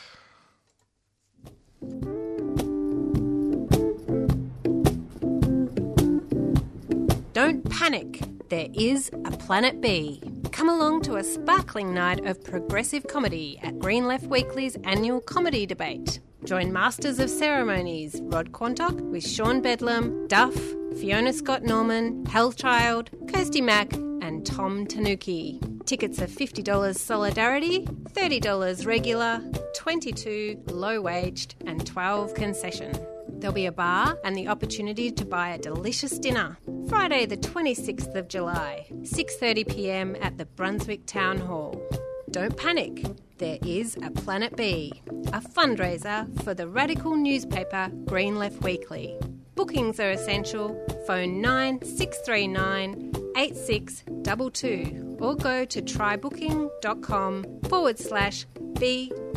Don't 7.33 7.69
panic. 7.69 8.21
There 8.47 8.69
is 8.73 9.11
a 9.25 9.31
Planet 9.31 9.81
B. 9.81 10.21
Come 10.55 10.69
along 10.69 11.01
to 11.01 11.17
a 11.17 11.23
sparkling 11.23 11.93
night 11.93 12.25
of 12.25 12.41
progressive 12.41 13.07
comedy 13.07 13.59
at 13.61 13.77
Green 13.77 14.07
Left 14.07 14.25
Weekly's 14.27 14.77
annual 14.85 15.19
comedy 15.19 15.65
debate. 15.65 16.21
Join 16.45 16.71
Masters 16.71 17.19
of 17.19 17.29
Ceremonies 17.29 18.21
Rod 18.23 18.53
Quantock 18.53 18.97
with 19.11 19.27
Sean 19.27 19.61
Bedlam, 19.61 20.27
Duff, 20.29 20.55
Fiona 20.97 21.33
Scott 21.33 21.63
Norman, 21.63 22.23
Hellchild, 22.27 23.09
Kirsty 23.29 23.59
Mack, 23.59 23.91
and 23.95 24.45
Tom 24.45 24.87
Tanuki. 24.87 25.59
Tickets 25.85 26.21
are 26.21 26.27
$50 26.27 26.95
Solidarity, 26.95 27.85
$30 28.13 28.85
regular, 28.85 29.41
22 29.75 30.63
low 30.67 31.01
waged, 31.01 31.55
and 31.67 31.85
12 31.85 32.33
concession. 32.33 32.93
There'll 33.27 33.53
be 33.53 33.65
a 33.65 33.73
bar 33.73 34.17
and 34.23 34.37
the 34.37 34.47
opportunity 34.47 35.11
to 35.11 35.25
buy 35.25 35.49
a 35.49 35.57
delicious 35.57 36.17
dinner. 36.17 36.57
Friday 36.87 37.25
the 37.25 37.37
26th 37.37 38.15
of 38.15 38.27
July, 38.27 38.85
6:30 39.01 39.67
p.m. 39.67 40.15
at 40.21 40.37
the 40.37 40.45
Brunswick 40.45 41.05
Town 41.07 41.39
Hall. 41.39 41.81
Don't 42.29 42.55
panic. 42.55 43.03
There 43.37 43.57
is 43.65 43.97
a 44.03 44.11
Planet 44.11 44.55
B, 44.55 44.93
a 45.33 45.41
fundraiser 45.41 46.27
for 46.43 46.53
the 46.53 46.67
radical 46.67 47.15
newspaper 47.15 47.89
Green 48.05 48.37
Left 48.37 48.61
Weekly. 48.61 49.17
Bookings 49.55 49.99
are 49.99 50.11
essential. 50.11 50.79
Phone 51.07 51.41
9639 51.41 53.11
8622 53.35 55.17
or 55.19 55.35
go 55.35 55.65
to 55.65 55.81
trybooking.com 55.81 57.61
forward 57.69 57.97
slash 57.99 58.45
BDHTX. 58.55 59.35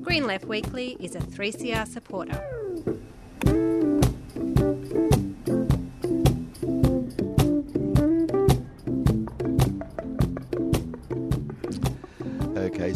Green 0.00 0.26
Left 0.26 0.46
Weekly 0.46 0.96
is 1.00 1.14
a 1.14 1.20
3CR 1.20 1.86
supporter. 1.86 2.42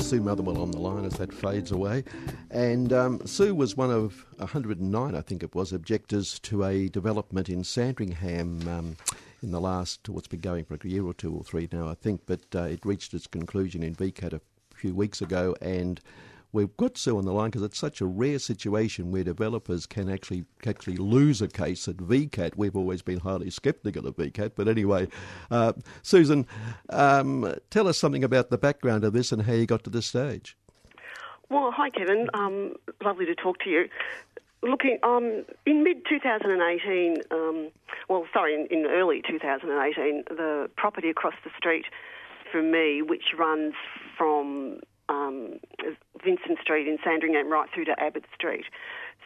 Sue 0.00 0.20
Motherwell 0.20 0.60
on 0.62 0.70
the 0.70 0.78
line 0.78 1.04
as 1.04 1.14
that 1.14 1.32
fades 1.32 1.70
away. 1.70 2.04
And 2.50 2.92
um, 2.92 3.26
Sue 3.26 3.54
was 3.54 3.76
one 3.76 3.90
of 3.90 4.24
109, 4.38 5.14
I 5.14 5.20
think 5.20 5.42
it 5.42 5.54
was, 5.54 5.72
objectors 5.72 6.38
to 6.40 6.64
a 6.64 6.88
development 6.88 7.48
in 7.48 7.62
Sandringham 7.62 8.66
um, 8.68 8.96
in 9.42 9.50
the 9.50 9.60
last, 9.60 10.08
what's 10.08 10.28
been 10.28 10.40
going 10.40 10.64
for 10.64 10.74
a 10.74 10.86
year 10.86 11.04
or 11.04 11.14
two 11.14 11.34
or 11.34 11.44
three 11.44 11.68
now, 11.70 11.88
I 11.88 11.94
think, 11.94 12.22
but 12.26 12.40
uh, 12.54 12.62
it 12.62 12.84
reached 12.84 13.14
its 13.14 13.26
conclusion 13.26 13.82
in 13.82 13.94
VCAT 13.94 14.32
a 14.32 14.40
few 14.74 14.94
weeks 14.94 15.20
ago. 15.20 15.54
And 15.60 16.00
we've 16.52 16.76
got 16.76 16.98
Sue 16.98 17.16
on 17.16 17.24
the 17.24 17.32
line 17.32 17.50
because 17.50 17.62
it's 17.62 17.78
such 17.78 18.00
a 18.00 18.06
rare 18.06 18.38
situation 18.38 19.10
where 19.10 19.24
developers 19.24 19.86
can 19.86 20.08
actually 20.10 20.44
actually 20.66 20.96
lose 20.96 21.40
a 21.42 21.48
case 21.48 21.88
at 21.88 21.96
VCAT. 21.96 22.56
We've 22.56 22.76
always 22.76 23.02
been 23.02 23.20
highly 23.20 23.50
sceptical 23.50 24.06
of 24.06 24.16
VCAT, 24.16 24.52
but 24.56 24.68
anyway, 24.68 25.08
uh, 25.50 25.72
Susan, 26.02 26.46
um, 26.90 27.54
tell 27.70 27.88
us 27.88 27.98
something 27.98 28.24
about 28.24 28.50
the 28.50 28.58
background 28.58 29.04
of 29.04 29.12
this 29.12 29.32
and 29.32 29.42
how 29.42 29.52
you 29.52 29.66
got 29.66 29.84
to 29.84 29.90
this 29.90 30.06
stage. 30.06 30.56
Well, 31.48 31.72
hi, 31.72 31.90
Kevin. 31.90 32.28
Um, 32.34 32.74
lovely 33.02 33.26
to 33.26 33.34
talk 33.34 33.58
to 33.60 33.70
you. 33.70 33.88
Looking 34.62 34.98
um, 35.02 35.44
in 35.66 35.82
mid 35.82 36.04
2018, 36.08 37.16
um, 37.30 37.70
well, 38.08 38.26
sorry, 38.32 38.54
in, 38.54 38.66
in, 38.66 38.86
early 38.86 39.22
2018, 39.26 40.24
the 40.28 40.70
property 40.76 41.08
across 41.08 41.34
the 41.44 41.50
street 41.56 41.86
from 42.52 42.70
me, 42.70 43.02
which 43.02 43.34
runs 43.38 43.74
from 44.16 44.80
um, 45.10 45.60
Vincent 46.24 46.58
Street 46.62 46.88
in 46.88 46.98
Sandringham 47.04 47.50
right 47.50 47.68
through 47.74 47.84
to 47.86 48.00
Abbott 48.00 48.24
Street, 48.34 48.64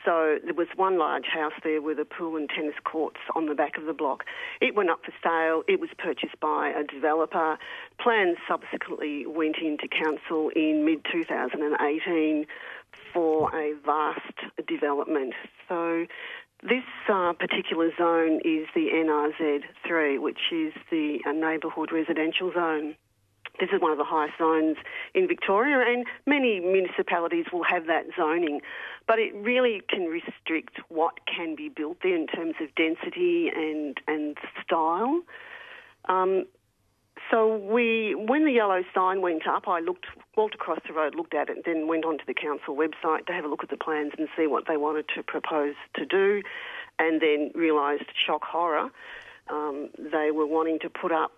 so 0.04 0.36
there 0.44 0.54
was 0.54 0.68
one 0.76 0.98
large 0.98 1.24
house 1.32 1.54
there 1.62 1.80
with 1.80 1.98
a 1.98 2.04
pool 2.04 2.36
and 2.36 2.48
tennis 2.48 2.74
courts 2.84 3.20
on 3.34 3.46
the 3.46 3.54
back 3.54 3.78
of 3.78 3.86
the 3.86 3.94
block. 3.94 4.24
It 4.60 4.74
went 4.74 4.90
up 4.90 5.00
for 5.04 5.12
sale. 5.22 5.62
It 5.66 5.80
was 5.80 5.88
purchased 5.98 6.38
by 6.40 6.68
a 6.76 6.84
developer. 6.84 7.58
Plans 7.98 8.36
subsequently 8.46 9.26
went 9.26 9.56
into 9.56 9.88
council 9.88 10.50
in 10.54 10.84
mid 10.84 11.04
2018 11.10 12.46
for 13.12 13.54
a 13.56 13.74
vast 13.84 14.66
development. 14.68 15.32
So 15.68 16.06
this 16.62 16.84
uh, 17.08 17.32
particular 17.32 17.90
zone 17.96 18.40
is 18.44 18.66
the 18.74 18.88
NRZ3, 18.92 20.20
which 20.20 20.52
is 20.52 20.74
the 20.90 21.18
uh, 21.26 21.32
neighbourhood 21.32 21.92
residential 21.92 22.52
zone. 22.52 22.94
This 23.60 23.70
is 23.72 23.80
one 23.80 23.92
of 23.92 23.98
the 23.98 24.04
highest 24.04 24.38
zones 24.38 24.76
in 25.14 25.28
Victoria, 25.28 25.84
and 25.86 26.04
many 26.26 26.58
municipalities 26.58 27.46
will 27.52 27.62
have 27.62 27.86
that 27.86 28.06
zoning. 28.16 28.60
But 29.06 29.18
it 29.18 29.34
really 29.34 29.80
can 29.88 30.06
restrict 30.06 30.80
what 30.88 31.14
can 31.26 31.54
be 31.54 31.68
built 31.68 31.98
there 32.02 32.16
in 32.16 32.26
terms 32.26 32.54
of 32.60 32.74
density 32.74 33.50
and, 33.54 33.98
and 34.08 34.36
style. 34.62 35.22
Um, 36.06 36.46
so 37.30 37.56
we, 37.56 38.14
when 38.14 38.44
the 38.44 38.52
yellow 38.52 38.82
sign 38.94 39.22
went 39.22 39.46
up, 39.46 39.68
I 39.68 39.80
looked, 39.80 40.06
walked 40.36 40.54
across 40.54 40.80
the 40.86 40.92
road, 40.92 41.14
looked 41.14 41.34
at 41.34 41.48
it, 41.48 41.56
and 41.56 41.64
then 41.64 41.86
went 41.86 42.04
onto 42.04 42.24
the 42.26 42.34
council 42.34 42.76
website 42.76 43.26
to 43.26 43.32
have 43.32 43.44
a 43.44 43.48
look 43.48 43.62
at 43.62 43.70
the 43.70 43.76
plans 43.76 44.12
and 44.18 44.28
see 44.36 44.46
what 44.46 44.64
they 44.66 44.76
wanted 44.76 45.06
to 45.14 45.22
propose 45.22 45.74
to 45.94 46.04
do, 46.04 46.42
and 46.98 47.22
then 47.22 47.50
realised, 47.54 48.04
shock 48.26 48.42
horror, 48.44 48.90
um, 49.48 49.90
they 49.98 50.30
were 50.32 50.46
wanting 50.46 50.78
to 50.80 50.90
put 50.90 51.12
up 51.12 51.32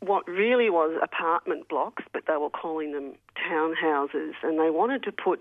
what 0.00 0.26
really 0.26 0.70
was 0.70 0.98
apartment 1.02 1.68
blocks, 1.68 2.04
but 2.12 2.24
they 2.26 2.36
were 2.36 2.50
calling 2.50 2.92
them 2.92 3.14
townhouses, 3.48 4.32
and 4.42 4.58
they 4.58 4.70
wanted 4.70 5.02
to 5.04 5.12
put 5.12 5.40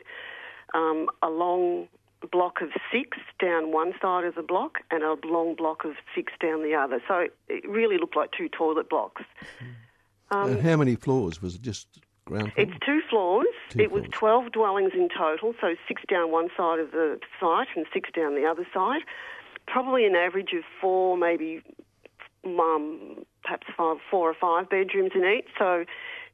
um, 0.74 1.08
a 1.22 1.30
long 1.30 1.88
block 2.32 2.62
of 2.62 2.70
six 2.92 3.18
down 3.40 3.72
one 3.72 3.94
side 4.02 4.24
of 4.24 4.36
the 4.36 4.42
block 4.42 4.80
and 4.90 5.04
a 5.04 5.16
long 5.26 5.56
block 5.56 5.86
of 5.86 5.94
six 6.16 6.34
down 6.42 6.64
the 6.64 6.74
other. 6.74 7.02
So 7.08 7.28
it 7.48 7.68
really 7.70 7.98
looked 7.98 8.16
like 8.16 8.32
two 8.36 8.50
toilet 8.50 8.90
blocks. 8.90 9.22
Um, 10.30 10.52
and 10.52 10.62
how 10.62 10.76
many 10.76 10.96
floors 10.96 11.42
was 11.42 11.56
it? 11.56 11.62
Just 11.62 11.88
ground 12.26 12.52
floor? 12.54 12.68
It's 12.68 12.86
two 12.86 13.02
floors. 13.10 13.48
Two 13.70 13.80
it 13.80 13.92
was 13.92 14.04
12 14.12 14.52
dwellings 14.52 14.92
in 14.94 15.10
total, 15.16 15.54
so 15.62 15.76
six 15.88 16.02
down 16.10 16.32
one 16.32 16.50
side 16.58 16.80
of 16.80 16.92
the 16.92 17.20
site 17.40 17.68
and 17.76 17.86
six 17.94 18.10
down 18.14 18.36
the 18.36 18.46
other 18.46 18.68
side. 18.74 19.02
Probably 19.68 20.06
an 20.06 20.16
average 20.16 20.54
of 20.54 20.64
four, 20.82 21.18
maybe 21.18 21.62
um, 22.46 23.26
perhaps 23.48 23.68
five, 23.78 23.98
four 24.12 24.30
or 24.30 24.34
five 24.34 24.70
bedrooms 24.70 25.12
in 25.16 25.24
each. 25.24 25.48
So 25.58 25.86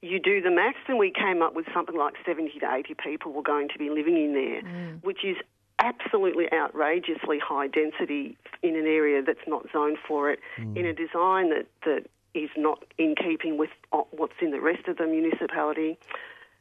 you 0.02 0.20
do 0.20 0.42
the 0.42 0.50
maths, 0.50 0.80
and 0.88 0.98
we 0.98 1.12
came 1.12 1.42
up 1.42 1.54
with 1.54 1.66
something 1.74 1.96
like 1.96 2.16
70 2.26 2.60
to 2.60 2.74
80 2.74 2.96
people 2.96 3.32
were 3.32 3.44
going 3.44 3.70
to 3.70 3.78
be 3.78 3.90
living 3.90 4.18
in 4.18 4.34
there, 4.34 4.62
Mm. 4.62 5.04
which 5.04 5.24
is 5.24 5.38
absolutely 5.80 6.52
outrageously 6.52 7.40
high 7.40 7.68
density 7.68 8.38
in 8.62 8.76
an 8.76 8.88
area 8.88 9.22
that's 9.22 9.48
not 9.48 9.66
zoned 9.72 9.98
for 10.08 10.32
it, 10.32 10.40
in 10.58 10.86
a 10.86 10.94
design 10.94 11.50
that, 11.50 11.68
that 11.86 12.06
is 12.34 12.50
not 12.58 12.84
in 12.98 13.16
keeping 13.16 13.58
with 13.58 13.70
what's 14.12 14.40
in 14.42 14.52
the 14.52 14.62
rest 14.62 14.88
of 14.88 14.98
the 14.98 15.06
municipality. 15.06 15.98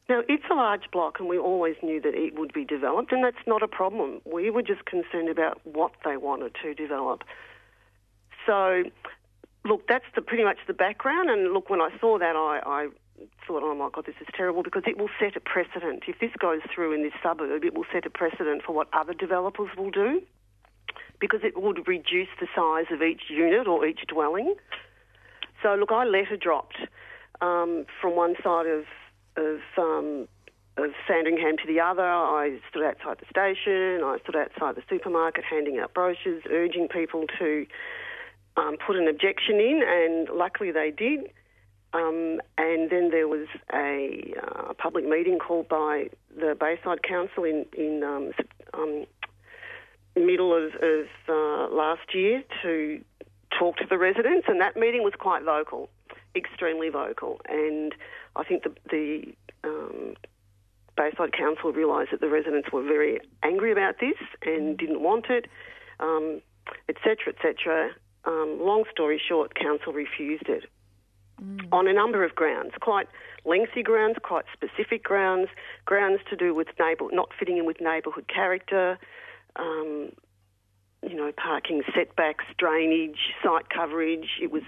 Now, 0.08 0.22
it's 0.28 0.44
a 0.50 0.54
large 0.54 0.90
block, 0.90 1.20
and 1.20 1.28
we 1.28 1.38
always 1.38 1.76
knew 1.82 2.00
that 2.00 2.14
it 2.14 2.34
would 2.38 2.52
be 2.52 2.64
developed, 2.64 3.12
and 3.12 3.22
that's 3.24 3.46
not 3.46 3.62
a 3.62 3.68
problem. 3.68 4.20
We 4.24 4.50
were 4.50 4.62
just 4.62 4.84
concerned 4.84 5.28
about 5.28 5.60
what 5.64 5.92
they 6.04 6.16
wanted 6.16 6.54
to 6.62 6.74
develop. 6.74 7.22
So, 8.46 8.84
look, 9.64 9.86
that's 9.88 10.04
the, 10.14 10.22
pretty 10.22 10.44
much 10.44 10.58
the 10.66 10.74
background. 10.74 11.30
And 11.30 11.52
look, 11.52 11.70
when 11.70 11.80
I 11.80 11.90
saw 12.00 12.18
that, 12.18 12.36
I, 12.36 12.60
I 12.64 12.88
thought, 13.46 13.62
oh 13.62 13.74
my 13.74 13.88
God, 13.92 14.06
this 14.06 14.16
is 14.20 14.26
terrible 14.34 14.62
because 14.62 14.82
it 14.86 14.98
will 14.98 15.10
set 15.20 15.36
a 15.36 15.40
precedent. 15.40 16.04
If 16.06 16.18
this 16.18 16.32
goes 16.38 16.60
through 16.74 16.92
in 16.92 17.02
this 17.02 17.12
suburb, 17.22 17.64
it 17.64 17.74
will 17.74 17.86
set 17.92 18.06
a 18.06 18.10
precedent 18.10 18.62
for 18.64 18.72
what 18.72 18.88
other 18.92 19.14
developers 19.14 19.70
will 19.76 19.90
do 19.90 20.22
because 21.20 21.40
it 21.44 21.60
would 21.60 21.86
reduce 21.86 22.28
the 22.40 22.48
size 22.54 22.86
of 22.90 23.02
each 23.02 23.22
unit 23.30 23.68
or 23.68 23.86
each 23.86 24.00
dwelling. 24.08 24.54
So, 25.62 25.74
look, 25.74 25.92
I 25.92 26.04
letter 26.04 26.36
dropped 26.36 26.78
um, 27.40 27.86
from 28.00 28.16
one 28.16 28.34
side 28.42 28.66
of 28.66 28.84
of 29.36 29.60
um, 29.78 30.28
of 30.76 30.90
Sandringham 31.06 31.56
to 31.58 31.66
the 31.66 31.80
other. 31.80 32.02
I 32.02 32.58
stood 32.68 32.82
outside 32.82 33.18
the 33.20 33.26
station. 33.30 34.02
I 34.02 34.18
stood 34.22 34.36
outside 34.36 34.74
the 34.74 34.82
supermarket, 34.88 35.44
handing 35.44 35.78
out 35.78 35.94
brochures, 35.94 36.42
urging 36.50 36.88
people 36.88 37.26
to 37.38 37.66
um, 38.56 38.76
put 38.84 38.96
an 38.96 39.08
objection 39.08 39.56
in, 39.56 39.82
and 39.86 40.28
luckily 40.36 40.70
they 40.70 40.90
did. 40.90 41.30
Um, 41.94 42.40
and 42.56 42.88
then 42.90 43.10
there 43.10 43.28
was 43.28 43.48
a 43.72 44.34
uh, 44.42 44.72
public 44.74 45.06
meeting 45.06 45.38
called 45.38 45.68
by 45.68 46.08
the 46.34 46.56
Bayside 46.58 47.02
Council 47.02 47.44
in 47.44 47.66
in 47.76 48.02
um, 48.02 48.32
um, 48.72 49.04
middle 50.16 50.54
of, 50.54 50.74
of 50.82 51.06
uh, 51.28 51.74
last 51.74 52.14
year 52.14 52.42
to 52.62 53.02
talk 53.58 53.76
to 53.76 53.86
the 53.88 53.98
residents, 53.98 54.46
and 54.48 54.60
that 54.60 54.76
meeting 54.76 55.02
was 55.02 55.12
quite 55.18 55.42
vocal, 55.42 55.88
extremely 56.34 56.88
vocal. 56.88 57.40
And 57.48 57.94
I 58.36 58.44
think 58.44 58.64
the, 58.64 58.72
the 58.90 59.34
um, 59.64 60.14
Bayside 60.96 61.32
Council 61.32 61.72
realised 61.72 62.10
that 62.12 62.20
the 62.20 62.28
residents 62.28 62.70
were 62.72 62.82
very 62.82 63.20
angry 63.42 63.72
about 63.72 63.96
this 64.00 64.16
and 64.42 64.76
didn't 64.76 65.00
want 65.00 65.26
it, 65.28 65.46
um, 66.00 66.40
etc., 66.88 67.34
etc. 67.34 67.90
Um, 68.24 68.58
long 68.60 68.84
story 68.90 69.20
short, 69.28 69.54
council 69.54 69.92
refused 69.92 70.48
it 70.48 70.64
on 71.72 71.88
a 71.88 71.92
number 71.92 72.24
of 72.24 72.34
grounds, 72.34 72.72
quite 72.80 73.08
lengthy 73.44 73.82
grounds, 73.82 74.16
quite 74.22 74.44
specific 74.52 75.02
grounds, 75.02 75.48
grounds 75.84 76.20
to 76.30 76.36
do 76.36 76.54
with 76.54 76.68
neighbour 76.78 77.06
not 77.12 77.30
fitting 77.38 77.58
in 77.58 77.66
with 77.66 77.80
neighbourhood 77.80 78.28
character, 78.28 78.98
um, 79.56 80.12
you 81.02 81.16
know, 81.16 81.32
parking 81.36 81.82
setbacks, 81.94 82.44
drainage, 82.58 83.18
site 83.42 83.68
coverage. 83.70 84.38
It 84.40 84.52
was, 84.52 84.62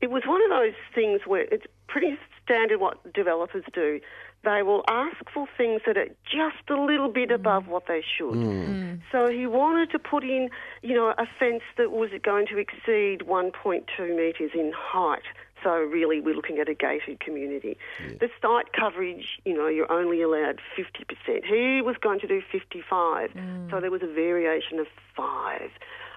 it 0.00 0.10
was 0.10 0.22
one 0.26 0.42
of 0.42 0.50
those 0.50 0.74
things 0.94 1.22
where 1.26 1.42
it's 1.42 1.66
pretty 1.88 2.18
standard 2.44 2.80
what 2.80 3.12
developers 3.12 3.64
do. 3.72 4.00
They 4.44 4.62
will 4.62 4.84
ask 4.88 5.16
for 5.34 5.48
things 5.56 5.82
that 5.86 5.96
are 5.96 6.08
just 6.24 6.70
a 6.70 6.80
little 6.80 7.10
bit 7.10 7.30
above 7.32 7.66
what 7.66 7.86
they 7.88 8.02
should. 8.16 8.34
Mm. 8.34 8.68
Mm. 8.68 9.00
So 9.10 9.28
he 9.28 9.46
wanted 9.46 9.90
to 9.90 9.98
put 9.98 10.22
in, 10.22 10.48
you 10.82 10.94
know, 10.94 11.12
a 11.18 11.26
fence 11.38 11.62
that 11.76 11.90
was 11.90 12.10
going 12.22 12.46
to 12.46 12.58
exceed 12.58 13.26
1.2 13.26 14.16
metres 14.16 14.52
in 14.54 14.72
height. 14.76 15.24
So 15.64 15.70
really, 15.70 16.20
we're 16.20 16.36
looking 16.36 16.58
at 16.58 16.68
a 16.68 16.74
gated 16.74 17.18
community. 17.18 17.76
The 18.20 18.30
site 18.40 18.72
coverage, 18.72 19.40
you 19.44 19.54
know, 19.54 19.66
you're 19.66 19.90
only 19.90 20.22
allowed 20.22 20.60
50%. 20.78 21.44
He 21.44 21.82
was 21.82 21.96
going 22.00 22.20
to 22.20 22.28
do 22.28 22.40
55, 22.52 23.30
mm. 23.30 23.70
so 23.70 23.80
there 23.80 23.90
was 23.90 24.02
a 24.02 24.06
variation 24.06 24.78
of 24.78 24.86
five. 25.16 25.70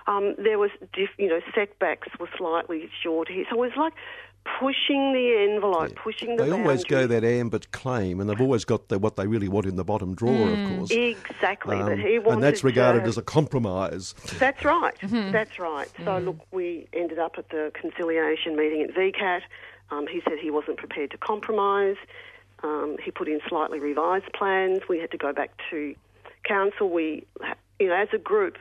Um, 0.08 0.36
there 0.38 0.58
was, 0.60 0.72
diff, 0.94 1.10
you 1.18 1.28
know, 1.28 1.42
setbacks 1.54 2.08
were 2.20 2.30
slightly 2.38 2.90
short 3.04 3.28
here. 3.28 3.46
So 3.50 3.56
it 3.56 3.60
was 3.60 3.72
like 3.78 3.94
pushing 4.60 5.14
the 5.14 5.48
envelope, 5.52 5.96
pushing 5.96 6.36
the 6.36 6.44
They 6.46 6.52
always 6.52 6.84
go 6.84 7.06
that 7.06 7.24
ambit 7.24 7.72
claim, 7.72 8.20
and 8.20 8.28
they've 8.30 8.42
always 8.42 8.66
got 8.66 8.88
the, 8.88 8.98
what 8.98 9.16
they 9.16 9.28
really 9.28 9.48
want 9.48 9.68
in 9.68 9.76
the 9.76 9.84
bottom 9.84 10.16
drawer, 10.16 10.50
of 10.50 10.70
course. 10.78 10.90
Exactly, 10.92 11.78
but 11.78 11.94
Um, 11.94 12.00
he 12.00 12.18
wanted 12.18 12.34
and 12.34 12.44
that's 12.44 12.64
regarded 12.64 13.00
have- 13.02 13.08
as 13.10 13.18
a 13.18 13.22
compromise. 13.22 14.14
That's 14.40 14.66
right. 14.66 14.96
That's 15.02 15.60
right. 15.60 15.88
So 16.04 16.18
look, 16.18 16.38
we 16.52 16.88
ended 16.94 17.20
up 17.20 17.36
at 17.38 17.50
the 17.50 17.72
conciliation 17.80 18.56
meeting 18.56 18.82
at 18.82 18.96
VCAT. 18.96 19.42
Um, 19.92 20.08
he 20.08 20.22
said 20.28 20.40
he 20.42 20.50
wasn't 20.50 20.78
prepared 20.78 21.12
to 21.12 21.18
compromise. 21.18 21.98
Um, 22.64 22.98
he 23.04 23.12
put 23.12 23.28
in 23.28 23.42
slightly 23.48 23.80
revised 23.80 24.32
plans. 24.34 24.80
We 24.90 25.00
had 25.00 25.12
to 25.12 25.18
go 25.18 25.34
back 25.34 25.52
to 25.70 25.94
council. 26.44 26.90
We, 26.90 27.26
you 27.80 27.88
know, 27.88 27.96
as 27.96 28.08
a 28.14 28.18
group, 28.18 28.58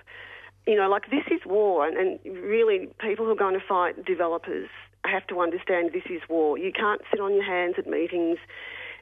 you 0.66 0.76
know, 0.76 0.88
like 0.88 1.10
this 1.10 1.24
is 1.30 1.40
war, 1.46 1.86
and, 1.86 1.96
and 1.96 2.18
really, 2.24 2.88
people 3.00 3.24
who 3.24 3.32
are 3.32 3.36
going 3.36 3.58
to 3.58 3.66
fight 3.66 4.04
developers 4.04 4.68
have 5.04 5.26
to 5.28 5.40
understand 5.40 5.90
this 5.92 6.04
is 6.10 6.20
war. 6.28 6.58
You 6.58 6.72
can't 6.72 7.00
sit 7.10 7.20
on 7.20 7.34
your 7.34 7.44
hands 7.44 7.74
at 7.78 7.86
meetings. 7.86 8.38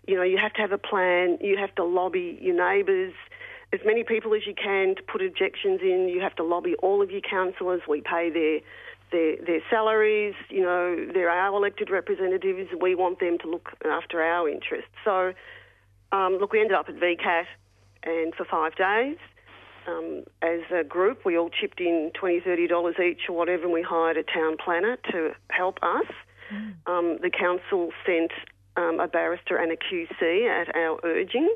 You 0.07 0.17
know, 0.17 0.23
you 0.23 0.39
have 0.39 0.53
to 0.55 0.61
have 0.61 0.73
a 0.73 0.79
plan. 0.79 1.39
You 1.41 1.57
have 1.59 1.75
to 1.75 1.85
lobby 1.85 2.39
your 2.41 2.57
neighbours. 2.57 3.13
as 3.73 3.81
many 3.85 4.05
people 4.05 4.35
as 4.35 4.47
you 4.47 4.55
can 4.55 4.95
to 4.97 5.03
put 5.03 5.21
objections 5.21 5.81
in. 5.83 6.09
You 6.09 6.21
have 6.21 6.37
to 6.37 6.45
lobby 6.45 6.75
all 6.77 7.03
of 7.03 7.11
your 7.11 7.21
councillors. 7.21 7.83
We 7.89 8.01
pay 8.01 8.31
their 8.31 8.61
their, 9.11 9.37
their 9.45 9.61
salaries. 9.71 10.35
You 10.51 10.63
know, 10.63 11.07
they're 11.13 11.31
our 11.31 11.57
elected 11.57 11.91
representatives. 11.91 12.71
We 12.81 12.95
want 12.95 13.21
them 13.21 13.39
to 13.39 13.51
look 13.51 13.71
after 13.85 14.23
our 14.23 14.49
interests. 14.49 14.91
So, 15.05 15.33
um, 16.13 16.39
look, 16.39 16.53
we 16.53 16.61
ended 16.61 16.77
up 16.77 16.89
at 16.89 16.97
VCAT, 16.97 17.45
and 18.05 18.35
for 18.35 18.45
five 18.45 18.77
days, 18.77 19.17
um, 19.89 20.25
as 20.43 20.61
a 20.73 20.85
group, 20.85 21.25
we 21.25 21.39
all 21.39 21.49
chipped 21.49 21.81
in 21.81 22.11
$20, 22.21 22.45
$30 22.45 23.01
each 23.01 23.23
or 23.29 23.37
whatever, 23.37 23.65
and 23.65 23.73
we 23.73 23.83
hired 23.83 24.17
a 24.17 24.23
town 24.23 24.57
planner 24.63 24.97
to 25.11 25.33
help 25.51 25.79
us. 25.83 26.07
Um, 26.87 27.19
the 27.21 27.31
council 27.31 27.91
sent 28.07 28.33
um, 28.77 29.01
a 29.01 29.09
barrister 29.09 29.57
and 29.57 29.73
a 29.73 29.77
QC 29.77 30.49
at 30.49 30.75
our 30.75 30.99
urging. 31.05 31.55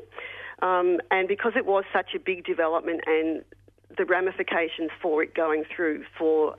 Um, 0.61 0.99
and 1.11 1.27
because 1.27 1.53
it 1.55 1.65
was 1.65 1.83
such 1.93 2.11
a 2.15 2.19
big 2.19 2.45
development 2.45 3.01
and 3.05 3.43
the 3.97 4.05
ramifications 4.05 4.91
for 5.01 5.23
it 5.23 5.33
going 5.33 5.63
through 5.75 6.05
for, 6.17 6.55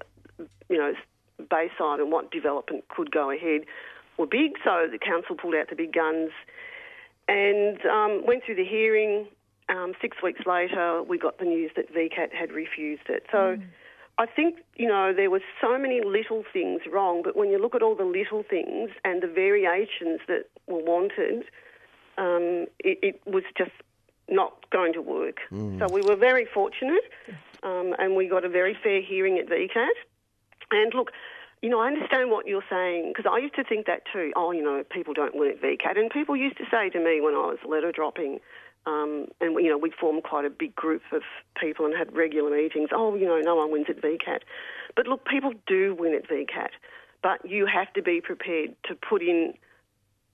you 0.68 0.78
know, 0.78 0.92
Bayside 1.38 2.00
and 2.00 2.12
what 2.12 2.30
development 2.30 2.84
could 2.88 3.10
go 3.10 3.30
ahead 3.30 3.62
were 4.18 4.26
big, 4.26 4.52
so 4.62 4.86
the 4.90 4.98
council 4.98 5.34
pulled 5.34 5.54
out 5.54 5.68
the 5.68 5.76
big 5.76 5.92
guns 5.92 6.30
and 7.26 7.84
um, 7.86 8.22
went 8.26 8.44
through 8.44 8.54
the 8.54 8.64
hearing. 8.64 9.26
Um, 9.68 9.94
six 10.00 10.18
weeks 10.22 10.40
later, 10.46 11.02
we 11.02 11.18
got 11.18 11.38
the 11.38 11.44
news 11.46 11.70
that 11.76 11.92
VCAT 11.94 12.32
had 12.32 12.52
refused 12.52 13.08
it. 13.08 13.24
So 13.32 13.56
I 14.18 14.26
think, 14.26 14.58
you 14.76 14.86
know, 14.86 15.12
there 15.14 15.30
were 15.30 15.40
so 15.60 15.76
many 15.78 16.00
little 16.04 16.44
things 16.52 16.82
wrong, 16.90 17.22
but 17.24 17.34
when 17.36 17.50
you 17.50 17.58
look 17.58 17.74
at 17.74 17.82
all 17.82 17.96
the 17.96 18.04
little 18.04 18.44
things 18.48 18.90
and 19.04 19.22
the 19.22 19.26
variations 19.26 20.20
that 20.28 20.44
were 20.68 20.78
wanted, 20.78 21.44
um, 22.16 22.66
it, 22.78 22.98
it 23.02 23.20
was 23.26 23.42
just 23.58 23.72
not 24.28 24.70
going 24.70 24.92
to 24.92 25.02
work. 25.02 25.38
So 25.80 25.92
we 25.92 26.00
were 26.02 26.16
very 26.16 26.46
fortunate, 26.46 27.02
um, 27.62 27.94
and 27.98 28.14
we 28.14 28.28
got 28.28 28.44
a 28.44 28.48
very 28.48 28.76
fair 28.80 29.02
hearing 29.02 29.38
at 29.38 29.48
VCAT. 29.48 29.88
And 30.70 30.94
look, 30.94 31.10
you 31.60 31.68
know, 31.68 31.80
I 31.80 31.88
understand 31.88 32.30
what 32.30 32.46
you're 32.46 32.64
saying 32.70 33.12
because 33.14 33.30
I 33.30 33.38
used 33.38 33.54
to 33.56 33.64
think 33.64 33.86
that 33.86 34.02
too. 34.12 34.32
Oh, 34.36 34.52
you 34.52 34.62
know, 34.62 34.84
people 34.90 35.12
don't 35.12 35.34
win 35.34 35.50
at 35.50 35.60
VCAT, 35.60 35.98
and 35.98 36.10
people 36.10 36.36
used 36.36 36.56
to 36.58 36.64
say 36.70 36.88
to 36.90 36.98
me 36.98 37.20
when 37.20 37.34
I 37.34 37.46
was 37.46 37.58
letter 37.68 37.90
dropping, 37.90 38.38
um, 38.86 39.26
and 39.40 39.54
you 39.54 39.68
know, 39.68 39.78
we'd 39.78 39.94
formed 39.94 40.22
quite 40.24 40.44
a 40.44 40.50
big 40.50 40.74
group 40.74 41.02
of 41.12 41.22
people 41.60 41.86
and 41.86 41.96
had 41.96 42.14
regular 42.14 42.50
meetings. 42.50 42.90
Oh, 42.92 43.14
you 43.14 43.26
know, 43.26 43.40
no 43.40 43.56
one 43.56 43.70
wins 43.72 43.86
at 43.88 44.00
VCAT, 44.00 44.40
but 44.96 45.06
look, 45.06 45.24
people 45.26 45.52
do 45.66 45.94
win 45.98 46.14
at 46.14 46.28
VCAT, 46.28 46.70
but 47.22 47.48
you 47.48 47.66
have 47.66 47.92
to 47.94 48.02
be 48.02 48.20
prepared 48.20 48.74
to 48.84 48.94
put 48.94 49.22
in 49.22 49.54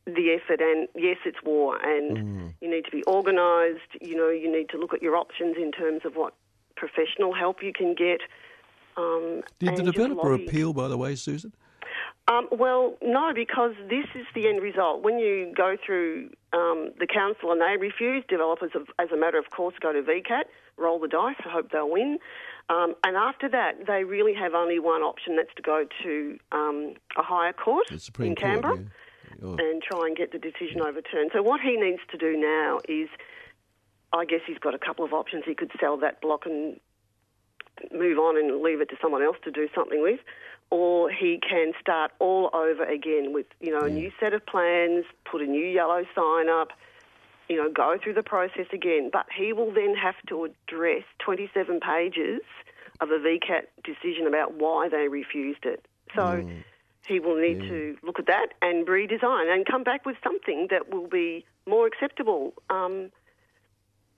the 0.07 0.31
effort 0.31 0.61
and 0.61 0.89
yes 0.97 1.19
it's 1.25 1.37
war 1.45 1.79
and 1.85 2.55
you 2.61 2.69
need 2.69 2.85
to 2.85 2.91
be 2.91 3.05
organised 3.07 3.93
you 4.01 4.17
know 4.17 4.31
you 4.31 4.51
need 4.51 4.69
to 4.69 4.79
look 4.79 4.95
at 4.95 5.03
your 5.03 5.15
options 5.15 5.57
in 5.57 5.71
terms 5.71 6.01
of 6.05 6.17
what 6.17 6.35
professional 6.75 7.35
help 7.35 7.63
you 7.63 7.71
can 7.73 7.95
get 7.95 8.21
um, 8.97 9.43
Did 9.59 9.77
the 9.77 9.83
developer 9.85 10.31
lobby. 10.31 10.47
appeal, 10.47 10.73
by 10.73 10.89
the 10.89 10.97
way, 10.97 11.15
Susan? 11.15 11.53
Um, 12.31 12.47
well, 12.53 12.97
no, 13.03 13.33
because 13.35 13.73
this 13.89 14.07
is 14.15 14.25
the 14.37 14.47
end 14.47 14.63
result. 14.63 15.03
When 15.03 15.19
you 15.19 15.53
go 15.57 15.77
through 15.85 16.31
um, 16.53 16.93
the 17.01 17.07
council 17.13 17.51
and 17.51 17.61
they 17.61 17.77
refuse, 17.77 18.23
developers, 18.29 18.71
have, 18.73 18.87
as 19.01 19.11
a 19.13 19.17
matter 19.17 19.39
of 19.39 19.51
course, 19.51 19.75
go 19.81 19.93
to 19.93 20.01
VCAT, 20.01 20.45
roll 20.77 21.01
the 21.01 21.09
dice, 21.09 21.35
hope 21.45 21.73
they'll 21.73 21.91
win. 21.91 22.19
Um, 22.69 22.95
and 23.03 23.17
after 23.17 23.49
that, 23.49 23.87
they 23.89 24.05
really 24.05 24.33
have 24.35 24.55
only 24.55 24.79
one 24.79 25.03
option 25.03 25.35
that's 25.35 25.53
to 25.57 25.63
go 25.63 25.87
to 26.05 26.39
um, 26.53 26.95
a 27.19 27.23
higher 27.23 27.53
court 27.53 27.91
in 27.91 27.99
Court. 27.99 28.39
Canberra 28.39 28.79
yeah. 28.79 28.85
Oh, 29.43 29.57
and 29.59 29.83
try 29.83 30.07
and 30.07 30.17
get 30.17 30.33
the 30.33 30.39
decision 30.39 30.83
overturned. 30.83 31.31
So 31.33 31.43
what 31.43 31.61
he 31.61 31.77
needs 31.77 32.01
to 32.11 32.19
do 32.19 32.37
now 32.37 32.79
is, 32.89 33.09
I 34.13 34.25
guess 34.25 34.41
he's 34.47 34.59
got 34.59 34.75
a 34.75 34.79
couple 34.79 35.05
of 35.05 35.13
options. 35.13 35.45
He 35.47 35.55
could 35.55 35.71
sell 35.81 35.97
that 35.99 36.21
block 36.21 36.47
and 36.47 36.79
move 37.93 38.19
on 38.19 38.37
and 38.37 38.63
leave 38.63 38.81
it 38.81 38.89
to 38.91 38.97
someone 39.01 39.23
else 39.23 39.37
to 39.45 39.51
do 39.51 39.69
something 39.75 40.03
with, 40.03 40.21
or 40.71 41.11
he 41.11 41.41
can 41.47 41.73
start 41.81 42.13
all 42.19 42.51
over 42.53 42.85
again 42.85 43.33
with 43.33 43.47
you 43.61 43.73
know 43.73 43.87
a 43.87 43.91
new 43.91 44.11
set 44.21 44.33
of 44.33 44.45
plans, 44.47 45.05
put 45.31 45.41
a 45.41 45.47
new 45.47 45.67
yellow 45.67 46.05
sign 46.15 46.49
up, 46.49 46.71
you 47.49 47.57
know, 47.57 47.71
go 47.71 47.97
through 48.03 48.15
the 48.15 48.23
process 48.23 48.67
again. 48.73 49.11
But 49.13 49.27
he 49.37 49.53
will 49.53 49.73
then 49.73 49.95
have 49.95 50.15
to 50.29 50.45
address 50.45 51.03
27 51.19 51.81
pages 51.81 52.43
of 53.01 53.11
a 53.11 53.19
VCAT 53.19 53.65
decision 53.83 54.27
about 54.27 54.55
why 54.55 54.89
they 54.89 55.09
refused 55.09 55.65
it. 55.65 55.85
So 56.15 56.47
he 57.07 57.19
will 57.19 57.41
need 57.41 57.61
to 57.61 57.97
look 58.03 58.19
at 58.19 58.27
that 58.27 58.49
and 58.63 58.87
redesign 58.87 59.53
and 59.53 59.67
come 59.67 59.83
back 59.83 60.07
with 60.07 60.17
something 60.23 60.69
that 60.71 60.91
will 60.95 61.09
be 61.09 61.45
more 61.67 61.87
acceptable. 61.87 62.53
Um, 62.69 63.11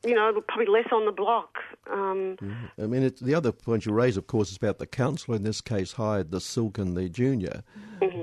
you 0.04 0.14
know, 0.14 0.32
probably 0.48 0.66
less 0.66 0.88
on 0.92 1.06
the 1.06 1.12
block. 1.12 1.58
Um, 1.90 2.36
I 2.78 2.86
mean, 2.86 3.02
it's, 3.02 3.20
the 3.20 3.34
other 3.34 3.52
point 3.52 3.86
you 3.86 3.92
raise, 3.92 4.16
of 4.16 4.26
course, 4.26 4.50
is 4.50 4.56
about 4.56 4.78
the 4.78 4.86
council. 4.86 5.34
In 5.34 5.42
this 5.42 5.60
case, 5.60 5.92
hired 5.92 6.30
the 6.30 6.40
Silk 6.40 6.78
and 6.78 6.96
the 6.96 7.08
Junior, 7.08 7.62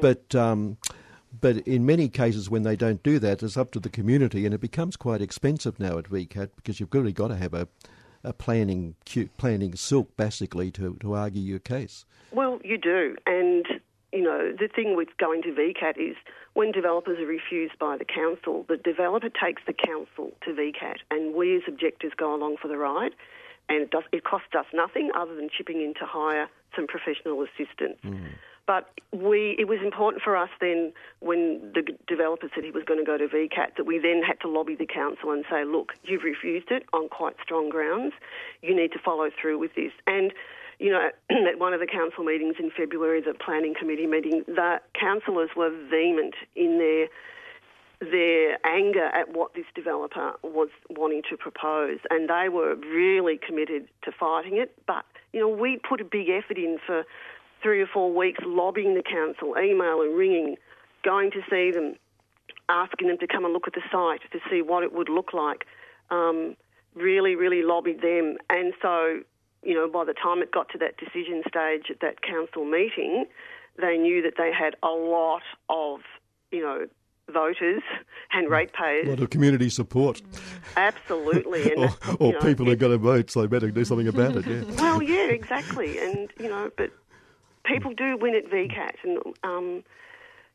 but 0.02 0.34
um, 0.36 0.78
but 1.42 1.58
in 1.68 1.86
many 1.86 2.10
cases, 2.10 2.50
when 2.50 2.64
they 2.64 2.76
don't 2.76 3.04
do 3.04 3.20
that, 3.20 3.44
it's 3.44 3.58
up 3.58 3.72
to 3.72 3.80
the 3.80 3.90
community, 3.90 4.46
and 4.46 4.54
it 4.54 4.62
becomes 4.62 4.98
quite 4.98 5.22
expensive 5.22 5.80
now 5.80 5.98
at 5.98 6.06
VCAT 6.06 6.50
because 6.56 6.80
you've 6.80 6.94
really 6.94 7.14
got 7.14 7.28
to 7.28 7.36
have 7.36 7.54
a, 7.54 7.68
a 8.24 8.34
planning 8.34 8.96
planning 9.38 9.76
Silk 9.76 10.16
basically 10.18 10.72
to, 10.72 10.98
to 11.00 11.14
argue 11.14 11.42
your 11.42 11.60
case. 11.60 12.06
Well, 12.32 12.60
you 12.64 12.78
do. 12.78 13.16
And, 13.26 13.66
you 14.12 14.24
know, 14.24 14.54
the 14.58 14.68
thing 14.68 14.96
with 14.96 15.10
going 15.18 15.42
to 15.44 15.50
VCAT 15.50 15.98
is 15.98 16.16
when 16.54 16.72
developers 16.72 17.20
are 17.20 17.26
refused 17.26 17.78
by 17.80 17.98
the 17.98 18.06
council, 18.06 18.66
the 18.68 18.78
developer 18.78 19.30
takes 19.30 19.62
the 19.66 19.74
council 19.74 20.32
to 20.44 20.52
VCAT 20.52 20.98
and 21.12 21.36
we 21.36 21.56
as 21.56 21.64
objectors 21.68 22.12
go 22.18 22.34
along 22.34 22.58
for 22.62 22.68
the 22.68 22.78
ride. 22.78 23.12
And 23.70 23.84
it, 23.84 23.92
does, 23.92 24.04
it 24.12 24.24
costs 24.24 24.56
us 24.58 24.66
nothing 24.74 25.12
other 25.16 25.36
than 25.36 25.48
chipping 25.56 25.82
in 25.82 25.94
to 25.96 26.06
hire 26.06 26.50
some 26.76 26.88
professional 26.88 27.44
assistance. 27.44 28.00
Hmm. 28.02 28.26
But 28.66 28.90
we, 29.12 29.56
it 29.58 29.68
was 29.68 29.80
important 29.84 30.22
for 30.22 30.38
us 30.38 30.50
then, 30.62 30.94
when 31.22 31.72
the 31.74 31.82
developer 32.08 32.52
said 32.54 32.64
he 32.64 32.70
was 32.70 32.84
going 32.84 33.00
to 33.00 33.06
go 33.06 33.18
to 33.18 33.28
VCAT, 33.28 33.78
that 33.78 33.86
we 33.86 33.98
then 33.98 34.22
had 34.22 34.40
to 34.42 34.48
lobby 34.48 34.76
the 34.76 34.86
council 34.86 35.32
and 35.32 35.44
say, 35.50 35.66
look, 35.66 35.94
you've 36.04 36.22
refused 36.22 36.70
it 36.70 36.84
on 36.94 37.10
quite 37.10 37.36
strong 37.42 37.70
grounds. 37.70 38.14
You 38.62 38.76
need 38.76 38.92
to 38.92 39.00
follow 39.00 39.32
through 39.42 39.58
with 39.58 39.74
this. 39.74 39.92
And, 40.06 40.34
you 40.80 40.92
know, 40.92 41.10
at 41.30 41.60
one 41.60 41.74
of 41.74 41.80
the 41.80 41.88
council 41.88 42.24
meetings 42.24 42.56
in 42.60 42.72
February, 42.76 43.22
the 43.22 43.34
planning 43.34 43.76
committee 43.78 44.08
meeting, 44.08 44.44
the 44.48 44.80
councillors 45.00 45.50
were 45.56 45.70
vehement 45.90 46.34
in 46.56 46.80
their 46.80 47.08
their 48.02 48.66
anger 48.66 49.08
at 49.08 49.36
what 49.36 49.54
this 49.56 49.66
developer 49.76 50.32
was 50.42 50.70
wanting 50.90 51.22
to 51.30 51.36
propose, 51.36 52.00
and 52.10 52.30
they 52.30 52.48
were 52.48 52.76
really 52.76 53.38
committed 53.46 53.90
to 54.04 54.12
fighting 54.18 54.56
it. 54.56 54.74
But 54.88 55.04
you 55.34 55.42
know, 55.42 55.50
we 55.50 55.78
put 55.78 56.00
a 56.00 56.06
big 56.06 56.30
effort 56.30 56.58
in 56.58 56.78
for 56.86 57.04
three 57.62 57.82
or 57.82 57.88
four 57.88 58.14
weeks, 58.14 58.40
lobbying 58.46 58.96
the 58.96 59.04
council, 59.04 59.54
emailing, 59.62 60.16
ringing, 60.16 60.56
going 61.04 61.30
to 61.32 61.42
see 61.50 61.72
them, 61.72 61.96
asking 62.70 63.10
them 63.10 63.18
to 63.18 63.28
come 63.28 63.44
and 63.44 63.54
look 63.54 63.68
at 63.68 63.74
the 63.74 63.82
site 63.92 64.22
to 64.32 64.40
see 64.50 64.62
what 64.62 64.84
it 64.84 64.94
would 64.94 65.10
look 65.10 65.34
like. 65.34 65.66
Um, 66.10 66.56
really, 66.96 67.36
really 67.36 67.64
lobbied 67.64 68.02
them, 68.02 68.38
and 68.50 68.74
so 68.82 69.20
you 69.64 69.74
know, 69.74 69.90
by 69.90 70.06
the 70.06 70.14
time 70.14 70.42
it 70.42 70.52
got 70.52 70.70
to 70.70 70.78
that 70.80 70.98
decision 70.98 71.44
stage 71.48 71.86
at 71.90 72.00
that 72.02 72.22
council 72.22 72.66
meeting, 72.66 73.26
they 73.80 73.98
knew 73.98 74.22
that 74.22 74.34
they 74.38 74.52
had 74.54 74.76
a 74.84 74.88
lot 74.88 75.42
of 75.70 76.02
you 76.52 76.62
know 76.62 76.88
voters 77.32 77.82
and 78.32 78.50
ratepayers. 78.50 79.08
A 79.08 79.10
lot 79.12 79.20
of 79.20 79.30
community 79.30 79.70
support, 79.70 80.22
Absolutely, 80.76 81.72
and 81.72 81.80
or, 82.10 82.18
or 82.20 82.34
know, 82.34 82.40
people 82.40 82.70
are 82.70 82.76
going 82.76 82.92
to 82.92 82.98
vote, 82.98 83.30
so 83.32 83.42
they 83.42 83.48
better 83.48 83.72
do 83.72 83.86
something 83.86 84.08
about 84.08 84.36
it. 84.36 84.48
Yeah. 84.48 84.64
Well, 84.80 85.02
yeah, 85.02 85.28
exactly, 85.30 86.00
and 86.00 86.30
you 86.40 86.50
know, 86.50 86.72
but 86.78 86.92
people 87.66 87.94
do 87.94 88.18
win 88.18 88.36
at 88.36 88.46
VCAT, 88.46 88.96
and 89.04 89.20
um, 89.44 89.84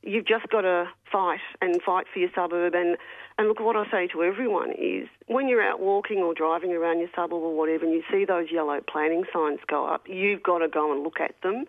you've 0.02 0.26
just 0.26 0.48
got 0.48 0.62
to 0.62 0.88
fight 1.10 1.40
and 1.60 1.80
fight 1.82 2.06
for 2.12 2.18
your 2.18 2.30
suburb. 2.34 2.74
And 2.74 2.96
and 3.38 3.48
look, 3.48 3.60
what 3.60 3.76
I 3.76 3.90
say 3.90 4.06
to 4.08 4.22
everyone 4.22 4.70
is, 4.72 5.08
when 5.26 5.48
you're 5.48 5.62
out 5.62 5.80
walking 5.80 6.18
or 6.18 6.34
driving 6.34 6.72
around 6.72 7.00
your 7.00 7.08
suburb 7.14 7.42
or 7.42 7.56
whatever, 7.56 7.84
and 7.84 7.92
you 7.92 8.02
see 8.10 8.24
those 8.24 8.46
yellow 8.52 8.80
planning 8.80 9.24
signs 9.32 9.58
go 9.66 9.86
up, 9.86 10.04
you've 10.08 10.42
got 10.42 10.58
to 10.58 10.68
go 10.68 10.92
and 10.92 11.02
look 11.02 11.20
at 11.20 11.34
them. 11.42 11.64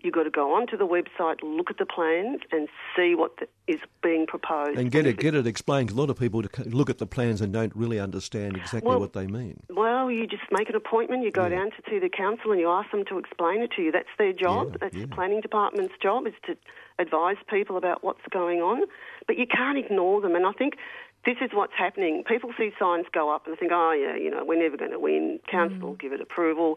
You've 0.00 0.12
got 0.12 0.24
to 0.24 0.30
go 0.30 0.54
onto 0.54 0.76
the 0.76 0.86
website, 0.86 1.38
look 1.42 1.70
at 1.70 1.78
the 1.78 1.86
plans, 1.86 2.40
and 2.52 2.68
see 2.94 3.14
what 3.14 3.38
the, 3.38 3.48
is 3.66 3.80
being 4.02 4.26
proposed. 4.26 4.78
And 4.78 4.90
get 4.90 5.06
it, 5.06 5.16
get 5.18 5.34
it 5.34 5.46
explained. 5.46 5.90
a 5.90 5.94
lot 5.94 6.10
of 6.10 6.18
people 6.18 6.42
look 6.66 6.90
at 6.90 6.98
the 6.98 7.06
plans 7.06 7.40
and 7.40 7.50
don't 7.50 7.74
really 7.74 7.98
understand 7.98 8.56
exactly 8.58 8.90
Well, 8.90 9.00
what 9.00 9.14
they 9.14 9.26
mean. 9.26 9.58
Well, 9.70 10.10
you 10.10 10.26
just 10.26 10.44
make 10.52 10.68
an 10.68 10.76
appointment, 10.76 11.24
you 11.24 11.30
go 11.32 11.48
down 11.48 11.70
to 11.70 11.76
see 11.88 11.98
the 11.98 12.10
council 12.10 12.52
and 12.52 12.60
you 12.60 12.68
ask 12.68 12.90
them 12.90 13.04
to 13.06 13.18
explain 13.18 13.62
it 13.62 13.70
to 13.76 13.82
you. 13.82 13.90
That's 13.90 14.06
their 14.18 14.34
job. 14.34 14.72
Yeah, 14.72 14.76
That's 14.82 14.94
yeah. 14.94 15.02
the 15.02 15.08
planning 15.08 15.40
department's 15.40 15.94
job 16.00 16.26
is 16.26 16.34
to 16.44 16.56
advise 16.98 17.36
people 17.48 17.76
about 17.76 18.04
what's 18.04 18.20
going 18.30 18.60
on. 18.60 18.82
But 19.26 19.38
you 19.38 19.46
can't 19.46 19.78
ignore 19.78 20.20
them. 20.20 20.36
And 20.36 20.46
I 20.46 20.52
think 20.52 20.74
this 21.26 21.36
is 21.42 21.50
what's 21.52 21.74
happening. 21.76 22.24
People 22.24 22.50
see 22.56 22.70
signs 22.78 23.06
go 23.12 23.34
up 23.34 23.46
and 23.46 23.54
they 23.54 23.58
think, 23.58 23.72
oh, 23.74 23.92
yeah, 23.92 24.16
you 24.16 24.30
know, 24.30 24.44
we're 24.44 24.62
never 24.62 24.76
going 24.78 24.92
to 24.92 24.98
win. 24.98 25.40
Council 25.50 25.88
will 25.88 25.94
give 25.94 26.12
it 26.12 26.20
approval. 26.20 26.76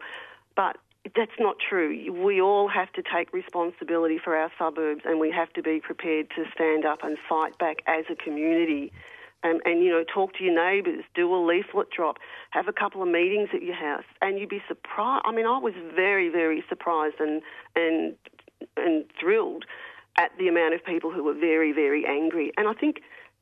But 0.56 0.76
that's 1.16 1.38
not 1.38 1.56
true. 1.58 2.12
We 2.12 2.42
all 2.42 2.68
have 2.68 2.92
to 2.92 3.02
take 3.02 3.32
responsibility 3.32 4.18
for 4.18 4.36
our 4.36 4.50
suburbs 4.58 5.02
and 5.06 5.18
we 5.18 5.30
have 5.30 5.50
to 5.54 5.62
be 5.62 5.80
prepared 5.80 6.28
to 6.36 6.44
stand 6.54 6.84
up 6.84 7.02
and 7.02 7.16
fight 7.28 7.56
back 7.58 7.78
as 7.86 8.04
a 8.10 8.16
community 8.16 8.92
Um, 9.42 9.60
and 9.64 9.82
you 9.82 9.90
know, 9.90 10.04
talk 10.04 10.34
to 10.34 10.44
your 10.44 10.54
neighbours, 10.54 11.04
do 11.14 11.34
a 11.34 11.40
leaflet 11.40 11.90
drop, 11.90 12.18
have 12.50 12.68
a 12.68 12.72
couple 12.72 13.02
of 13.02 13.08
meetings 13.08 13.48
at 13.54 13.62
your 13.62 13.74
house, 13.74 14.04
and 14.20 14.38
you'd 14.38 14.50
be 14.50 14.62
surprised. 14.68 15.22
I 15.24 15.32
mean, 15.32 15.46
I 15.46 15.58
was 15.58 15.72
very, 15.94 16.28
very 16.28 16.62
surprised 16.68 17.18
and 17.20 17.40
and 17.74 18.16
and 18.76 19.04
thrilled 19.18 19.64
at 20.18 20.30
the 20.38 20.48
amount 20.48 20.74
of 20.74 20.84
people 20.84 21.10
who 21.10 21.24
were 21.24 21.34
very, 21.34 21.72
very 21.72 22.04
angry. 22.04 22.52
And 22.58 22.68
I 22.68 22.74
think 22.74 23.00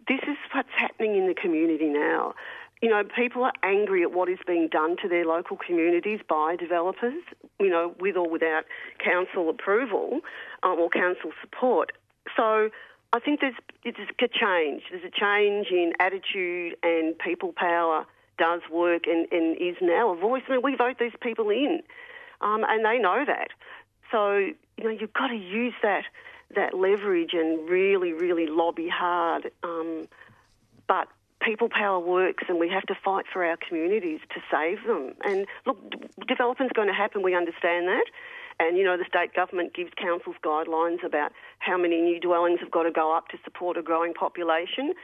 this 0.08 0.20
is 0.26 0.36
what's 0.52 0.68
happening 0.76 1.16
in 1.16 1.26
the 1.26 1.34
community 1.34 1.88
now. 1.88 2.34
You 2.80 2.88
know, 2.90 3.02
people 3.04 3.42
are 3.42 3.52
angry 3.62 4.02
at 4.02 4.12
what 4.12 4.28
is 4.28 4.38
being 4.46 4.68
done 4.68 4.96
to 5.02 5.08
their 5.08 5.24
local 5.24 5.56
communities 5.56 6.20
by 6.28 6.56
developers, 6.56 7.22
you 7.58 7.68
know, 7.68 7.94
with 7.98 8.16
or 8.16 8.28
without 8.28 8.64
council 9.04 9.50
approval 9.50 10.20
um, 10.62 10.78
or 10.78 10.88
council 10.88 11.32
support. 11.42 11.92
So 12.36 12.70
I 13.12 13.20
think 13.20 13.40
there's 13.40 13.54
it's 13.84 13.98
a 13.98 14.28
change. 14.28 14.82
There's 14.90 15.04
a 15.04 15.10
change 15.10 15.68
in 15.70 15.92
attitude 15.98 16.76
and 16.82 17.18
people 17.18 17.52
power 17.56 18.06
does 18.38 18.60
work 18.70 19.06
and, 19.06 19.26
and 19.32 19.56
is 19.56 19.76
now 19.82 20.12
a 20.12 20.16
voice. 20.16 20.42
I 20.48 20.52
mean, 20.52 20.62
we 20.62 20.76
vote 20.76 20.96
these 21.00 21.12
people 21.20 21.50
in, 21.50 21.82
um, 22.40 22.64
and 22.68 22.84
they 22.84 22.98
know 22.98 23.24
that. 23.26 23.48
So 24.12 24.36
you 24.36 24.84
know, 24.84 24.90
you've 24.90 25.12
got 25.12 25.28
to 25.28 25.36
use 25.36 25.74
that 25.82 26.04
that 26.54 26.74
leverage 26.74 27.34
and 27.34 27.68
really, 27.68 28.12
really 28.12 28.46
lobby 28.46 28.88
hard. 28.88 29.50
Um, 29.62 30.08
but 30.86 31.08
people 31.40 31.68
power 31.68 31.98
works, 31.98 32.44
and 32.48 32.58
we 32.58 32.68
have 32.68 32.84
to 32.84 32.94
fight 32.94 33.26
for 33.32 33.44
our 33.44 33.56
communities 33.56 34.20
to 34.34 34.40
save 34.50 34.84
them. 34.86 35.14
And 35.24 35.46
look, 35.66 35.78
development's 36.26 36.72
going 36.72 36.88
to 36.88 36.94
happen. 36.94 37.22
We 37.22 37.34
understand 37.34 37.86
that. 37.88 38.04
And, 38.60 38.76
you 38.76 38.82
know, 38.82 38.96
the 38.96 39.04
state 39.04 39.34
government 39.34 39.72
gives 39.72 39.92
councils 39.96 40.34
guidelines 40.44 41.04
about 41.04 41.30
how 41.60 41.78
many 41.78 42.00
new 42.00 42.18
dwellings 42.18 42.58
have 42.60 42.72
got 42.72 42.82
to 42.84 42.90
go 42.90 43.16
up 43.16 43.28
to 43.28 43.38
support 43.44 43.76
a 43.76 43.82
growing 43.82 44.14
population 44.14 44.94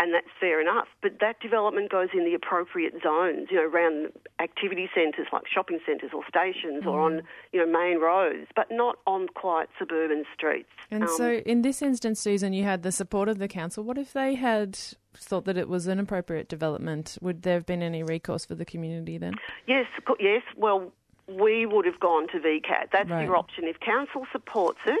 and 0.00 0.12
that's 0.12 0.28
fair 0.40 0.60
enough. 0.60 0.88
But 1.00 1.20
that 1.20 1.40
development 1.40 1.90
goes 1.90 2.08
in 2.12 2.24
the 2.24 2.34
appropriate 2.34 2.94
zones, 3.02 3.48
you 3.50 3.56
know, 3.56 3.68
around 3.68 4.12
activity 4.40 4.88
centres 4.94 5.28
like 5.32 5.44
shopping 5.52 5.78
centres 5.86 6.10
or 6.14 6.22
stations 6.28 6.84
mm. 6.84 6.90
or 6.90 7.00
on, 7.00 7.22
you 7.52 7.60
know, 7.60 7.66
main 7.66 8.00
roads, 8.00 8.48
but 8.56 8.66
not 8.70 8.98
on 9.06 9.28
quiet 9.28 9.68
suburban 9.78 10.24
streets. 10.34 10.70
And 10.90 11.04
um, 11.04 11.10
so, 11.16 11.34
in 11.46 11.62
this 11.62 11.82
instance, 11.82 12.20
Susan, 12.20 12.52
you 12.52 12.64
had 12.64 12.82
the 12.82 12.92
support 12.92 13.28
of 13.28 13.38
the 13.38 13.48
council. 13.48 13.84
What 13.84 13.98
if 13.98 14.12
they 14.12 14.34
had 14.34 14.78
thought 15.14 15.44
that 15.44 15.56
it 15.56 15.68
was 15.68 15.86
an 15.86 15.98
appropriate 15.98 16.48
development? 16.48 17.18
Would 17.20 17.42
there 17.42 17.54
have 17.54 17.66
been 17.66 17.82
any 17.82 18.02
recourse 18.02 18.44
for 18.44 18.54
the 18.54 18.64
community 18.64 19.18
then? 19.18 19.34
Yes, 19.66 19.86
yes. 20.18 20.42
Well, 20.56 20.92
we 21.28 21.66
would 21.66 21.86
have 21.86 22.00
gone 22.00 22.26
to 22.28 22.38
VCAT. 22.38 22.90
That's 22.92 23.08
right. 23.08 23.24
your 23.24 23.36
option. 23.36 23.64
If 23.64 23.78
council 23.80 24.26
supports 24.32 24.80
it, 24.86 25.00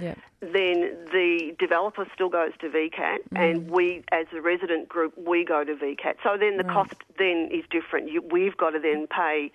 yeah. 0.00 0.14
then 0.40 0.96
the 1.12 1.54
developer 1.58 2.06
still 2.14 2.28
goes 2.28 2.52
to 2.60 2.68
VCAT, 2.68 3.18
mm. 3.34 3.38
and 3.38 3.70
we, 3.70 4.02
as 4.12 4.26
a 4.34 4.40
resident 4.40 4.88
group, 4.88 5.14
we 5.16 5.44
go 5.44 5.64
to 5.64 5.74
VCAT. 5.74 6.16
So 6.22 6.36
then 6.38 6.56
the 6.56 6.64
right. 6.64 6.72
cost 6.72 6.94
then 7.18 7.48
is 7.52 7.64
different. 7.70 8.10
You, 8.10 8.22
we've 8.22 8.56
got 8.56 8.70
to 8.70 8.78
then 8.78 9.06
pay 9.06 9.52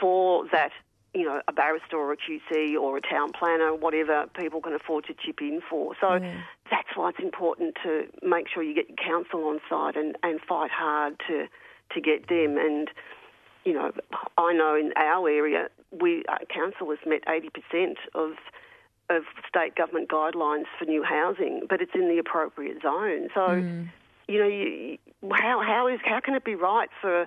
for 0.00 0.46
that, 0.52 0.70
you 1.14 1.24
know, 1.24 1.40
a 1.48 1.52
barrister 1.52 1.96
or 1.96 2.12
a 2.12 2.16
QC 2.16 2.74
or 2.76 2.96
a 2.96 3.00
town 3.00 3.32
planner, 3.32 3.74
whatever 3.74 4.26
people 4.38 4.60
can 4.60 4.74
afford 4.74 5.06
to 5.06 5.14
chip 5.14 5.40
in 5.40 5.60
for. 5.68 5.94
So 6.00 6.14
yeah. 6.14 6.42
that's 6.70 6.88
why 6.94 7.10
it's 7.10 7.18
important 7.18 7.76
to 7.82 8.04
make 8.22 8.46
sure 8.48 8.62
you 8.62 8.74
get 8.74 8.88
your 8.88 8.96
council 8.96 9.44
on 9.44 9.60
side 9.68 9.96
and, 9.96 10.16
and 10.22 10.40
fight 10.40 10.70
hard 10.70 11.20
to 11.28 11.46
to 11.94 12.00
get 12.02 12.28
them. 12.28 12.58
And 12.58 12.90
you 13.64 13.72
know, 13.72 13.92
I 14.36 14.52
know 14.52 14.76
in 14.76 14.92
our 14.96 15.28
area, 15.28 15.68
we 15.90 16.24
uh, 16.28 16.38
council 16.54 16.90
has 16.90 16.98
met 17.06 17.22
eighty 17.28 17.50
percent 17.50 17.98
of 18.14 18.32
of 19.10 19.22
state 19.48 19.74
government 19.74 20.08
guidelines 20.08 20.64
for 20.78 20.84
new 20.84 21.02
housing, 21.02 21.62
but 21.68 21.80
it's 21.80 21.92
in 21.94 22.08
the 22.08 22.18
appropriate 22.18 22.82
zone. 22.82 23.28
So, 23.34 23.40
mm. 23.40 23.90
you 24.26 24.38
know, 24.38 24.48
you, 24.48 24.98
how 25.32 25.62
how 25.62 25.88
is 25.88 26.00
how 26.04 26.20
can 26.20 26.34
it 26.34 26.44
be 26.44 26.54
right 26.54 26.88
for 27.00 27.26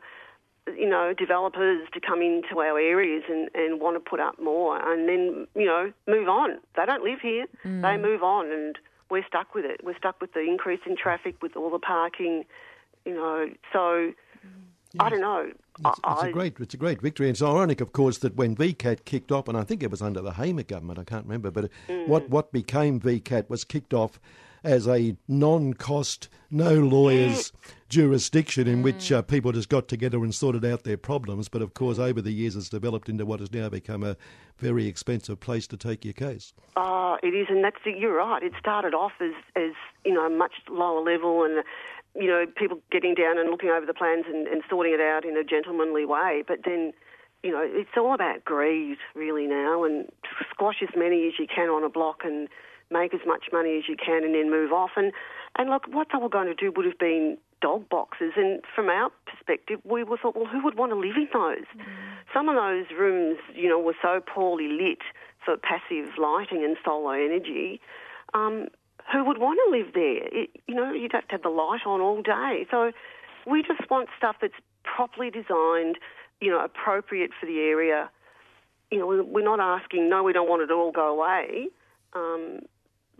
you 0.76 0.88
know 0.88 1.14
developers 1.18 1.88
to 1.94 2.00
come 2.00 2.22
into 2.22 2.60
our 2.60 2.80
areas 2.80 3.24
and, 3.28 3.50
and 3.56 3.82
want 3.82 3.96
to 3.96 4.10
put 4.10 4.20
up 4.20 4.40
more 4.40 4.78
and 4.78 5.10
then 5.10 5.48
you 5.56 5.66
know 5.66 5.92
move 6.08 6.30
on? 6.30 6.60
They 6.76 6.86
don't 6.86 7.04
live 7.04 7.20
here; 7.22 7.46
mm. 7.66 7.82
they 7.82 7.98
move 7.98 8.24
on, 8.24 8.52
and 8.52 8.78
we're 9.10 9.26
stuck 9.28 9.56
with 9.56 9.66
it. 9.66 9.82
We're 9.84 9.98
stuck 9.98 10.22
with 10.22 10.34
the 10.34 10.42
increase 10.42 10.82
in 10.86 10.96
traffic, 10.96 11.42
with 11.42 11.56
all 11.56 11.72
the 11.72 11.80
parking, 11.80 12.46
you 13.06 13.14
know. 13.14 13.50
So 13.74 14.14
Yes. 14.94 15.06
I 15.06 15.10
don't 15.10 15.22
know. 15.22 15.52
It's, 15.86 16.00
it's 16.06 16.24
a 16.24 16.32
great, 16.32 16.60
it's 16.60 16.74
a 16.74 16.78
great 16.78 17.02
victory. 17.02 17.28
And 17.28 17.36
it's 17.36 17.42
ironic, 17.42 17.80
of 17.80 17.94
course, 17.94 18.18
that 18.20 18.36
when 18.36 18.56
VCAT 18.56 19.06
kicked 19.06 19.32
off, 19.32 19.48
and 19.48 19.58
I 19.58 19.64
think 19.64 19.84
it 19.84 19.90
was 19.90 20.02
under 20.02 20.22
the 20.22 20.34
Hamer 20.34 20.64
government, 20.64 21.00
I 21.00 21.04
can't 21.06 21.26
remember, 21.26 21.50
but 21.50 21.70
mm. 21.88 22.08
what 22.08 22.30
what 22.30 22.52
became 22.52 23.00
VCAT 23.00 23.50
was 23.50 23.64
kicked 23.64 23.94
off 23.94 24.20
as 24.64 24.88
a 24.88 25.16
non-cost, 25.28 26.30
no 26.50 26.74
lawyers 26.74 27.52
jurisdiction 27.90 28.68
in 28.68 28.80
mm. 28.80 28.84
which 28.84 29.12
uh, 29.12 29.22
people 29.22 29.52
just 29.52 29.70
got 29.70 29.88
together 29.88 30.24
and 30.24 30.34
sorted 30.34 30.64
out 30.64 30.84
their 30.84 30.98
problems. 30.98 31.50
But 31.50 31.62
of 31.62 31.74
course, 31.74 32.00
over 32.00 32.22
the 32.22 32.32
years, 32.32 32.56
it's 32.56 32.70
developed 32.70 33.10
into 33.10 33.26
what 33.26 33.40
has 33.40 33.52
now 33.52 33.70
become 33.70 34.04
a 34.04 34.16
very 34.58 34.88
expensive 34.88 35.40
place 35.40 35.68
to 35.68 35.78
take 35.78 36.06
your 36.06 36.14
case. 36.14 36.54
Oh, 36.76 37.18
it 37.22 37.34
is, 37.36 37.48
and 37.50 37.64
that's 37.64 37.78
you're 37.86 38.16
right. 38.16 38.44
It 38.44 38.54
started 38.60 38.94
off 38.94 39.14
as 39.20 39.34
as 39.56 39.74
you 40.06 40.14
know 40.14 40.30
much 40.30 40.54
lower 40.70 41.02
level 41.02 41.44
and 41.44 41.64
you 42.16 42.28
know, 42.28 42.46
people 42.58 42.80
getting 42.92 43.14
down 43.14 43.38
and 43.38 43.50
looking 43.50 43.70
over 43.70 43.86
the 43.86 43.94
plans 43.94 44.26
and, 44.28 44.48
and 44.48 44.62
sorting 44.70 44.94
it 44.94 45.00
out 45.00 45.26
in 45.26 45.38
a 45.38 45.44
gentlemanly 45.44 46.06
way. 46.06 46.44
But 46.46 46.60
then, 46.66 46.92
you 47.44 47.52
know, 47.52 47.64
it's 47.64 47.96
all 47.98 48.14
about 48.14 48.44
greed 48.44 48.98
really 49.16 49.48
now 49.48 49.84
and 49.84 50.10
squash 50.52 50.82
as 50.82 50.90
many 50.96 51.28
as 51.28 51.34
you 51.40 51.48
can 51.48 51.70
on 51.70 51.84
a 51.84 51.90
block 51.90 52.22
and 52.24 52.50
make 52.92 53.14
as 53.14 53.22
much 53.26 53.46
money 53.52 53.78
as 53.78 53.84
you 53.88 53.96
can 53.96 54.24
and 54.24 54.36
then 54.36 54.50
move 54.50 54.72
off. 54.72 54.92
And, 54.96 55.12
and 55.58 55.70
look, 55.70 55.84
what 55.88 56.08
they 56.12 56.20
were 56.20 56.30
going 56.30 56.48
to 56.48 56.56
do 56.56 56.72
would 56.76 56.86
have 56.86 57.00
been 57.00 57.38
dog 57.62 57.88
boxes. 57.90 58.34
And 58.36 58.62
from 58.76 58.90
our 58.90 59.12
perspective, 59.26 59.80
we 59.84 60.04
were 60.04 60.18
thought, 60.18 60.36
well, 60.36 60.48
who 60.48 60.64
would 60.64 60.78
want 60.78 60.92
to 60.92 60.98
live 60.98 61.16
in 61.16 61.28
those? 61.34 61.66
Mm. 61.78 61.86
Some 62.34 62.50
of 62.50 62.56
those 62.56 62.86
rooms, 62.98 63.38
you 63.56 63.70
know, 63.70 63.80
were 63.80 63.96
so 64.02 64.20
poorly 64.20 64.68
lit 64.68 65.00
for 65.46 65.56
passive 65.58 66.18
lighting 66.18 66.64
and 66.64 66.78
solar 66.84 67.16
energy. 67.16 67.80
Um, 68.34 68.68
who 69.12 69.26
would 69.26 69.38
want 69.38 69.60
to 69.66 69.78
live 69.78 69.94
there? 69.94 70.28
It, 70.28 70.50
you 70.68 70.76
know, 70.76 70.92
you'd 70.94 71.14
have 71.14 71.28
to 71.28 71.32
have 71.34 71.44
the 71.44 71.50
light 71.50 71.82
on 71.86 72.02
all 72.02 72.22
day. 72.22 72.66
So 72.70 72.92
we 73.46 73.64
just 73.64 73.90
want 73.90 74.10
stuff 74.18 74.38
that's 74.42 74.54
properly 74.84 75.30
designed, 75.30 75.98
you 76.40 76.50
know, 76.52 76.64
appropriate 76.64 77.32
for 77.40 77.46
the 77.46 77.60
area. 77.60 78.10
You 78.90 79.00
know, 79.00 79.08
we're 79.08 79.44
not 79.44 79.60
asking, 79.60 80.10
no, 80.10 80.24
we 80.24 80.34
don't 80.34 80.50
want 80.50 80.62
it 80.62 80.68
to 80.68 80.74
all 80.74 80.92
go 80.92 81.08
away. 81.08 81.68
Um, 82.14 82.60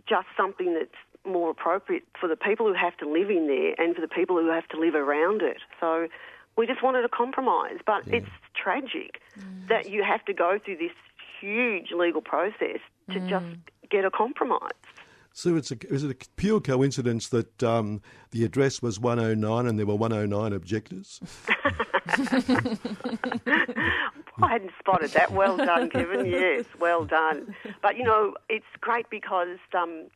just 0.08 0.26
something 0.36 0.74
that's 0.74 0.90
more 1.24 1.50
appropriate 1.50 2.02
for 2.20 2.28
the 2.28 2.36
people 2.36 2.66
who 2.66 2.74
have 2.74 2.96
to 2.98 3.08
live 3.08 3.30
in 3.30 3.46
there 3.46 3.74
and 3.78 3.94
for 3.94 4.00
the 4.00 4.08
people 4.08 4.36
who 4.36 4.48
have 4.48 4.66
to 4.68 4.78
live 4.78 4.94
around 4.94 5.42
it. 5.42 5.58
So 5.80 6.08
we 6.56 6.66
just 6.66 6.82
wanted 6.82 7.04
a 7.04 7.08
compromise, 7.08 7.78
but 7.86 8.06
yeah. 8.06 8.16
it's 8.16 8.30
tragic 8.54 9.20
mm. 9.38 9.68
that 9.68 9.88
you 9.88 10.02
have 10.02 10.24
to 10.26 10.34
go 10.34 10.58
through 10.62 10.78
this 10.78 10.92
huge 11.40 11.92
legal 11.92 12.20
process 12.20 12.80
to 13.10 13.18
mm. 13.18 13.28
just 13.28 13.46
get 13.90 14.04
a 14.04 14.10
compromise. 14.10 14.70
So 15.34 15.56
it's 15.56 15.70
a, 15.70 15.76
is 15.92 16.04
it 16.04 16.10
a 16.10 16.28
pure 16.36 16.60
coincidence 16.60 17.28
that 17.28 17.62
um, 17.62 18.02
the 18.30 18.44
address 18.44 18.82
was 18.82 19.00
109 19.00 19.66
and 19.66 19.78
there 19.78 19.86
were 19.86 19.96
109 19.96 20.52
objectors? 20.52 21.20
I 24.42 24.48
hadn't 24.48 24.72
spotted 24.78 25.10
that. 25.12 25.32
Well 25.32 25.56
done, 25.56 25.88
Kevin. 25.90 26.26
Yes, 26.32 26.64
well 26.78 27.04
done. 27.04 27.54
But 27.82 27.96
you 27.96 28.04
know, 28.04 28.34
it's 28.48 28.66
great 28.80 29.08
because 29.10 29.58
um, 29.76 30.06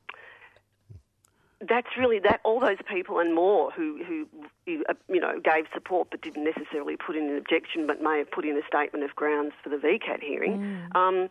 that's 1.60 1.88
really 1.98 2.18
that 2.20 2.40
all 2.44 2.60
those 2.60 2.78
people 2.90 3.18
and 3.18 3.34
more 3.34 3.70
who 3.70 4.02
who 4.04 4.26
uh, 4.88 4.94
you 5.08 5.20
know 5.20 5.40
gave 5.40 5.66
support 5.72 6.08
but 6.10 6.22
didn't 6.22 6.44
necessarily 6.44 6.96
put 6.96 7.16
in 7.16 7.28
an 7.28 7.36
objection, 7.36 7.86
but 7.86 8.02
may 8.02 8.18
have 8.18 8.30
put 8.30 8.44
in 8.44 8.56
a 8.56 8.66
statement 8.66 9.04
of 9.04 9.14
grounds 9.14 9.52
for 9.62 9.68
the 9.68 9.76
VCAT 9.76 10.22
hearing. 10.22 10.58
Mm. 10.92 10.96
Um, 10.96 11.28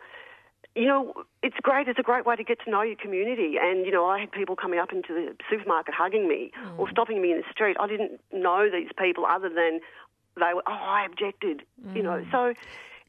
you 0.75 0.88
know, 0.88 1.13
it's 1.41 1.55
great. 1.61 1.88
It's 1.88 1.99
a 1.99 2.03
great 2.03 2.25
way 2.25 2.35
to 2.35 2.43
get 2.43 2.59
to 2.65 2.69
know 2.69 2.81
your 2.81 2.97
community. 2.97 3.55
And, 3.59 3.85
you 3.85 3.91
know, 3.91 4.05
I 4.05 4.19
had 4.19 4.31
people 4.31 4.55
coming 4.55 4.79
up 4.79 4.91
into 4.91 5.13
the 5.13 5.35
supermarket 5.49 5.93
hugging 5.95 6.27
me 6.27 6.51
mm. 6.61 6.77
or 6.77 6.89
stopping 6.89 7.21
me 7.21 7.31
in 7.31 7.38
the 7.38 7.43
street. 7.49 7.77
I 7.79 7.88
didn't 7.88 8.19
know 8.33 8.69
these 8.69 8.89
people 8.97 9.25
other 9.25 9.47
than 9.47 9.79
they 10.35 10.53
were, 10.53 10.63
oh, 10.67 10.71
I 10.71 11.05
objected, 11.05 11.63
mm. 11.81 11.95
you 11.95 12.03
know. 12.03 12.23
Mm. 12.23 12.31
So 12.31 12.53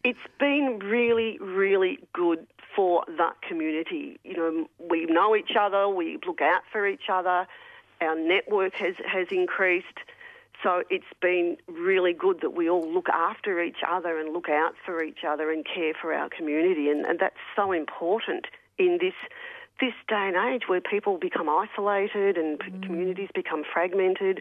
it's 0.04 0.18
been 0.38 0.78
really, 0.78 1.38
really 1.40 1.98
good 2.12 2.46
for 2.74 3.04
that 3.18 3.42
community. 3.42 4.20
You 4.22 4.36
know, 4.36 4.66
we 4.78 5.06
know 5.06 5.34
each 5.34 5.56
other, 5.58 5.88
we 5.88 6.18
look 6.24 6.40
out 6.40 6.62
for 6.70 6.86
each 6.86 7.08
other, 7.10 7.48
our 8.00 8.14
network 8.14 8.74
has, 8.74 8.94
has 9.04 9.26
increased. 9.30 9.98
So 10.62 10.82
it's 10.90 11.04
been 11.20 11.56
really 11.68 12.12
good 12.12 12.40
that 12.40 12.54
we 12.54 12.68
all 12.68 12.92
look 12.92 13.08
after 13.08 13.62
each 13.62 13.82
other 13.86 14.18
and 14.18 14.32
look 14.32 14.48
out 14.48 14.74
for 14.84 15.02
each 15.02 15.20
other 15.26 15.50
and 15.50 15.64
care 15.64 15.92
for 16.00 16.12
our 16.12 16.28
community, 16.28 16.88
and, 16.88 17.04
and 17.04 17.18
that's 17.18 17.36
so 17.54 17.72
important 17.72 18.46
in 18.78 18.98
this 19.00 19.14
this 19.78 19.92
day 20.08 20.30
and 20.32 20.54
age 20.54 20.62
where 20.68 20.80
people 20.80 21.18
become 21.18 21.50
isolated 21.50 22.38
and 22.38 22.58
mm. 22.58 22.82
communities 22.82 23.28
become 23.34 23.62
fragmented. 23.70 24.40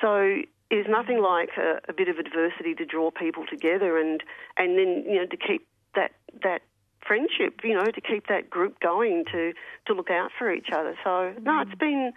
So 0.00 0.38
there's 0.70 0.86
nothing 0.88 1.20
like 1.22 1.50
a, 1.58 1.80
a, 1.86 1.92
bit 1.92 2.08
of 2.08 2.16
adversity 2.16 2.74
to 2.76 2.86
draw 2.86 3.10
people 3.10 3.44
together 3.44 3.98
and 3.98 4.22
and 4.56 4.78
then 4.78 5.04
you 5.06 5.16
know 5.16 5.26
to 5.26 5.36
keep 5.36 5.66
that 5.94 6.12
that 6.42 6.62
friendship, 7.06 7.60
you 7.62 7.74
know, 7.74 7.84
to 7.84 8.00
keep 8.00 8.26
that 8.28 8.50
group 8.50 8.80
going 8.80 9.24
to 9.32 9.52
to 9.86 9.92
look 9.92 10.10
out 10.10 10.30
for 10.38 10.52
each 10.52 10.68
other. 10.72 10.96
So 11.04 11.34
no, 11.42 11.60
it's 11.60 11.78
been 11.78 12.12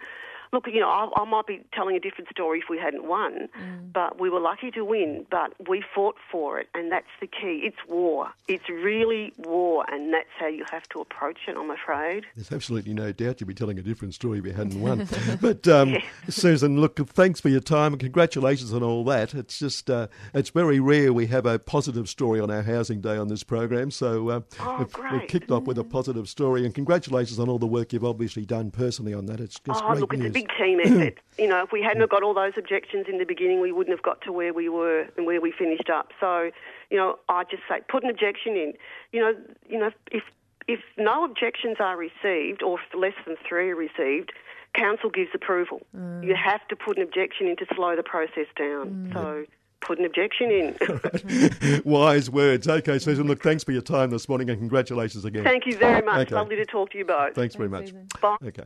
look, 0.52 0.66
you 0.66 0.80
know, 0.80 0.88
I, 0.88 1.08
I 1.16 1.24
might 1.24 1.46
be 1.46 1.60
telling 1.72 1.96
a 1.96 2.00
different 2.00 2.30
story 2.30 2.58
if 2.60 2.64
we 2.68 2.78
hadn't 2.78 3.04
won, 3.04 3.48
but 3.92 4.20
we 4.20 4.30
were 4.30 4.40
lucky 4.40 4.70
to 4.72 4.84
win. 4.84 5.26
But 5.30 5.52
we 5.68 5.82
fought 5.94 6.16
for 6.30 6.58
it, 6.58 6.68
and 6.74 6.90
that's 6.92 7.06
the 7.20 7.26
key. 7.26 7.62
It's 7.64 7.76
war. 7.88 8.30
It's 8.48 8.68
really 8.68 9.32
war, 9.38 9.84
and 9.90 10.12
that's 10.12 10.28
how 10.38 10.46
you 10.48 10.64
have 10.70 10.88
to 10.90 11.00
approach 11.00 11.38
it. 11.48 11.56
I'm 11.56 11.70
afraid. 11.70 12.24
There's 12.36 12.52
absolutely 12.52 12.94
no 12.94 13.12
doubt 13.12 13.40
you'd 13.40 13.46
be 13.46 13.54
telling 13.54 13.78
a 13.78 13.82
different 13.82 14.14
story 14.14 14.38
if 14.38 14.44
you 14.46 14.52
hadn't 14.52 14.80
won. 14.80 15.08
but 15.40 15.66
um, 15.68 15.96
Susan, 16.28 16.80
look, 16.80 16.98
thanks 17.10 17.40
for 17.40 17.48
your 17.48 17.60
time 17.60 17.92
and 17.92 18.00
congratulations 18.00 18.72
on 18.72 18.82
all 18.82 19.04
that. 19.04 19.34
It's 19.34 19.58
just 19.58 19.90
uh, 19.90 20.08
it's 20.34 20.50
very 20.50 20.80
rare 20.80 21.12
we 21.12 21.26
have 21.26 21.46
a 21.46 21.58
positive 21.58 22.08
story 22.08 22.40
on 22.40 22.50
our 22.50 22.62
housing 22.62 23.00
day 23.00 23.16
on 23.16 23.28
this 23.28 23.42
program, 23.42 23.90
so 23.90 24.28
uh, 24.28 24.40
Oh, 24.60 24.78
we've, 24.78 25.12
we've 25.12 25.28
kicked 25.28 25.50
off 25.50 25.64
with 25.64 25.78
a 25.78 25.84
positive 25.84 26.28
story. 26.28 26.64
And 26.64 26.74
congratulations 26.74 27.38
on 27.38 27.48
all 27.48 27.58
the 27.58 27.66
work 27.66 27.92
you've 27.92 28.04
obviously 28.04 28.44
done 28.44 28.70
personally 28.70 29.14
on 29.14 29.26
that. 29.26 29.40
It's 29.40 29.58
just 29.60 29.82
Oh, 29.82 29.88
great 29.88 30.00
look, 30.00 30.12
news. 30.12 30.32
It's 30.38 30.50
a 30.50 30.56
big 30.56 30.58
team 30.58 30.80
effort. 30.80 31.18
you 31.38 31.48
know, 31.48 31.62
if 31.62 31.72
we 31.72 31.82
hadn't 31.82 32.00
have 32.00 32.10
got 32.10 32.22
all 32.22 32.34
those 32.34 32.52
objections 32.56 33.06
in 33.08 33.18
the 33.18 33.24
beginning, 33.24 33.60
we 33.60 33.72
wouldn't 33.72 33.96
have 33.96 34.02
got 34.02 34.20
to 34.22 34.32
where 34.32 34.52
we 34.52 34.68
were 34.68 35.06
and 35.16 35.26
where 35.26 35.40
we 35.40 35.52
finished 35.52 35.90
up. 35.90 36.10
So, 36.20 36.50
you 36.90 36.96
know, 36.96 37.18
I 37.28 37.44
just 37.44 37.62
say 37.68 37.80
put 37.88 38.04
an 38.04 38.10
objection 38.10 38.56
in. 38.56 38.74
You 39.12 39.20
know, 39.20 39.34
you 39.68 39.78
know, 39.78 39.90
if 40.10 40.24
if 40.66 40.80
no 40.96 41.24
objections 41.24 41.76
are 41.80 41.96
received, 41.96 42.62
or 42.62 42.78
if 42.78 42.94
less 42.94 43.14
than 43.26 43.36
three 43.48 43.70
are 43.70 43.76
received, 43.76 44.32
council 44.74 45.10
gives 45.10 45.30
approval. 45.34 45.80
Mm. 45.96 46.24
You 46.24 46.34
have 46.34 46.66
to 46.68 46.76
put 46.76 46.98
an 46.98 47.02
objection 47.02 47.46
in 47.48 47.56
to 47.56 47.66
slow 47.74 47.96
the 47.96 48.02
process 48.02 48.46
down. 48.56 49.10
Mm. 49.10 49.12
So. 49.12 49.44
Put 49.80 50.00
an 50.00 50.06
objection 50.06 50.50
in. 50.50 51.82
Wise 51.84 52.28
words. 52.28 52.66
Okay, 52.66 52.98
Susan, 52.98 53.28
look, 53.28 53.40
thanks 53.40 53.62
for 53.62 53.70
your 53.70 53.80
time 53.80 54.10
this 54.10 54.28
morning 54.28 54.50
and 54.50 54.58
congratulations 54.58 55.24
again. 55.24 55.44
Thank 55.44 55.66
you 55.66 55.76
very 55.76 56.04
much. 56.04 56.26
Okay. 56.26 56.34
Lovely 56.34 56.56
to 56.56 56.66
talk 56.66 56.90
to 56.90 56.98
you 56.98 57.04
both. 57.04 57.36
Thanks 57.36 57.54
very 57.54 57.68
much. 57.68 57.86
Susan. 57.86 58.08
Bye. 58.20 58.36
Okay. 58.44 58.64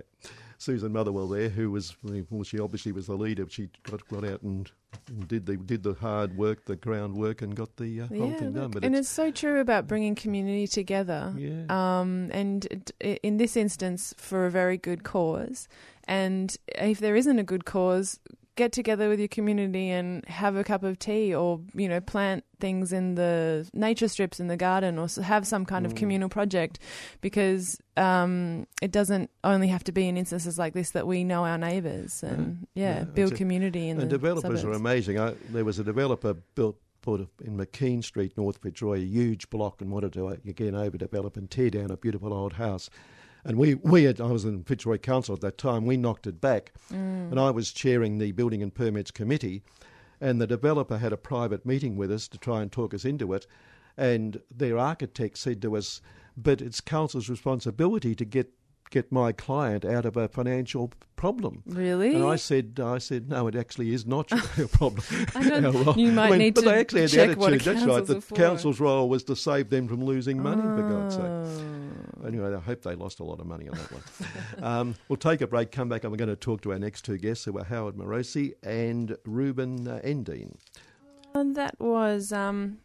Susan 0.62 0.92
Motherwell 0.92 1.26
there, 1.26 1.48
who 1.48 1.70
was 1.72 1.96
well, 2.02 2.44
she 2.44 2.60
obviously 2.60 2.92
was 2.92 3.06
the 3.08 3.16
leader. 3.16 3.44
She 3.48 3.68
got, 3.90 4.06
got 4.08 4.24
out 4.24 4.42
and, 4.42 4.70
and 5.08 5.26
did 5.26 5.44
the 5.46 5.56
did 5.56 5.82
the 5.82 5.94
hard 5.94 6.36
work, 6.36 6.66
the 6.66 6.76
groundwork, 6.76 7.42
and 7.42 7.54
got 7.56 7.76
the 7.76 8.02
uh, 8.02 8.06
whole 8.06 8.30
Yeah, 8.30 8.36
thing 8.36 8.52
done. 8.52 8.70
But 8.70 8.84
and 8.84 8.94
it's, 8.94 9.08
it's 9.08 9.14
so 9.14 9.32
true 9.32 9.60
about 9.60 9.88
bringing 9.88 10.14
community 10.14 10.68
together. 10.68 11.34
Yeah. 11.36 11.64
Um, 11.68 12.30
and 12.32 12.92
it- 13.00 13.20
in 13.22 13.36
this 13.38 13.56
instance, 13.56 14.14
for 14.16 14.46
a 14.46 14.50
very 14.50 14.78
good 14.78 15.02
cause. 15.02 15.66
And 16.04 16.56
if 16.68 16.98
there 17.00 17.16
isn't 17.16 17.38
a 17.38 17.44
good 17.44 17.64
cause, 17.64 18.20
get 18.56 18.70
together 18.72 19.08
with 19.08 19.18
your 19.18 19.28
community 19.28 19.88
and 19.90 20.24
have 20.28 20.56
a 20.56 20.64
cup 20.64 20.82
of 20.82 20.98
tea, 20.98 21.34
or 21.34 21.60
you 21.74 21.88
know, 21.88 22.00
plant 22.00 22.44
things 22.60 22.92
in 22.92 23.14
the 23.14 23.68
nature 23.72 24.08
strips 24.08 24.38
in 24.40 24.48
the 24.48 24.56
garden, 24.56 24.98
or 24.98 25.08
have 25.22 25.46
some 25.46 25.64
kind 25.64 25.84
Mm. 25.86 25.88
of 25.90 25.94
communal 25.94 26.28
project, 26.28 26.78
because 27.20 27.78
um, 27.96 28.66
it 28.82 28.90
doesn't 28.90 29.30
only 29.42 29.68
have 29.68 29.84
to 29.84 29.92
be 29.92 30.06
in 30.08 30.16
instances 30.16 30.58
like 30.58 30.74
this 30.74 30.90
that 30.90 31.06
we 31.06 31.24
know 31.24 31.44
our 31.44 31.58
neighbours 31.58 32.22
and 32.22 32.66
yeah, 32.74 32.98
Yeah, 32.98 33.04
build 33.04 33.34
community 33.36 33.88
in 33.88 34.00
and 34.00 34.10
the 34.10 34.18
developers 34.18 34.64
are 34.64 34.72
amazing. 34.72 35.18
I, 35.18 35.34
there 35.50 35.64
was 35.64 35.78
a 35.78 35.84
developer 35.84 36.34
built 36.54 36.76
put 37.00 37.28
in 37.44 37.56
McKean 37.56 38.04
Street, 38.04 38.36
North 38.36 38.58
Fitzroy, 38.62 38.98
a 38.98 39.00
huge 39.00 39.50
block, 39.50 39.80
and 39.80 39.90
wanted 39.90 40.12
to 40.12 40.28
uh, 40.28 40.36
again 40.46 40.74
overdevelop 40.74 41.36
and 41.36 41.50
tear 41.50 41.68
down 41.70 41.90
a 41.90 41.96
beautiful 41.96 42.32
old 42.32 42.52
house. 42.52 42.88
And 43.44 43.56
we, 43.58 43.74
we 43.74 44.04
had, 44.04 44.20
I 44.20 44.26
was 44.26 44.44
in 44.44 44.62
Fitzroy 44.62 44.98
Council 44.98 45.34
at 45.34 45.40
that 45.40 45.58
time, 45.58 45.84
we 45.84 45.96
knocked 45.96 46.26
it 46.28 46.40
back. 46.40 46.72
Mm. 46.92 47.30
And 47.32 47.40
I 47.40 47.50
was 47.50 47.72
chairing 47.72 48.18
the 48.18 48.30
Building 48.32 48.62
and 48.62 48.72
Permits 48.72 49.10
Committee, 49.10 49.62
and 50.20 50.40
the 50.40 50.46
developer 50.46 50.98
had 50.98 51.12
a 51.12 51.16
private 51.16 51.66
meeting 51.66 51.96
with 51.96 52.12
us 52.12 52.28
to 52.28 52.38
try 52.38 52.62
and 52.62 52.70
talk 52.70 52.94
us 52.94 53.04
into 53.04 53.32
it. 53.32 53.46
And 53.96 54.40
their 54.54 54.78
architect 54.78 55.38
said 55.38 55.60
to 55.62 55.76
us, 55.76 56.00
But 56.36 56.62
it's 56.62 56.80
council's 56.80 57.28
responsibility 57.28 58.14
to 58.14 58.24
get, 58.24 58.50
get 58.90 59.10
my 59.10 59.32
client 59.32 59.84
out 59.84 60.04
of 60.06 60.16
a 60.16 60.28
financial 60.28 60.92
problem. 61.16 61.64
Really? 61.66 62.14
And 62.14 62.24
I 62.24 62.36
said, 62.36 62.78
I 62.82 62.98
said, 62.98 63.28
no, 63.28 63.48
it 63.48 63.56
actually 63.56 63.92
is 63.92 64.06
not 64.06 64.30
your 64.30 64.68
problem. 64.68 65.02
I 65.34 65.48
don't- 65.60 65.84
role- 65.86 65.98
you 65.98 66.12
might 66.12 66.26
I 66.28 66.30
mean, 66.30 66.38
need 66.38 66.54
but 66.54 66.60
to 66.62 66.68
they 66.70 66.78
actually 66.78 67.00
had 67.02 67.10
the 67.10 67.16
check 67.16 67.36
a 67.36 67.42
attitude. 67.42 67.60
That's 67.62 67.84
right. 67.86 68.06
The 68.06 68.20
for. 68.20 68.34
council's 68.36 68.78
role 68.78 69.08
was 69.08 69.24
to 69.24 69.34
save 69.34 69.68
them 69.68 69.88
from 69.88 70.04
losing 70.04 70.40
money, 70.40 70.62
for 70.62 70.88
God's 70.88 71.16
sake. 71.16 71.64
Anyway, 72.26 72.54
I 72.54 72.60
hope 72.60 72.82
they 72.82 72.94
lost 72.94 73.20
a 73.20 73.24
lot 73.24 73.40
of 73.40 73.46
money 73.46 73.68
on 73.68 73.76
that 73.76 73.92
one. 73.92 74.02
um, 74.62 74.94
we'll 75.08 75.16
take 75.16 75.40
a 75.40 75.46
break, 75.46 75.72
come 75.72 75.88
back, 75.88 76.04
and 76.04 76.12
we're 76.12 76.18
going 76.18 76.28
to 76.28 76.36
talk 76.36 76.60
to 76.62 76.72
our 76.72 76.78
next 76.78 77.04
two 77.04 77.18
guests, 77.18 77.44
who 77.44 77.58
are 77.58 77.64
Howard 77.64 77.96
Morosi 77.96 78.54
and 78.62 79.16
Ruben 79.24 79.88
uh, 79.88 80.00
Endine. 80.04 80.56
And 81.34 81.56
that 81.56 81.78
was 81.80 82.32
um, 82.32 82.78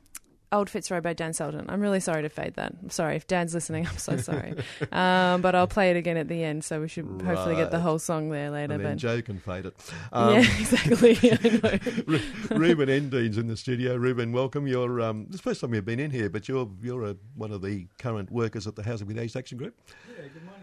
Old 0.50 0.70
Fitzroy 0.70 1.02
by 1.02 1.12
Dan 1.14 1.34
Sultan. 1.34 1.66
I'm 1.68 1.82
really 1.82 2.00
sorry 2.00 2.22
to 2.22 2.30
fade 2.30 2.54
that. 2.54 2.74
I'm 2.82 2.90
sorry. 2.90 3.18
If 3.18 3.28
Dan's 3.28 3.54
listening, 3.54 3.86
I'm 3.86 3.98
so 3.98 4.16
sorry. 4.16 4.54
um, 4.94 5.42
but 5.42 5.56
I'll 5.56 5.68
play 5.68 5.92
it 5.92 5.98
again 5.98 6.16
at 6.16 6.30
the 6.30 6.42
end, 6.42 6.64
so 6.64 6.80
we 6.80 6.88
should 6.88 7.06
hopefully 7.26 7.56
get 7.56 7.70
the 7.72 7.82
whole 7.82 8.00
song 8.00 8.30
there 8.30 8.50
later. 8.50 8.74
And 8.76 8.84
then 8.86 8.92
But 8.94 8.98
Joe 9.00 9.22
can 9.22 9.40
fade 9.40 9.66
it. 9.66 9.74
Um, 10.14 10.34
yeah, 10.36 10.40
exactly. 10.40 11.18
I 11.22 11.60
know. 11.62 11.94
Ru- 12.08 12.58
Ruben 12.58 12.90
Endine's 12.90 13.38
in 13.38 13.48
the 13.48 13.58
studio. 13.58 13.96
Ruben, 13.98 14.32
welcome. 14.32 14.68
You're 14.68 15.02
um, 15.02 15.26
it's 15.28 15.38
the 15.38 15.44
first 15.44 15.60
time 15.62 15.74
you've 15.74 15.84
been 15.86 16.00
in 16.00 16.12
here, 16.12 16.30
but 16.30 16.48
you're 16.48 16.70
you're 16.82 17.04
a, 17.04 17.16
one 17.36 17.52
of 17.52 17.62
the 17.62 17.88
current 18.00 18.32
workers 18.32 18.68
at 18.68 18.76
the 18.78 18.84
Housing 18.84 19.06
with 19.08 19.20
Age 19.20 19.36
Action 19.36 19.58
Group. 19.58 19.76
Yeah, 20.10 20.24
good 20.34 20.46
morning, 20.46 20.57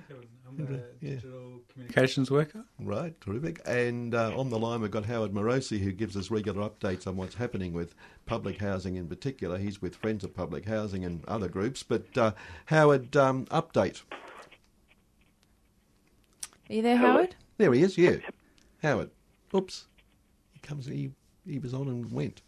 Kevin. 0.57 0.75
I'm 0.77 0.83
Yeah. 1.01 1.11
digital 1.15 1.61
communications 1.73 2.31
worker. 2.31 2.65
Right, 2.81 3.19
terrific. 3.21 3.61
And 3.67 4.15
uh, 4.15 4.37
on 4.39 4.49
the 4.51 4.59
line, 4.59 4.81
we've 4.81 4.91
got 4.91 5.05
Howard 5.07 5.33
Morosi, 5.33 5.79
who 5.81 5.93
gives 5.93 6.17
us 6.17 6.31
regular 6.31 6.69
updates 6.69 7.07
on 7.07 7.17
what's 7.17 7.35
happening 7.35 7.73
with 7.73 7.95
public 8.27 8.59
housing 8.61 8.97
in 8.97 9.07
particular. 9.09 9.59
He's 9.59 9.83
with 9.83 9.95
Friends 9.97 10.25
of 10.25 10.35
Public 10.35 10.65
Housing 10.67 11.05
and 11.05 11.25
other 11.27 11.49
groups. 11.49 11.83
But 11.83 12.17
uh, 12.17 12.33
Howard, 12.67 13.17
um, 13.17 13.45
update. 13.47 14.03
Are 16.71 16.75
you 16.75 16.83
there, 16.83 16.97
Howard? 16.97 17.35
There 17.59 17.73
he 17.73 17.83
is. 17.83 17.99
Yeah, 17.99 18.17
Howard. 18.83 19.11
Oops, 19.55 19.87
he 20.53 20.59
comes. 20.61 20.87
He 20.87 21.11
he 21.47 21.59
was 21.59 21.75
on 21.75 21.89
and 21.89 22.11
went. 22.11 22.41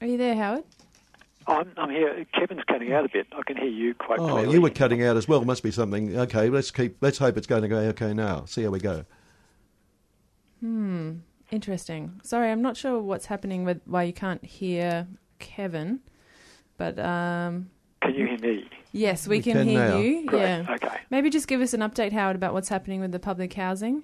Are 0.00 0.06
you 0.06 0.16
there, 0.16 0.36
Howard? 0.36 0.64
I'm, 1.48 1.70
I'm 1.76 1.90
here. 1.90 2.26
Kevin's 2.34 2.62
cutting 2.68 2.92
out 2.92 3.04
a 3.04 3.08
bit. 3.08 3.26
I 3.32 3.42
can 3.46 3.56
hear 3.56 3.66
you 3.68 3.94
quite 3.94 4.18
Oh, 4.18 4.28
clearly. 4.28 4.52
you 4.54 4.60
were 4.60 4.70
cutting 4.70 5.02
out 5.04 5.16
as 5.16 5.28
well. 5.28 5.44
Must 5.44 5.62
be 5.62 5.70
something. 5.70 6.16
Okay, 6.18 6.48
let's 6.50 6.70
keep. 6.70 6.96
Let's 7.00 7.18
hope 7.18 7.36
it's 7.36 7.46
going 7.46 7.62
to 7.62 7.68
go 7.68 7.78
okay 7.78 8.12
now. 8.14 8.44
See 8.46 8.62
how 8.64 8.70
we 8.70 8.80
go. 8.80 9.04
Hmm. 10.60 11.12
Interesting. 11.50 12.20
Sorry, 12.24 12.50
I'm 12.50 12.62
not 12.62 12.76
sure 12.76 12.98
what's 13.00 13.26
happening 13.26 13.64
with 13.64 13.80
why 13.84 14.02
you 14.02 14.12
can't 14.12 14.44
hear 14.44 15.06
Kevin, 15.38 16.00
but 16.76 16.98
um, 16.98 17.70
Can 18.02 18.14
you 18.14 18.26
hear 18.26 18.38
me? 18.38 18.68
yes, 18.90 19.28
we, 19.28 19.36
We 19.36 19.42
can, 19.44 19.52
can 19.58 19.68
hear 19.68 19.88
now. 19.88 19.98
you. 19.98 20.26
Great. 20.26 20.40
Yeah. 20.40 20.66
Okay. 20.68 20.96
Maybe 21.10 21.30
just 21.30 21.46
give 21.46 21.60
us 21.60 21.72
an 21.72 21.80
update, 21.80 22.10
Howard, 22.12 22.34
about 22.34 22.52
what's 22.52 22.68
happening 22.68 23.00
with 23.00 23.12
the 23.12 23.20
public 23.20 23.52
housing 23.54 24.02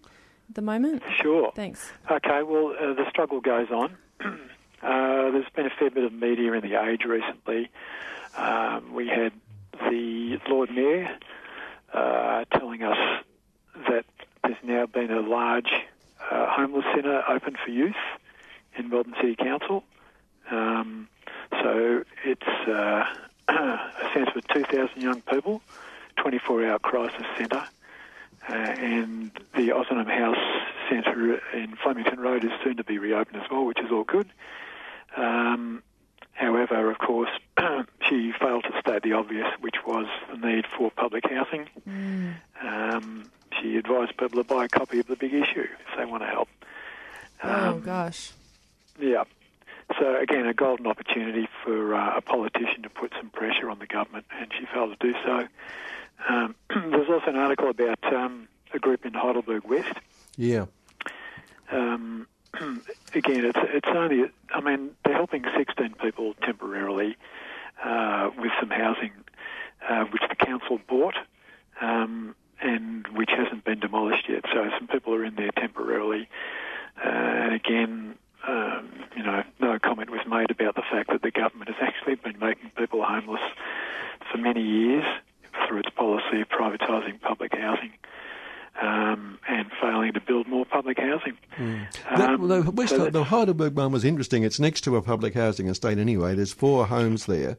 at 0.49 0.55
the 0.55 0.63
moment. 0.63 1.03
Sure. 1.21 1.51
Thanks. 1.57 1.91
Okay. 2.09 2.45
Well, 2.45 2.75
uh, 2.81 2.95
the 2.95 3.07
struggle 3.11 3.41
goes 3.41 3.69
on. 3.73 3.97
uh, 4.83 5.31
there's 5.31 5.49
been 5.55 5.67
a 5.67 5.71
fair 5.79 5.91
bit 5.91 6.05
of 6.05 6.13
media 6.13 6.53
in 6.53 6.61
the 6.61 6.83
age 6.83 7.05
recently. 7.05 7.71
Um, 8.37 8.95
we 8.95 9.09
had 9.09 9.33
the 9.75 10.39
Lord 10.49 10.71
Mayor 10.71 11.09
uh, 11.93 12.45
telling 12.53 12.83
us 12.83 12.97
that 13.89 14.05
there's 14.43 14.57
now 14.63 14.87
been 14.87 15.11
a 15.11 15.21
large 15.21 15.71
uh, 16.31 16.47
homeless 16.51 16.85
centre 16.95 17.23
open 17.29 17.57
for 17.65 17.71
youth 17.71 17.95
in 18.77 18.89
Melbourne 18.89 19.15
City 19.21 19.37
Council. 19.37 19.85
Um, 20.51 21.09
so 21.51 22.05
it's 22.25 22.69
uh, 22.69 23.05
a 23.49 23.91
centre 24.15 24.33
for 24.33 24.41
2,000 24.55 25.01
young 25.01 25.23
people, 25.23 25.63
24-hour 26.19 26.79
crisis 26.81 27.27
centre, 27.39 27.65
uh, 28.49 28.53
and 28.53 29.31
the 29.55 29.69
Ozanam 29.69 30.09
House 30.09 30.63
Centre 30.91 31.41
in 31.55 31.77
Flemington 31.83 32.19
Road 32.19 32.45
is 32.45 32.51
soon 32.65 32.77
to 32.79 32.85
be 32.85 32.99
reopened 32.99 33.43
as 33.43 33.51
well, 33.51 33.65
which 33.65 33.79
is 33.79 33.93
all 33.93 34.05
good. 34.05 34.29
Um, 35.17 35.83
however, 36.33 36.91
of 36.91 36.99
course, 36.99 37.31
she 38.09 38.33
failed 38.41 38.65
to 38.65 38.81
state 38.81 39.03
the 39.03 39.13
obvious, 39.13 39.49
which 39.61 39.77
was 39.87 40.07
the 40.31 40.37
need 40.47 40.65
for 40.77 40.91
public 40.91 41.25
housing. 41.29 41.69
Um, 42.63 43.31
she 43.61 43.77
advised 43.77 44.17
people 44.17 44.43
to 44.43 44.45
buy 44.45 44.65
a 44.65 44.69
copy 44.69 44.99
of 45.01 45.07
the 45.07 45.17
big 45.17 45.33
issue 45.35 45.61
if 45.67 45.99
they 45.99 46.05
want 46.05 46.23
to 46.23 46.29
help. 46.29 46.49
oh 47.43 47.51
Um, 47.73 47.81
gosh. 47.81 48.33
yeah. 48.99 49.25
So 49.99 50.17
again, 50.19 50.47
a 50.47 50.55
golden 50.55 50.87
opportunity 50.87 51.49
for 51.65 51.95
uh, 51.95 52.17
a 52.17 52.21
politician 52.23 52.83
to 52.85 52.89
put 52.89 53.13
some 53.19 53.29
pressure 53.31 53.69
on 53.69 53.79
the 53.79 53.87
government, 53.87 54.25
and 54.41 54.51
she 54.59 54.65
failed 54.73 54.99
to 54.99 55.07
do 55.07 55.15
so. 55.25 55.47
Um, 56.29 56.55
there's 56.71 57.11
also 57.11 57.27
an 57.27 57.37
article 57.37 57.69
about 57.69 58.03
um, 58.13 58.49
a 58.73 58.79
group 58.79 59.05
in 59.05 59.13
Heidelberg 59.13 59.65
West. 59.65 59.99
Yeah. 60.37 60.67
Um, 61.71 62.27
again, 63.15 63.45
it's 63.45 63.59
it's 63.63 63.89
only. 63.89 64.25
I 64.51 64.61
mean, 64.61 64.91
they're 65.05 65.15
helping 65.15 65.45
16 65.57 65.95
people 66.01 66.35
temporarily 66.43 67.17
uh, 67.85 68.31
with 68.37 68.53
some 68.61 68.71
housing, 68.71 69.13
uh, 69.89 70.05
which 70.05 70.23
the 70.29 70.37
council 70.37 70.79
bought, 70.89 71.17
um, 71.81 72.35
and 72.61 73.07
which 73.09 73.31
hasn't 73.37 73.65
been 73.65 73.81
demolished 73.81 74.29
yet. 74.29 74.45
So 74.53 74.69
some 74.79 74.89
people 74.89 75.15
are 75.15 75.25
in 75.25 75.35
there 75.35 75.51
temporarily, 75.57 76.29
uh, 77.05 77.09
and 77.09 77.55
again. 77.55 78.15
Um, 78.45 78.91
you 79.17 79.23
know, 79.23 79.45
no 79.61 79.79
comment 79.79 80.11
was 80.11 80.27
made 80.29 80.51
about 80.51 80.75
the 80.75 80.83
fact 80.91 81.11
that 81.11 81.23
the 81.23 81.31
government 81.31 81.71
has 81.71 81.77
actually 81.81 82.17
been 82.17 82.41
making 82.41 82.73
people 82.77 83.05
homeless 83.05 83.41
for 84.33 84.39
many 84.39 84.63
years 84.63 85.05
through 85.69 85.79
its 85.79 85.91
policy 85.91 86.41
of 86.41 86.49
privatising 86.49 87.21
public 87.21 87.55
housing. 87.55 87.93
Um, 88.81 89.39
and 89.47 89.71
failing 89.81 90.15
to 90.15 90.21
build 90.21 90.49
more 90.49 90.65
public 90.65 90.99
housing. 90.99 91.37
That, 92.17 92.72
So 92.87 93.11
the 93.11 93.25
Heidelberg 93.25 93.75
one 93.77 93.93
was 93.93 94.05
interesting. 94.05 94.43
It's 94.43 94.61
next 94.61 94.83
to 94.83 94.97
a 94.97 95.03
public 95.03 95.35
housing 95.35 95.69
estate 95.69 95.99
anyway. 95.99 96.35
There's 96.35 96.53
four 96.53 96.87
homes 96.87 97.27
there. 97.27 97.57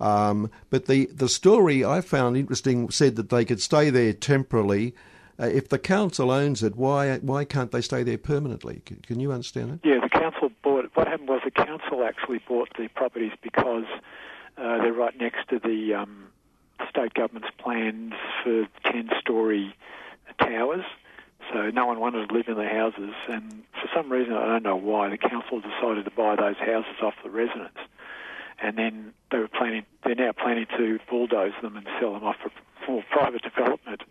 Um, 0.00 0.50
but 0.70 0.86
the, 0.86 1.06
the 1.06 1.28
story 1.28 1.84
I 1.84 2.00
found 2.00 2.36
interesting 2.36 2.90
said 2.90 3.16
that 3.16 3.30
they 3.30 3.44
could 3.44 3.60
stay 3.60 3.88
there 3.90 4.12
temporarily. 4.12 4.94
Uh, 5.40 5.46
if 5.46 5.68
the 5.68 5.78
council 5.78 6.30
owns 6.30 6.62
it, 6.62 6.76
why 6.76 7.18
why 7.18 7.44
can't 7.44 7.70
they 7.70 7.80
stay 7.80 8.02
there 8.02 8.18
permanently? 8.18 8.82
Can, 8.84 8.96
can 8.96 9.20
you 9.20 9.32
understand 9.32 9.72
that? 9.72 9.88
Yeah, 9.88 10.00
the 10.00 10.08
council 10.08 10.50
bought. 10.62 10.90
What 10.94 11.08
happened 11.08 11.28
was 11.28 11.40
the 11.44 11.50
council 11.50 12.04
actually 12.04 12.40
bought 12.46 12.68
the 12.76 12.88
properties 12.88 13.32
because 13.42 13.86
uh, 14.58 14.78
they're 14.78 14.92
right 14.92 15.18
next 15.18 15.48
to 15.48 15.58
the 15.58 15.94
um, 15.94 16.26
state 16.88 17.14
government's 17.14 17.48
plans 17.58 18.12
for 18.44 18.66
ten-story 18.84 19.74
towers. 20.38 20.84
So 21.52 21.70
no 21.70 21.86
one 21.86 22.00
wanted 22.00 22.28
to 22.28 22.34
live 22.34 22.48
in 22.48 22.56
the 22.56 22.68
houses, 22.68 23.14
and 23.28 23.64
for 23.72 23.88
some 23.94 24.10
reason 24.10 24.34
I 24.34 24.46
don't 24.46 24.62
know 24.62 24.76
why 24.76 25.08
the 25.08 25.18
council 25.18 25.60
decided 25.60 26.04
to 26.04 26.10
buy 26.10 26.36
those 26.36 26.56
houses 26.56 26.96
off 27.02 27.14
the 27.22 27.30
residents, 27.30 27.78
and 28.60 28.76
then 28.78 29.12
they 29.30 29.38
were 29.38 29.48
planning. 29.48 29.84
They're 30.04 30.14
now 30.14 30.32
planning 30.32 30.66
to 30.76 30.98
bulldoze 31.10 31.52
them 31.62 31.76
and 31.76 31.86
sell 32.00 32.12
them 32.14 32.24
off 32.24 32.36
for, 32.42 32.50
for 32.86 33.04
private 33.10 33.42
development. 33.42 34.02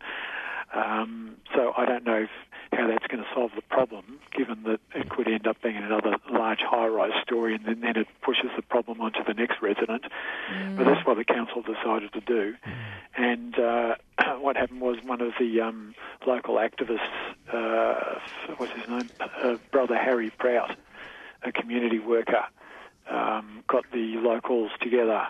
Um, 0.73 1.35
so 1.53 1.73
I 1.77 1.85
don't 1.85 2.05
know 2.05 2.23
if, 2.23 2.29
how 2.71 2.87
that's 2.87 3.05
going 3.07 3.21
to 3.21 3.29
solve 3.33 3.51
the 3.55 3.61
problem, 3.61 4.19
given 4.35 4.63
that 4.63 4.79
it 4.95 5.09
could 5.09 5.27
end 5.27 5.45
up 5.45 5.61
being 5.61 5.75
another 5.75 6.15
large 6.31 6.59
high-rise 6.61 7.21
story, 7.23 7.55
and 7.55 7.65
then, 7.65 7.81
then 7.81 7.97
it 7.97 8.07
pushes 8.21 8.49
the 8.55 8.61
problem 8.61 9.01
onto 9.01 9.23
the 9.25 9.33
next 9.33 9.61
resident. 9.61 10.05
But 10.77 10.85
that's 10.85 11.05
what 11.05 11.17
the 11.17 11.25
council 11.25 11.61
decided 11.61 12.13
to 12.13 12.21
do. 12.21 12.55
And 13.17 13.59
uh, 13.59 13.95
what 14.39 14.55
happened 14.55 14.81
was 14.81 14.97
one 15.03 15.19
of 15.21 15.33
the 15.39 15.59
um, 15.61 15.93
local 16.25 16.55
activists, 16.55 16.99
uh, 17.51 18.19
what's 18.57 18.71
his 18.73 18.87
name, 18.87 19.09
uh, 19.19 19.55
brother 19.71 19.97
Harry 19.97 20.31
Prout, 20.31 20.77
a 21.43 21.51
community 21.51 21.99
worker, 21.99 22.45
um, 23.09 23.63
got 23.67 23.83
the 23.91 24.15
locals 24.17 24.71
together 24.79 25.27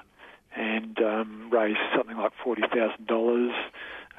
and 0.56 1.00
um, 1.02 1.50
raised 1.50 1.80
something 1.96 2.18
like 2.18 2.34
forty 2.44 2.62
thousand 2.62 3.08
dollars. 3.08 3.54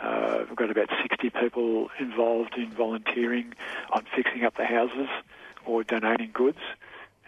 Uh, 0.01 0.45
we've 0.49 0.57
got 0.57 0.71
about 0.71 0.89
60 1.01 1.31
people 1.31 1.89
involved 1.99 2.55
in 2.57 2.71
volunteering 2.71 3.55
on 3.93 4.05
fixing 4.15 4.45
up 4.45 4.57
the 4.57 4.65
houses 4.65 5.09
or 5.65 5.85
donating 5.85 6.31
goods, 6.33 6.59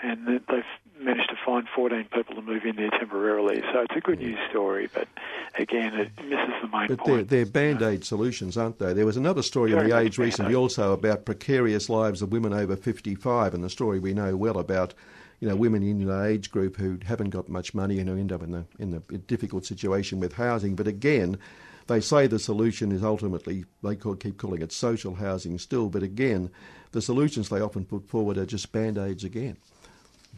and 0.02 0.26
they've 0.26 0.64
managed 1.00 1.28
to 1.30 1.36
find 1.44 1.68
14 1.74 2.04
people 2.12 2.34
to 2.34 2.42
move 2.42 2.64
in 2.64 2.76
there 2.76 2.90
temporarily. 2.90 3.62
So 3.72 3.80
it's 3.80 3.96
a 3.96 4.00
good 4.00 4.18
news 4.18 4.38
story, 4.50 4.88
but 4.92 5.08
again, 5.56 5.94
it 5.94 6.10
misses 6.24 6.54
the 6.62 6.68
main 6.68 6.88
But 6.88 6.98
they're, 7.04 7.16
point. 7.16 7.28
they're 7.28 7.46
band-aid 7.46 8.04
solutions, 8.04 8.56
aren't 8.56 8.78
they? 8.78 8.92
There 8.92 9.06
was 9.06 9.16
another 9.16 9.42
story 9.42 9.72
in 9.72 9.88
the 9.88 9.96
Age 9.96 10.18
recently 10.18 10.54
also 10.54 10.92
about 10.92 11.24
precarious 11.24 11.88
lives 11.88 12.22
of 12.22 12.32
women 12.32 12.52
over 12.52 12.76
55, 12.76 13.54
and 13.54 13.62
the 13.62 13.70
story 13.70 13.98
we 13.98 14.14
know 14.14 14.36
well 14.36 14.58
about, 14.58 14.94
you 15.40 15.48
know, 15.48 15.56
women 15.56 15.82
in 15.82 16.04
the 16.04 16.24
age 16.24 16.50
group 16.50 16.76
who 16.76 16.98
haven't 17.04 17.30
got 17.30 17.48
much 17.48 17.74
money 17.74 17.98
and 17.98 18.08
who 18.08 18.16
end 18.16 18.32
up 18.32 18.42
in 18.42 18.54
a, 18.54 18.64
in 18.78 18.94
a 18.94 19.18
difficult 19.18 19.64
situation 19.64 20.20
with 20.20 20.32
housing. 20.32 20.74
But 20.74 20.88
again, 20.88 21.38
they 21.86 22.00
say 22.00 22.26
the 22.26 22.38
solution 22.38 22.92
is 22.92 23.02
ultimately, 23.02 23.64
they 23.82 23.96
keep 23.96 24.38
calling 24.38 24.62
it 24.62 24.72
social 24.72 25.14
housing 25.14 25.58
still, 25.58 25.88
but 25.88 26.02
again, 26.02 26.50
the 26.92 27.02
solutions 27.02 27.48
they 27.48 27.60
often 27.60 27.84
put 27.84 28.08
forward 28.08 28.38
are 28.38 28.46
just 28.46 28.72
band-aids 28.72 29.24
again. 29.24 29.56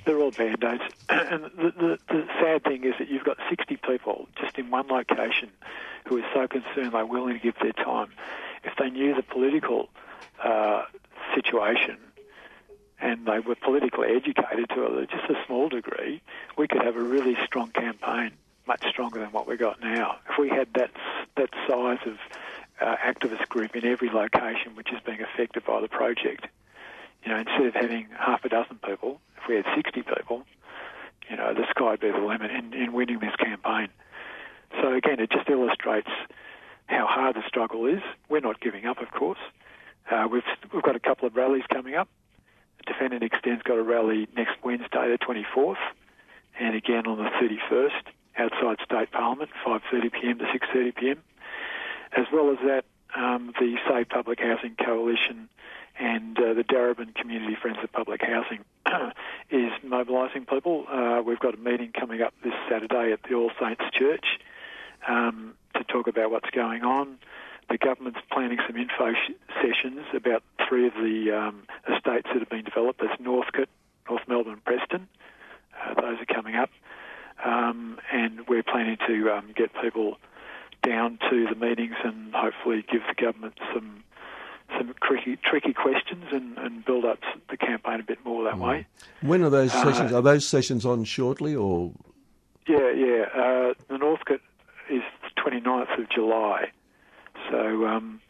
They're 0.04 0.18
all 0.18 0.30
band-aids. 0.30 0.82
And 1.08 1.44
the, 1.56 1.72
the, 1.76 1.98
the 2.08 2.26
sad 2.40 2.64
thing 2.64 2.84
is 2.84 2.94
that 2.98 3.08
you've 3.08 3.24
got 3.24 3.36
60 3.48 3.76
people 3.76 4.28
just 4.40 4.58
in 4.58 4.70
one 4.70 4.86
location 4.88 5.50
who 6.06 6.18
are 6.18 6.26
so 6.32 6.46
concerned 6.46 6.92
they're 6.92 7.06
willing 7.06 7.34
to 7.34 7.40
give 7.40 7.54
their 7.60 7.72
time. 7.72 8.08
If 8.64 8.74
they 8.78 8.90
knew 8.90 9.14
the 9.14 9.22
political 9.22 9.88
uh, 10.42 10.84
situation 11.34 11.98
and 13.00 13.26
they 13.26 13.40
were 13.40 13.54
politically 13.54 14.08
educated 14.08 14.68
to 14.70 14.86
a, 14.86 15.06
just 15.06 15.24
a 15.28 15.34
small 15.46 15.68
degree, 15.68 16.22
we 16.56 16.66
could 16.68 16.82
have 16.82 16.96
a 16.96 17.02
really 17.02 17.36
strong 17.44 17.70
campaign, 17.70 18.32
much 18.66 18.84
stronger 18.88 19.20
than 19.20 19.32
what 19.32 19.46
we've 19.46 19.58
got 19.58 19.80
now. 19.80 20.18
If 20.28 20.38
we 20.38 20.48
had 20.48 20.68
that, 20.74 20.90
that 21.36 21.50
size 21.68 21.98
of 22.06 22.18
uh, 22.80 22.96
activist 22.96 23.48
group 23.48 23.76
in 23.76 23.84
every 23.84 24.10
location 24.10 24.74
which 24.74 24.92
is 24.92 25.00
being 25.04 25.20
affected 25.20 25.64
by 25.64 25.80
the 25.80 25.88
project, 25.88 26.46
you 27.24 27.32
know, 27.32 27.38
instead 27.38 27.66
of 27.66 27.74
having 27.74 28.08
half 28.18 28.44
a 28.44 28.48
dozen 28.48 28.78
people, 28.84 29.20
if 29.36 29.48
we 29.48 29.56
had 29.56 29.64
60 29.74 30.02
people, 30.02 30.44
you 31.30 31.36
know, 31.36 31.54
the 31.54 31.64
sky'd 31.70 32.00
be 32.00 32.10
the 32.10 32.18
limit 32.18 32.50
in, 32.50 32.72
in 32.74 32.92
winning 32.92 33.18
this 33.18 33.34
campaign. 33.36 33.88
So 34.80 34.92
again, 34.92 35.20
it 35.20 35.30
just 35.30 35.48
illustrates 35.48 36.10
how 36.86 37.06
hard 37.06 37.36
the 37.36 37.42
struggle 37.48 37.86
is. 37.86 38.00
We're 38.28 38.40
not 38.40 38.60
giving 38.60 38.86
up, 38.86 39.00
of 39.00 39.10
course. 39.10 39.38
Uh, 40.10 40.28
we've 40.30 40.44
we've 40.72 40.82
got 40.82 40.94
a 40.94 41.00
couple 41.00 41.26
of 41.26 41.34
rallies 41.34 41.64
coming 41.72 41.94
up. 41.94 42.08
Defend 42.86 43.12
and 43.12 43.24
Extend's 43.24 43.62
got 43.64 43.78
a 43.78 43.82
rally 43.82 44.28
next 44.36 44.52
Wednesday, 44.62 45.10
the 45.10 45.18
24th, 45.18 45.74
and 46.60 46.76
again 46.76 47.08
on 47.08 47.18
the 47.18 47.28
31st 47.30 48.12
outside 48.38 48.78
State 48.84 49.10
Parliament, 49.12 49.50
5:30 49.66 50.12
p.m. 50.12 50.38
to 50.38 50.44
6:30 50.44 50.94
p.m. 50.94 51.22
As 52.16 52.26
well 52.32 52.50
as 52.50 52.58
that, 52.66 52.84
um, 53.16 53.52
the 53.58 53.76
Save 53.88 54.08
Public 54.08 54.40
Housing 54.40 54.76
Coalition 54.76 55.48
and 55.98 56.38
uh, 56.38 56.54
the 56.54 56.62
Darebin 56.64 57.14
Community 57.14 57.56
Friends 57.60 57.78
of 57.82 57.90
Public 57.92 58.20
Housing 58.22 58.64
is 59.50 59.72
mobilising 59.82 60.44
people. 60.44 60.84
Uh, 60.90 61.22
we've 61.24 61.40
got 61.40 61.54
a 61.54 61.56
meeting 61.56 61.92
coming 61.98 62.20
up 62.20 62.34
this 62.44 62.52
Saturday 62.68 63.12
at 63.12 63.20
the 63.28 63.34
All 63.34 63.50
Saints 63.60 63.82
Church 63.92 64.24
um, 65.08 65.54
to 65.74 65.84
talk 65.84 66.06
about 66.06 66.30
what's 66.30 66.50
going 66.50 66.82
on. 66.82 67.18
The 67.68 67.78
government's 67.78 68.20
planning 68.30 68.58
some 68.66 68.76
info 68.76 69.12
sh- 69.12 69.32
sessions 69.60 70.00
about 70.14 70.42
three 70.68 70.86
of 70.86 70.94
the 70.94 71.32
um, 71.32 71.62
estates 71.92 72.28
that 72.32 72.38
have 72.38 72.50
been 72.50 72.64
developed. 72.64 73.00
That's 73.00 73.18
Northcote, 73.20 73.68
North 74.08 74.22
Melbourne, 74.28 74.60
Preston. 74.64 75.08
Uh, 75.74 75.94
those 76.00 76.18
are 76.20 76.34
coming 76.34 76.54
up. 76.54 76.70
Um, 77.44 77.98
and 78.12 78.46
we're 78.48 78.62
planning 78.62 78.96
to 79.06 79.30
um, 79.32 79.50
get 79.54 79.70
people 79.80 80.18
down 80.82 81.18
to 81.30 81.46
the 81.48 81.54
meetings 81.54 81.94
and 82.04 82.34
hopefully 82.34 82.84
give 82.90 83.02
the 83.08 83.14
government 83.20 83.58
some 83.74 84.02
some 84.76 84.94
tricky 85.02 85.36
tricky 85.36 85.72
questions 85.72 86.24
and, 86.32 86.58
and 86.58 86.84
build 86.84 87.04
up 87.04 87.18
the 87.50 87.56
campaign 87.56 88.00
a 88.00 88.02
bit 88.02 88.18
more 88.24 88.42
that 88.44 88.58
way. 88.58 88.86
When 89.22 89.42
are 89.42 89.50
those 89.50 89.72
Uh, 89.74 89.84
sessions? 89.84 90.12
Are 90.12 90.22
those 90.22 90.46
sessions 90.46 90.84
on 90.84 91.04
shortly 91.04 91.54
or? 91.54 91.92
Yeah, 92.66 92.90
yeah. 92.90 93.24
Uh, 93.32 93.74
the 93.88 93.98
Northcote 93.98 94.40
is 94.90 95.02
29th 95.38 95.98
of 96.00 96.08
July. 96.08 96.70
So 97.50 97.86
um, 97.86 98.20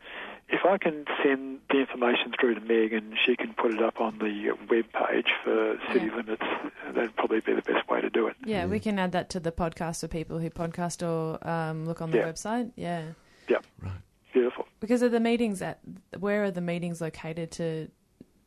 if 0.49 0.64
I 0.64 0.78
can 0.78 1.05
send 1.22 1.59
the 1.70 1.80
information 1.80 2.32
through 2.38 2.55
to 2.55 2.61
Meg 2.61 2.92
and 2.92 3.14
she 3.24 3.34
can 3.36 3.53
put 3.55 3.72
it 3.74 3.82
up 3.82 4.01
on 4.01 4.18
the 4.18 4.53
web 4.70 4.84
page 4.92 5.26
for 5.42 5.78
City 5.92 6.07
Yeah. 6.07 6.16
Limits, 6.16 6.42
that'd 6.94 7.16
probably 7.16 7.40
be 7.40 7.55
the 7.55 7.62
best 7.62 7.88
way 7.88 8.01
to 8.01 8.11
do 8.11 8.26
it. 8.28 8.36
Yeah, 8.44 8.66
we 8.66 8.78
can 8.80 8.99
add 8.99 9.12
that 9.12 9.30
to 9.30 9.40
the 9.40 9.53
podcast 9.53 10.01
for 10.01 10.09
people 10.09 10.38
who 10.38 10.49
podcast 10.51 11.07
or 11.07 11.47
um, 11.49 11.84
look 11.84 12.01
on 12.01 12.11
the 12.12 12.18
Yeah. 12.18 12.30
website. 12.30 12.70
Yeah. 12.76 13.03
Yep. 13.49 13.64
Beautiful. 14.32 14.66
Because 14.80 15.03
of 15.03 15.12
the 15.12 15.20
meetings 15.20 15.62
at 15.62 15.80
where 16.18 16.44
are 16.44 16.51
the 16.51 16.61
meetings 16.61 17.01
located 17.01 17.51
to 17.53 17.88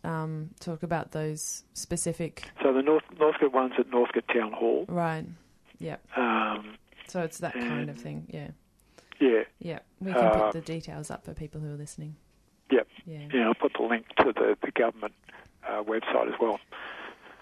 um, 0.04 0.52
talk 0.60 0.84
about 0.84 1.12
those 1.12 1.64
specific 1.74 2.44
So 2.62 2.72
the 2.72 2.82
North 2.82 3.04
Northcote 3.20 3.52
one's 3.52 3.74
at 3.78 3.90
Northcote 3.90 4.28
Town 4.34 4.52
Hall. 4.54 4.86
right? 4.88 5.26
Yep. 5.80 6.02
Um, 6.18 6.76
So 7.08 7.22
it's 7.24 7.40
that 7.40 7.54
kind 7.54 7.90
of 7.90 7.98
thing. 7.98 8.28
Yeah. 8.30 8.50
Yeah, 9.20 9.44
Yeah. 9.60 9.80
We 10.00 10.14
can 10.14 10.24
Uh, 10.26 10.40
put 10.52 10.54
the 10.54 10.62
details 10.62 11.12
up 11.12 11.26
for 11.26 11.34
people 11.34 11.60
who 11.62 11.68
are 11.74 11.78
listening. 11.78 12.16
Yep. 12.72 12.88
Yeah. 13.06 13.28
yeah. 13.34 13.48
I'll 13.48 13.54
put 13.56 13.74
the 13.78 13.84
link 13.84 14.06
to 14.20 14.32
the, 14.34 14.58
the 14.62 14.72
government 14.72 15.14
uh, 15.68 15.84
website 15.84 16.28
as 16.34 16.40
well. 16.40 16.60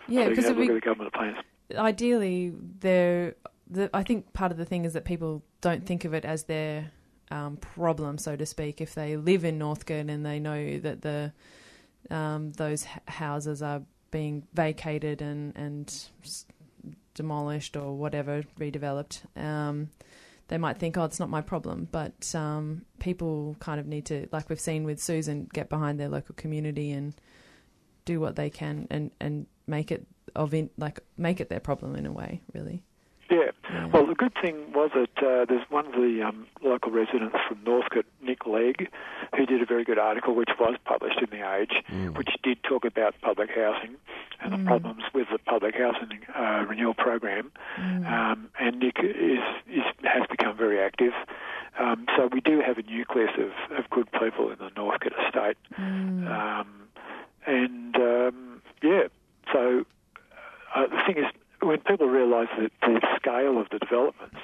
Yeah, 0.07 0.29
because 0.29 0.45
can 0.45 0.53
have 0.55 0.57
a 0.57 0.59
we, 0.61 0.67
look 0.67 0.77
at 0.77 0.81
the 0.83 0.89
government 0.89 1.13
plans. 1.13 1.37
ideally, 1.75 2.53
there. 2.79 3.35
The, 3.69 3.89
I 3.93 4.03
think 4.03 4.31
part 4.31 4.53
of 4.53 4.57
the 4.57 4.63
thing 4.65 4.85
is 4.85 4.93
that 4.93 5.03
people 5.03 5.43
don't 5.59 5.85
think 5.85 6.05
of 6.05 6.13
it 6.13 6.23
as 6.23 6.45
their 6.45 6.91
um, 7.29 7.57
problem, 7.57 8.17
so 8.17 8.37
to 8.37 8.45
speak. 8.45 8.79
If 8.79 8.95
they 8.95 9.17
live 9.17 9.43
in 9.43 9.57
Northcote 9.57 10.09
and 10.09 10.25
they 10.25 10.39
know 10.39 10.79
that 10.79 11.01
the 11.01 11.33
um, 12.09 12.53
those 12.53 12.85
h- 12.85 13.01
houses 13.13 13.61
are 13.61 13.81
being 14.11 14.47
vacated 14.53 15.21
and 15.21 15.53
and 15.57 15.93
demolished 17.13 17.75
or 17.75 17.97
whatever, 17.97 18.43
redeveloped, 18.59 19.25
um, 19.37 19.89
they 20.47 20.57
might 20.57 20.77
think, 20.77 20.97
"Oh, 20.97 21.03
it's 21.03 21.19
not 21.19 21.29
my 21.29 21.41
problem." 21.41 21.87
But 21.91 22.33
um, 22.35 22.85
people 22.99 23.55
kind 23.59 23.79
of 23.79 23.87
need 23.87 24.05
to, 24.05 24.27
like 24.31 24.49
we've 24.49 24.59
seen 24.59 24.83
with 24.83 25.01
Susan, 25.01 25.47
get 25.53 25.69
behind 25.69 25.99
their 25.99 26.09
local 26.09 26.35
community 26.35 26.91
and 26.91 27.13
do 28.05 28.19
what 28.19 28.35
they 28.35 28.49
can 28.49 28.87
and 28.89 29.11
and 29.19 29.47
make 29.67 29.91
it 29.91 30.07
of 30.35 30.53
in, 30.53 30.69
like 30.77 30.99
make 31.17 31.39
it 31.39 31.49
their 31.49 31.59
problem 31.59 31.95
in 31.95 32.05
a 32.05 32.11
way, 32.11 32.41
really. 32.53 32.83
Yeah. 33.29 33.51
Yeah. 33.69 33.87
Well, 33.87 34.07
the 34.07 34.15
good 34.15 34.33
thing 34.41 34.71
was 34.73 34.91
that 34.95 35.17
uh, 35.17 35.45
there's 35.45 35.69
one 35.69 35.87
of 35.87 35.91
the 35.91 36.23
um, 36.25 36.47
local 36.63 36.91
residents 36.91 37.35
from 37.47 37.61
Northcote, 37.65 38.05
Nick 38.21 38.45
Legg, 38.45 38.89
who 39.35 39.45
did 39.45 39.61
a 39.61 39.65
very 39.65 39.83
good 39.83 39.99
article 39.99 40.33
which 40.35 40.51
was 40.57 40.75
published 40.85 41.19
in 41.19 41.37
The 41.37 41.45
Age, 41.53 41.83
which 42.15 42.29
did 42.43 42.63
talk 42.63 42.85
about 42.85 43.15
public 43.21 43.49
housing 43.49 43.97
and 44.41 44.53
the 44.53 44.57
problems 44.65 45.03
with 45.13 45.27
the 45.31 45.39
public 45.39 45.75
housing 45.75 46.19
uh, 46.35 46.65
renewal 46.67 46.93
program. 46.93 47.51
Um, 48.07 48.49
and 48.59 48.79
Nick 48.79 48.97
is, 48.99 49.39
is 49.67 49.83
has 50.03 50.27
become 50.29 50.55
very 50.57 50.79
active. 50.79 51.13
Um, 51.79 52.05
so 52.15 52.29
we 52.31 52.41
do 52.41 52.61
have 52.61 52.77
a 52.77 52.83
nucleus 52.83 53.31
of, 53.37 53.77
of 53.77 53.89
good 53.89 54.11
people 54.11 54.49
in 54.49 54.57
the 54.57 54.71
Northcote 54.75 55.13
estate. 55.25 55.57
Um, 56.27 56.87
and 57.45 57.95
um, 57.95 58.61
yeah, 58.81 59.07
so 59.53 59.85
uh, 60.75 60.87
the 60.87 61.01
thing 61.05 61.23
is, 61.23 61.25
when 61.61 61.79
people 61.79 62.07
realise 62.07 62.49
that 62.59 62.71
the 62.81 62.99
scale 63.15 63.59
of 63.59 63.69
the 63.69 63.79
developments, 63.79 64.37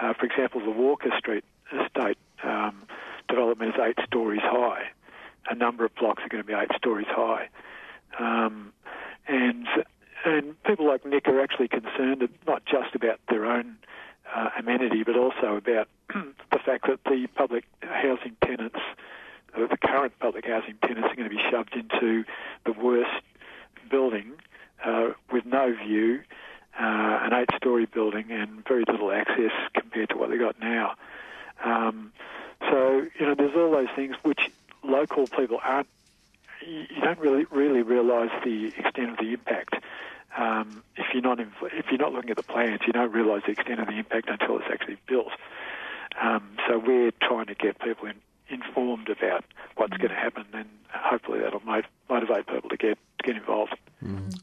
uh, 0.00 0.12
for 0.14 0.26
example, 0.26 0.60
the 0.60 0.70
Walker 0.70 1.10
Street 1.18 1.44
estate 1.72 2.18
um, 2.42 2.82
development 3.28 3.74
is 3.74 3.80
eight 3.80 3.98
stories 4.06 4.42
high. 4.42 4.84
A 5.50 5.54
number 5.54 5.84
of 5.84 5.94
blocks 5.96 6.22
are 6.22 6.28
going 6.28 6.42
to 6.42 6.46
be 6.46 6.54
eight 6.54 6.70
stories 6.76 7.06
high. 7.08 7.48
Um, 8.18 8.72
and 9.26 9.66
and 10.24 10.62
people 10.64 10.86
like 10.86 11.04
Nick 11.04 11.28
are 11.28 11.40
actually 11.40 11.68
concerned 11.68 12.26
not 12.46 12.64
just 12.64 12.94
about 12.94 13.20
their 13.28 13.44
own 13.44 13.76
uh, 14.34 14.50
amenity, 14.58 15.02
but 15.04 15.16
also 15.16 15.56
about 15.56 15.88
the 16.08 16.58
fact 16.64 16.86
that 16.88 17.00
the 17.04 17.26
public 17.34 17.64
housing 17.82 18.36
tenants, 18.42 18.78
uh, 19.54 19.66
the 19.66 19.76
current 19.76 20.18
public 20.18 20.46
housing 20.46 20.76
tenants, 20.82 21.10
are 21.10 21.16
going 21.16 21.28
to 21.28 21.34
be 21.34 21.42
shoved 21.50 21.74
into 21.74 22.24
the 22.64 22.72
worst 22.72 23.22
building 23.90 24.32
uh, 24.84 25.10
with 25.30 25.44
no 25.44 25.74
view, 25.74 26.22
uh, 26.80 27.20
an 27.22 27.32
eight-story 27.32 27.86
building, 27.86 28.30
and 28.30 28.66
very 28.66 28.84
little 28.88 29.12
access 29.12 29.52
compared 29.74 30.08
to 30.08 30.16
what 30.16 30.30
they 30.30 30.38
got 30.38 30.58
now. 30.58 30.94
Um, 31.64 32.12
so 32.60 33.06
you 33.18 33.26
know, 33.26 33.34
there's 33.34 33.54
all 33.54 33.70
those 33.70 33.94
things 33.94 34.16
which 34.22 34.50
local 34.82 35.26
people 35.26 35.58
aren't. 35.62 35.88
You 36.66 37.00
don't 37.02 37.18
really 37.18 37.44
really 37.50 37.82
realise 37.82 38.30
the 38.44 38.66
extent 38.68 39.10
of 39.10 39.16
the 39.18 39.32
impact. 39.32 39.74
Um, 40.36 40.82
if 40.96 41.06
you're 41.12 41.22
not 41.22 41.38
inv- 41.38 41.72
if 41.72 41.86
you're 41.90 41.98
not 41.98 42.12
looking 42.12 42.30
at 42.30 42.36
the 42.36 42.42
plans, 42.42 42.80
you 42.86 42.92
don't 42.92 43.12
realise 43.12 43.44
the 43.46 43.52
extent 43.52 43.80
of 43.80 43.86
the 43.86 43.98
impact 43.98 44.28
until 44.28 44.56
it's 44.58 44.66
actually 44.70 44.96
built. 45.06 45.32
Um, 46.20 46.56
so 46.68 46.78
we're 46.78 47.12
trying 47.22 47.46
to 47.46 47.54
get 47.54 47.78
people 47.80 48.08
in, 48.08 48.14
informed 48.48 49.08
about 49.08 49.44
what's 49.76 49.96
going 49.96 50.10
to 50.10 50.16
happen, 50.16 50.44
and 50.52 50.68
hopefully 50.90 51.40
that'll 51.40 51.60
mot- 51.64 51.86
motivate 52.08 52.46
people 52.46 52.70
to 52.70 52.76
get 52.76 52.98
to 53.18 53.26
get 53.26 53.36
involved. 53.36 53.74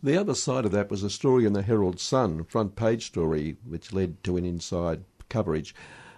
The 0.02 0.18
other 0.18 0.34
side 0.34 0.66
of 0.66 0.72
that 0.72 0.90
was 0.90 1.04
a 1.04 1.10
story 1.10 1.46
in 1.46 1.54
the 1.54 1.62
Herald 1.62 2.00
Sun, 2.00 2.46
front 2.46 2.76
page 2.76 3.06
story, 3.06 3.58
which 3.68 3.94
led 3.94 4.24
to 4.24 4.38
an 4.38 4.46
inside 4.46 5.04
coverage 5.30 5.76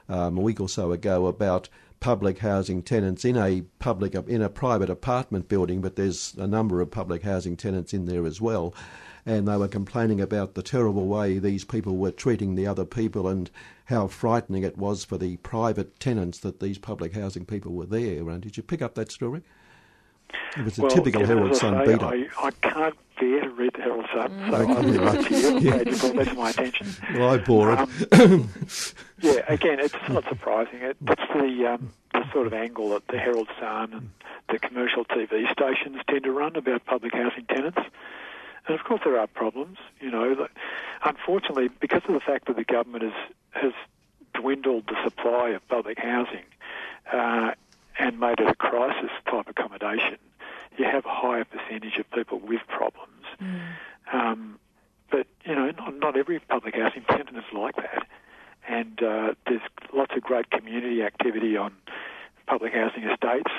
um, 0.07 0.37
a 0.37 0.41
week 0.41 0.61
or 0.61 0.69
so 0.69 0.91
ago 0.91 1.25
about 1.27 1.67
public 2.03 2.39
housing 2.39 2.83
tenants 2.83 3.23
in 3.23 3.37
a 3.37 3.61
public 3.79 4.13
in 4.13 4.41
a 4.41 4.49
private 4.49 4.89
apartment 4.89 5.47
building, 5.47 5.79
but 5.79 5.95
there's 5.95 6.35
a 6.37 6.45
number 6.45 6.81
of 6.81 6.91
public 6.91 7.23
housing 7.23 7.55
tenants 7.55 7.93
in 7.93 8.05
there 8.07 8.25
as 8.25 8.41
well. 8.41 8.75
And 9.25 9.47
they 9.47 9.55
were 9.55 9.69
complaining 9.69 10.19
about 10.19 10.53
the 10.53 10.61
terrible 10.61 11.07
way 11.07 11.39
these 11.39 11.63
people 11.63 11.95
were 11.95 12.11
treating 12.11 12.55
the 12.55 12.67
other 12.67 12.83
people 12.83 13.29
and 13.29 13.49
how 13.85 14.07
frightening 14.07 14.63
it 14.63 14.77
was 14.77 15.05
for 15.05 15.17
the 15.17 15.37
private 15.37 15.97
tenants 15.97 16.39
that 16.39 16.59
these 16.59 16.77
public 16.77 17.13
housing 17.13 17.45
people 17.45 17.71
were 17.71 17.85
there. 17.85 18.29
And 18.29 18.41
did 18.41 18.57
you 18.57 18.63
pick 18.63 18.81
up 18.81 18.95
that 18.95 19.09
story? 19.09 19.41
It 20.57 20.65
was 20.65 20.77
a 20.77 20.81
well, 20.81 20.91
typical 20.91 21.25
Herald 21.25 21.55
Sun 21.55 21.85
beat 21.85 22.03
up. 22.03 22.11
I, 22.11 22.27
I 22.37 22.51
can't 22.51 22.97
bear 23.19 23.41
to 23.41 23.49
read 23.49 23.71
the 23.75 23.81
Herald 23.81 24.05
Sun, 24.13 24.31
so 24.49 24.55
I'm 24.55 24.67
right. 24.67 24.97
glad 24.97 25.25
to 25.25 25.37
you. 25.37 25.61
Glad 25.61 25.87
you 25.87 25.95
brought 25.97 26.15
that 26.15 26.27
to 26.27 26.33
my 26.33 26.49
attention. 26.49 26.87
Well, 27.15 27.29
I 27.29 27.37
bore 27.37 27.73
it. 27.73 28.19
Um, 28.19 28.49
yeah, 29.21 29.41
again, 29.47 29.79
it's 29.79 29.95
not 30.09 30.23
surprising. 30.27 30.79
It, 30.81 30.97
it's 31.07 31.21
the, 31.33 31.73
um, 31.73 31.93
the 32.13 32.31
sort 32.31 32.47
of 32.47 32.53
angle 32.53 32.89
that 32.89 33.07
the 33.07 33.17
Herald 33.17 33.49
Sun 33.59 33.93
and 33.93 34.09
the 34.49 34.59
commercial 34.59 35.05
TV 35.05 35.51
stations 35.51 35.97
tend 36.07 36.23
to 36.23 36.31
run 36.31 36.55
about 36.55 36.85
public 36.85 37.13
housing 37.13 37.45
tenants. 37.45 37.79
And 38.67 38.79
of 38.79 38.83
course, 38.85 39.01
there 39.03 39.19
are 39.19 39.27
problems. 39.27 39.77
You 39.99 40.11
know, 40.11 40.47
unfortunately, 41.03 41.69
because 41.79 42.01
of 42.07 42.13
the 42.13 42.19
fact 42.19 42.47
that 42.47 42.55
the 42.55 42.63
government 42.63 43.03
has 43.03 43.13
has 43.51 43.73
dwindled 44.33 44.87
the 44.87 44.95
supply 45.03 45.49
of 45.49 45.67
public 45.67 45.99
housing 45.99 46.43
uh, 47.11 47.51
and 47.99 48.19
made 48.19 48.39
it 48.39 48.47
a 48.47 48.55
crisis 48.55 49.11
type 49.29 49.47
accommodation, 49.47 50.17
you 50.77 50.85
have 50.85 51.05
a 51.05 51.09
higher 51.09 51.45
percentage 51.45 51.97
of 51.99 52.09
people 52.11 52.39
with 52.39 52.61
problems. 52.67 53.25
Um, 54.11 54.59
but 55.11 55.27
you 55.45 55.55
know, 55.55 55.71
not, 55.71 55.99
not 55.99 56.17
every 56.17 56.39
public 56.39 56.75
housing 56.75 57.03
tenant 57.03 57.37
is 57.37 57.43
like 57.53 57.75
that, 57.75 58.07
and 58.67 59.01
uh, 59.01 59.33
there's 59.45 59.61
lots 59.93 60.13
of 60.15 60.23
great 60.23 60.49
community 60.49 61.03
activity 61.03 61.55
on 61.57 61.73
public 62.47 62.73
housing 62.73 63.03
estates, 63.03 63.51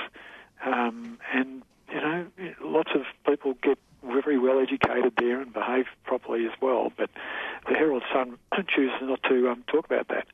um, 0.64 1.18
and 1.32 1.62
you 1.92 2.00
know, 2.00 2.26
lots 2.62 2.90
of 2.94 3.02
people 3.28 3.54
get 3.62 3.78
very 4.02 4.38
well 4.38 4.58
educated 4.60 5.14
there 5.16 5.40
and 5.40 5.52
behave 5.52 5.86
properly 6.04 6.44
as 6.46 6.52
well. 6.60 6.92
But 6.96 7.10
the 7.68 7.74
Herald 7.74 8.02
Sun 8.12 8.36
chooses 8.68 8.98
not 9.02 9.22
to 9.24 9.48
um, 9.48 9.64
talk 9.66 9.86
about 9.86 10.08
that. 10.08 10.26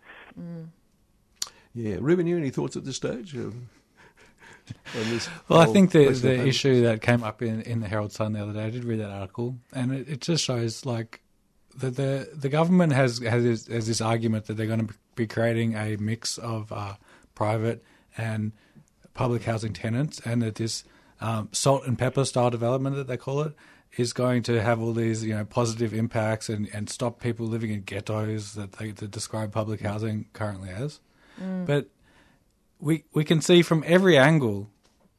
Yeah, 1.75 1.97
Ruben, 2.01 2.27
you 2.27 2.37
any 2.37 2.51
thoughts 2.51 2.77
at 2.77 2.85
this 2.85 2.97
stage? 2.97 3.37
um, 3.37 3.43
on 3.43 3.51
this 3.51 3.80
Well, 5.49 5.61
I 5.61 5.67
think 5.67 5.93
the 5.93 6.09
the 6.09 6.37
homeless- 6.37 6.49
issue 6.49 6.83
that 6.83 7.01
came 7.03 7.23
up 7.23 7.43
in, 7.43 7.63
in 7.63 7.81
the 7.81 7.89
Herald 7.89 8.13
Sun 8.13 8.33
the 8.33 8.43
other 8.43 8.53
day, 8.53 8.65
I 8.65 8.71
did 8.71 8.85
read 8.85 9.01
that 9.01 9.11
article, 9.11 9.57
and 9.73 9.93
it, 9.93 10.09
it 10.09 10.21
just 10.21 10.45
shows 10.45 10.85
like 10.87 11.21
the 11.77 11.91
the 11.91 12.31
the 12.35 12.49
government 12.49 12.93
has 12.93 13.19
has 13.19 13.43
this, 13.43 13.67
has 13.67 13.87
this 13.87 14.01
argument 14.01 14.47
that 14.47 14.55
they're 14.55 14.67
going 14.67 14.87
to 14.87 14.95
be 15.15 15.27
creating 15.27 15.75
a 15.75 15.97
mix 15.97 16.39
of 16.39 16.73
uh, 16.73 16.95
private 17.35 17.83
and 18.17 18.53
public 19.15 19.45
housing 19.45 19.73
tenants, 19.73 20.21
and 20.25 20.43
that 20.43 20.57
this 20.57 20.85
um, 21.21 21.49
salt 21.53 21.87
and 21.87 21.99
pepper 21.99 22.25
style 22.25 22.51
development 22.51 22.97
that 22.97 23.07
they 23.07 23.17
call 23.17 23.43
it 23.43 23.55
is 23.97 24.13
going 24.13 24.43
to 24.45 24.63
have 24.63 24.81
all 24.81 24.93
these 24.93 25.25
you 25.25 25.35
know 25.35 25.45
positive 25.45 25.93
impacts 25.93 26.49
and, 26.49 26.69
and 26.73 26.89
stop 26.89 27.21
people 27.21 27.47
living 27.47 27.71
in 27.71 27.83
ghettos 27.83 28.55
that 28.55 28.73
they 28.73 28.91
that 28.93 29.11
describe 29.11 29.53
public 29.53 29.81
housing 29.81 30.27
currently 30.33 30.71
as. 30.71 31.01
But 31.67 31.89
we 32.81 33.05
we 33.13 33.25
can 33.25 33.41
see 33.41 33.63
from 33.63 33.85
every 33.87 34.17
angle 34.19 34.71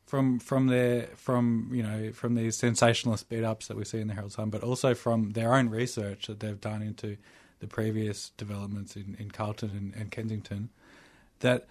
from 0.06 0.40
from 0.40 0.68
their 0.68 1.04
from 1.16 1.70
you 1.72 1.84
know 1.84 2.12
from 2.12 2.36
these 2.36 2.58
sensationalist 2.58 3.30
beat 3.30 3.44
ups 3.44 3.68
that 3.68 3.78
we 3.78 3.86
see 3.86 4.00
in 4.00 4.08
the 4.08 4.14
Herald 4.14 4.34
Sun, 4.34 4.50
but 4.50 4.64
also 4.64 4.94
from 4.94 5.32
their 5.32 5.54
own 5.54 5.70
research 5.70 6.28
that 6.28 6.40
they've 6.42 6.60
done 6.60 6.82
into 6.82 7.18
the 7.60 7.68
previous 7.68 8.32
developments 8.32 8.96
in, 8.96 9.16
in 9.20 9.30
Carlton 9.30 9.70
and, 9.70 9.94
and 9.96 10.12
Kensington, 10.12 10.70
that 11.40 11.68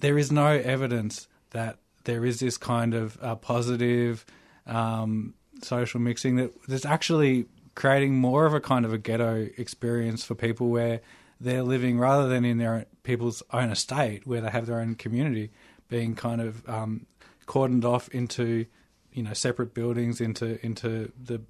there 0.00 0.18
is 0.18 0.32
no 0.32 0.48
evidence 0.48 1.28
that 1.50 1.78
there 2.04 2.24
is 2.24 2.40
this 2.40 2.56
kind 2.56 2.94
of 2.94 3.18
uh, 3.22 3.36
positive 3.36 4.24
um, 4.66 5.34
social 5.62 6.00
mixing 6.00 6.36
that 6.36 6.52
that's 6.66 6.86
actually 6.86 7.46
creating 7.74 8.14
more 8.14 8.46
of 8.46 8.54
a 8.54 8.60
kind 8.60 8.84
of 8.84 8.92
a 8.92 8.98
ghetto 8.98 9.48
experience 9.58 10.24
for 10.24 10.34
people 10.34 10.70
where 10.70 11.00
they're 11.40 11.62
living 11.62 11.98
rather 11.98 12.28
than 12.28 12.44
in 12.44 12.58
their 12.58 12.86
people's 13.02 13.42
own 13.52 13.70
estate 13.70 14.26
where 14.26 14.40
they 14.40 14.50
have 14.50 14.66
their 14.66 14.80
own 14.80 14.94
community 14.94 15.50
being 15.88 16.14
kind 16.14 16.40
of 16.40 16.66
um, 16.68 17.06
cordoned 17.46 17.84
off 17.84 18.08
into 18.08 18.66
you 19.12 19.22
know 19.22 19.32
separate 19.32 19.74
buildings 19.74 20.20
into 20.20 20.64
into 20.64 21.12
the 21.22 21.40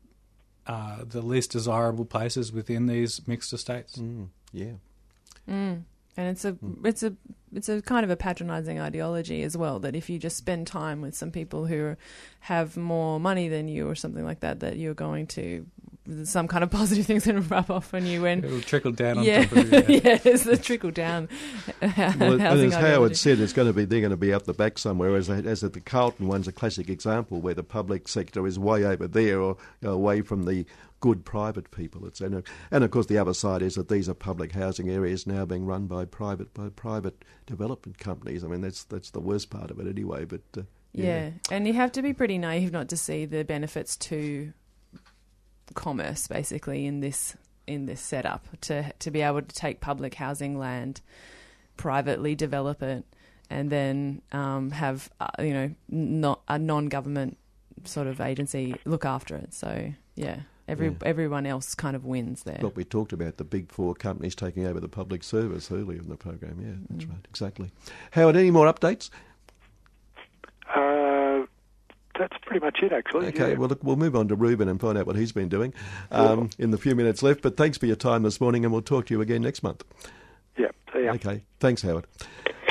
uh, 0.66 0.98
the 1.04 1.22
least 1.22 1.52
desirable 1.52 2.04
places 2.04 2.52
within 2.52 2.86
these 2.86 3.26
mixed 3.26 3.52
estates. 3.52 3.96
Mm, 3.96 4.28
yeah. 4.52 4.72
And 6.16 6.28
it's 6.28 6.44
a 6.44 6.56
it's 6.84 7.02
a 7.02 7.14
it's 7.52 7.68
a 7.68 7.82
kind 7.82 8.04
of 8.04 8.10
a 8.10 8.16
patronizing 8.16 8.80
ideology 8.80 9.42
as 9.42 9.56
well 9.56 9.80
that 9.80 9.96
if 9.96 10.08
you 10.08 10.18
just 10.18 10.36
spend 10.36 10.66
time 10.66 11.00
with 11.00 11.14
some 11.14 11.30
people 11.30 11.66
who 11.66 11.96
have 12.40 12.76
more 12.76 13.18
money 13.18 13.48
than 13.48 13.68
you 13.68 13.88
or 13.88 13.94
something 13.94 14.24
like 14.24 14.40
that 14.40 14.60
that 14.60 14.76
you're 14.76 14.94
going 14.94 15.26
to 15.28 15.66
some 16.24 16.46
kind 16.48 16.62
of 16.62 16.70
positive 16.70 17.06
things 17.06 17.24
going 17.26 17.42
to 17.42 17.48
rub 17.48 17.70
off 17.70 17.94
on 17.94 18.04
you 18.06 18.22
when 18.22 18.44
It'll 18.44 18.60
trickle 18.60 18.92
down 18.92 19.18
on 19.18 19.24
yeah 19.24 19.44
top 19.44 19.52
of 19.58 19.72
it. 19.72 19.88
yeah 20.04 20.18
it's 20.24 20.44
the 20.44 20.56
trickle 20.56 20.90
down 20.90 21.28
Well, 21.80 22.32
and 22.32 22.40
housing 22.40 22.72
as 22.72 22.74
Howard 22.74 23.16
said, 23.16 23.40
it's 23.40 23.52
going 23.52 23.68
to 23.68 23.72
be 23.72 23.84
they're 23.84 24.00
going 24.00 24.10
to 24.10 24.16
be 24.16 24.32
out 24.34 24.44
the 24.44 24.52
back 24.54 24.78
somewhere. 24.78 25.16
As 25.16 25.30
as 25.30 25.60
the 25.62 25.80
Carlton 25.80 26.28
one's 26.28 26.48
a 26.48 26.52
classic 26.52 26.88
example 26.88 27.40
where 27.40 27.54
the 27.54 27.62
public 27.62 28.08
sector 28.08 28.46
is 28.46 28.58
way 28.58 28.84
over 28.84 29.06
there 29.08 29.40
or 29.40 29.56
away 29.82 30.20
from 30.22 30.44
the 30.44 30.66
good 31.00 31.24
private 31.24 31.70
people. 31.70 32.06
It's 32.06 32.20
and, 32.20 32.42
and 32.70 32.84
of 32.84 32.90
course 32.90 33.06
the 33.06 33.18
other 33.18 33.34
side 33.34 33.60
is 33.62 33.74
that 33.74 33.88
these 33.88 34.08
are 34.08 34.14
public 34.14 34.52
housing 34.52 34.88
areas 34.90 35.26
now 35.26 35.44
being 35.44 35.66
run 35.66 35.86
by 35.86 36.04
private 36.06 36.52
by 36.54 36.68
private 36.70 37.24
development 37.46 37.98
companies. 37.98 38.44
I 38.44 38.48
mean 38.48 38.60
that's 38.62 38.84
that's 38.84 39.10
the 39.10 39.20
worst 39.20 39.50
part 39.50 39.70
of 39.70 39.78
it 39.80 39.86
anyway. 39.86 40.24
But 40.24 40.42
uh, 40.56 40.62
Yeah. 40.92 41.30
and 41.50 41.66
you 41.66 41.72
have 41.74 41.92
to 41.92 42.02
be 42.02 42.12
pretty 42.12 42.38
naive 42.38 42.72
not 42.72 42.88
to 42.90 42.96
see 42.96 43.24
the 43.26 43.44
benefits 43.44 43.96
to 43.98 44.52
commerce, 45.72 46.26
basically, 46.28 46.84
in 46.84 47.00
this 47.00 47.36
in 47.66 47.86
this 47.86 48.00
setup 48.02 48.44
to 48.60 48.92
to 48.98 49.10
be 49.10 49.22
able 49.22 49.40
to 49.40 49.54
take 49.54 49.80
public 49.80 50.14
housing 50.14 50.58
land, 50.58 51.00
privately 51.76 52.34
develop 52.34 52.82
it, 52.82 53.04
and 53.50 53.70
then 53.70 54.22
um, 54.32 54.70
have 54.70 55.10
uh, 55.20 55.28
you 55.38 55.52
know 55.54 55.70
not 55.88 56.42
a 56.48 56.58
non-government 56.58 57.38
sort 57.84 58.06
of 58.06 58.20
agency 58.20 58.74
look 58.84 59.04
after 59.04 59.36
it. 59.36 59.52
So 59.54 59.92
yeah, 60.14 60.40
every 60.68 60.88
Yeah. 60.88 60.94
everyone 61.02 61.46
else 61.46 61.74
kind 61.74 61.96
of 61.96 62.04
wins 62.04 62.42
there. 62.44 62.58
What 62.60 62.76
we 62.76 62.84
talked 62.84 63.12
about 63.12 63.36
the 63.38 63.44
big 63.44 63.70
four 63.72 63.94
companies 63.94 64.34
taking 64.34 64.66
over 64.66 64.80
the 64.80 64.88
public 64.88 65.22
service 65.24 65.70
earlier 65.72 66.00
in 66.00 66.08
the 66.08 66.16
program. 66.16 66.58
Yeah, 66.60 66.66
Mm. 66.74 66.86
that's 66.90 67.06
right, 67.06 67.26
exactly. 67.28 67.70
Howard, 68.12 68.36
any 68.36 68.50
more 68.50 68.72
updates? 68.72 69.10
That's 72.18 72.36
pretty 72.42 72.64
much 72.64 72.80
it, 72.82 72.92
actually. 72.92 73.26
Okay, 73.28 73.50
yeah. 73.50 73.56
well, 73.56 73.68
look, 73.68 73.82
we'll 73.82 73.96
move 73.96 74.14
on 74.14 74.28
to 74.28 74.36
Ruben 74.36 74.68
and 74.68 74.80
find 74.80 74.96
out 74.96 75.06
what 75.06 75.16
he's 75.16 75.32
been 75.32 75.48
doing 75.48 75.74
um, 76.10 76.50
in 76.58 76.70
the 76.70 76.78
few 76.78 76.94
minutes 76.94 77.22
left. 77.22 77.42
But 77.42 77.56
thanks 77.56 77.76
for 77.76 77.86
your 77.86 77.96
time 77.96 78.22
this 78.22 78.40
morning, 78.40 78.64
and 78.64 78.72
we'll 78.72 78.82
talk 78.82 79.06
to 79.06 79.14
you 79.14 79.20
again 79.20 79.42
next 79.42 79.62
month. 79.62 79.84
yeah. 80.56 80.68
See 80.92 81.04
ya. 81.04 81.12
Okay, 81.14 81.44
thanks, 81.58 81.82
Howard. 81.82 82.06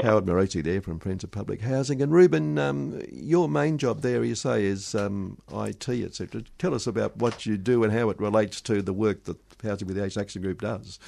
Howard 0.02 0.26
Maurizi 0.26 0.62
there 0.64 0.82
from 0.82 1.00
Friends 1.00 1.24
of 1.24 1.32
Public 1.32 1.62
Housing. 1.62 2.02
And 2.02 2.12
Ruben, 2.12 2.58
um, 2.58 3.02
your 3.12 3.48
main 3.48 3.78
job 3.78 4.02
there, 4.02 4.24
you 4.24 4.36
say, 4.36 4.66
is 4.66 4.96
um, 4.96 5.38
IT, 5.54 5.88
etc. 5.88 6.44
Tell 6.58 6.74
us 6.74 6.88
about 6.88 7.18
what 7.18 7.46
you 7.46 7.58
do 7.58 7.84
and 7.84 7.94
how 7.94 8.10
it 8.10 8.20
relates 8.20 8.60
to 8.62 8.82
the 8.82 8.94
work 8.94 9.24
that 9.26 9.38
Housing 9.62 9.88
with 9.88 9.96
the 9.96 10.04
Age 10.04 10.18
Action 10.18 10.42
Group 10.42 10.62
does. 10.62 11.00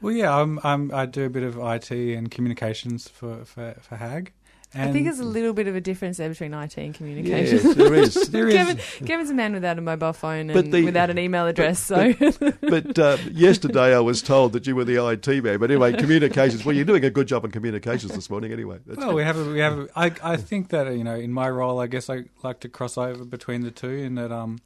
Well, 0.00 0.14
yeah, 0.14 0.36
I'm, 0.36 0.60
I'm, 0.62 0.92
I 0.94 1.06
do 1.06 1.24
a 1.24 1.30
bit 1.30 1.42
of 1.42 1.56
IT 1.58 1.90
and 1.90 2.30
communications 2.30 3.08
for, 3.08 3.44
for, 3.44 3.76
for 3.80 3.96
HAG. 3.96 4.32
I 4.74 4.92
think 4.92 5.04
there's 5.04 5.20
a 5.20 5.24
little 5.24 5.52
bit 5.54 5.68
of 5.68 5.76
a 5.76 5.80
difference 5.80 6.18
there 6.18 6.28
between 6.28 6.52
IT 6.52 6.76
and 6.76 6.92
communications. 6.92 7.64
Yes, 7.64 7.74
there 7.76 7.94
is. 7.94 8.14
there 8.30 8.48
is. 8.48 8.54
Kevin, 8.54 8.78
Kevin's 9.06 9.30
a 9.30 9.34
man 9.34 9.54
without 9.54 9.78
a 9.78 9.80
mobile 9.80 10.12
phone 10.12 10.50
and 10.50 10.72
the- 10.72 10.84
without 10.84 11.08
an 11.08 11.18
email 11.18 11.46
address, 11.46 11.80
so 11.80 12.12
But 12.60 12.98
uh, 12.98 13.16
yesterday 13.32 13.96
I 13.96 14.00
was 14.00 14.20
told 14.22 14.52
that 14.52 14.66
you 14.66 14.76
were 14.76 14.84
the 14.84 15.02
IT 15.06 15.26
man. 15.44 15.58
But 15.58 15.70
anyway, 15.70 15.94
communications. 15.94 16.64
Well, 16.64 16.74
you're 16.74 16.84
doing 16.84 17.04
a 17.04 17.10
good 17.10 17.26
job 17.26 17.44
on 17.44 17.52
communications 17.52 18.12
this 18.14 18.28
morning, 18.28 18.52
anyway. 18.52 18.78
Well, 18.86 19.14
we 19.14 19.22
have 19.22 19.38
a, 19.38 19.44
we 19.44 19.60
have. 19.60 19.78
A, 19.78 19.88
I 19.96 20.12
I 20.22 20.36
think 20.36 20.68
that 20.70 20.92
you 20.92 21.04
know, 21.04 21.16
in 21.16 21.32
my 21.32 21.48
role, 21.48 21.80
I 21.80 21.86
guess 21.86 22.10
I 22.10 22.24
like 22.42 22.60
to 22.60 22.68
cross 22.68 22.98
over 22.98 23.24
between 23.24 23.62
the 23.62 23.70
two, 23.70 23.90
in 23.90 24.16
that 24.16 24.32
um, 24.32 24.58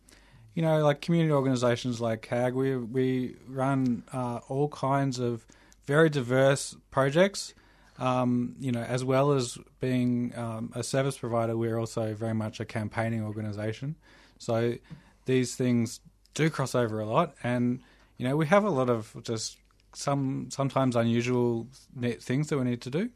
you 0.55 0.63
know, 0.63 0.83
like 0.83 1.01
community 1.03 1.33
organisations 1.33 2.01
like 2.01 2.27
HAG, 2.27 2.55
we 2.55 2.77
we 2.77 3.37
run 3.47 4.03
uh, 4.13 4.41
all 4.49 4.69
kinds 4.69 5.19
of 5.21 5.47
very 5.87 6.11
diverse 6.11 6.77
projects. 6.91 7.55
Um, 8.01 8.57
you 8.59 8.73
know, 8.73 8.83
as 8.83 9.05
well 9.05 9.33
as 9.33 9.59
being 9.79 10.33
um, 10.35 10.73
a 10.75 10.83
service 10.83 11.19
provider, 11.19 11.55
we're 11.55 11.79
also 11.79 12.15
very 12.15 12.35
much 12.35 12.59
a 12.59 12.65
campaigning 12.65 13.23
organisation. 13.23 13.95
So 14.39 14.77
these 15.27 15.55
things 15.55 16.01
do 16.33 16.49
cross 16.49 16.75
over 16.75 16.99
a 16.99 17.07
lot, 17.07 17.35
and 17.43 17.81
you 18.17 18.27
know, 18.27 18.37
we 18.37 18.47
have 18.47 18.65
a 18.65 18.71
lot 18.71 18.89
of 18.89 19.15
just 19.23 19.59
some 19.93 20.49
sometimes 20.51 20.97
unusual 20.97 21.67
things 22.21 22.49
that 22.49 22.59
we 22.59 22.65
need 22.65 22.81
to 22.83 22.91
do. 22.91 23.11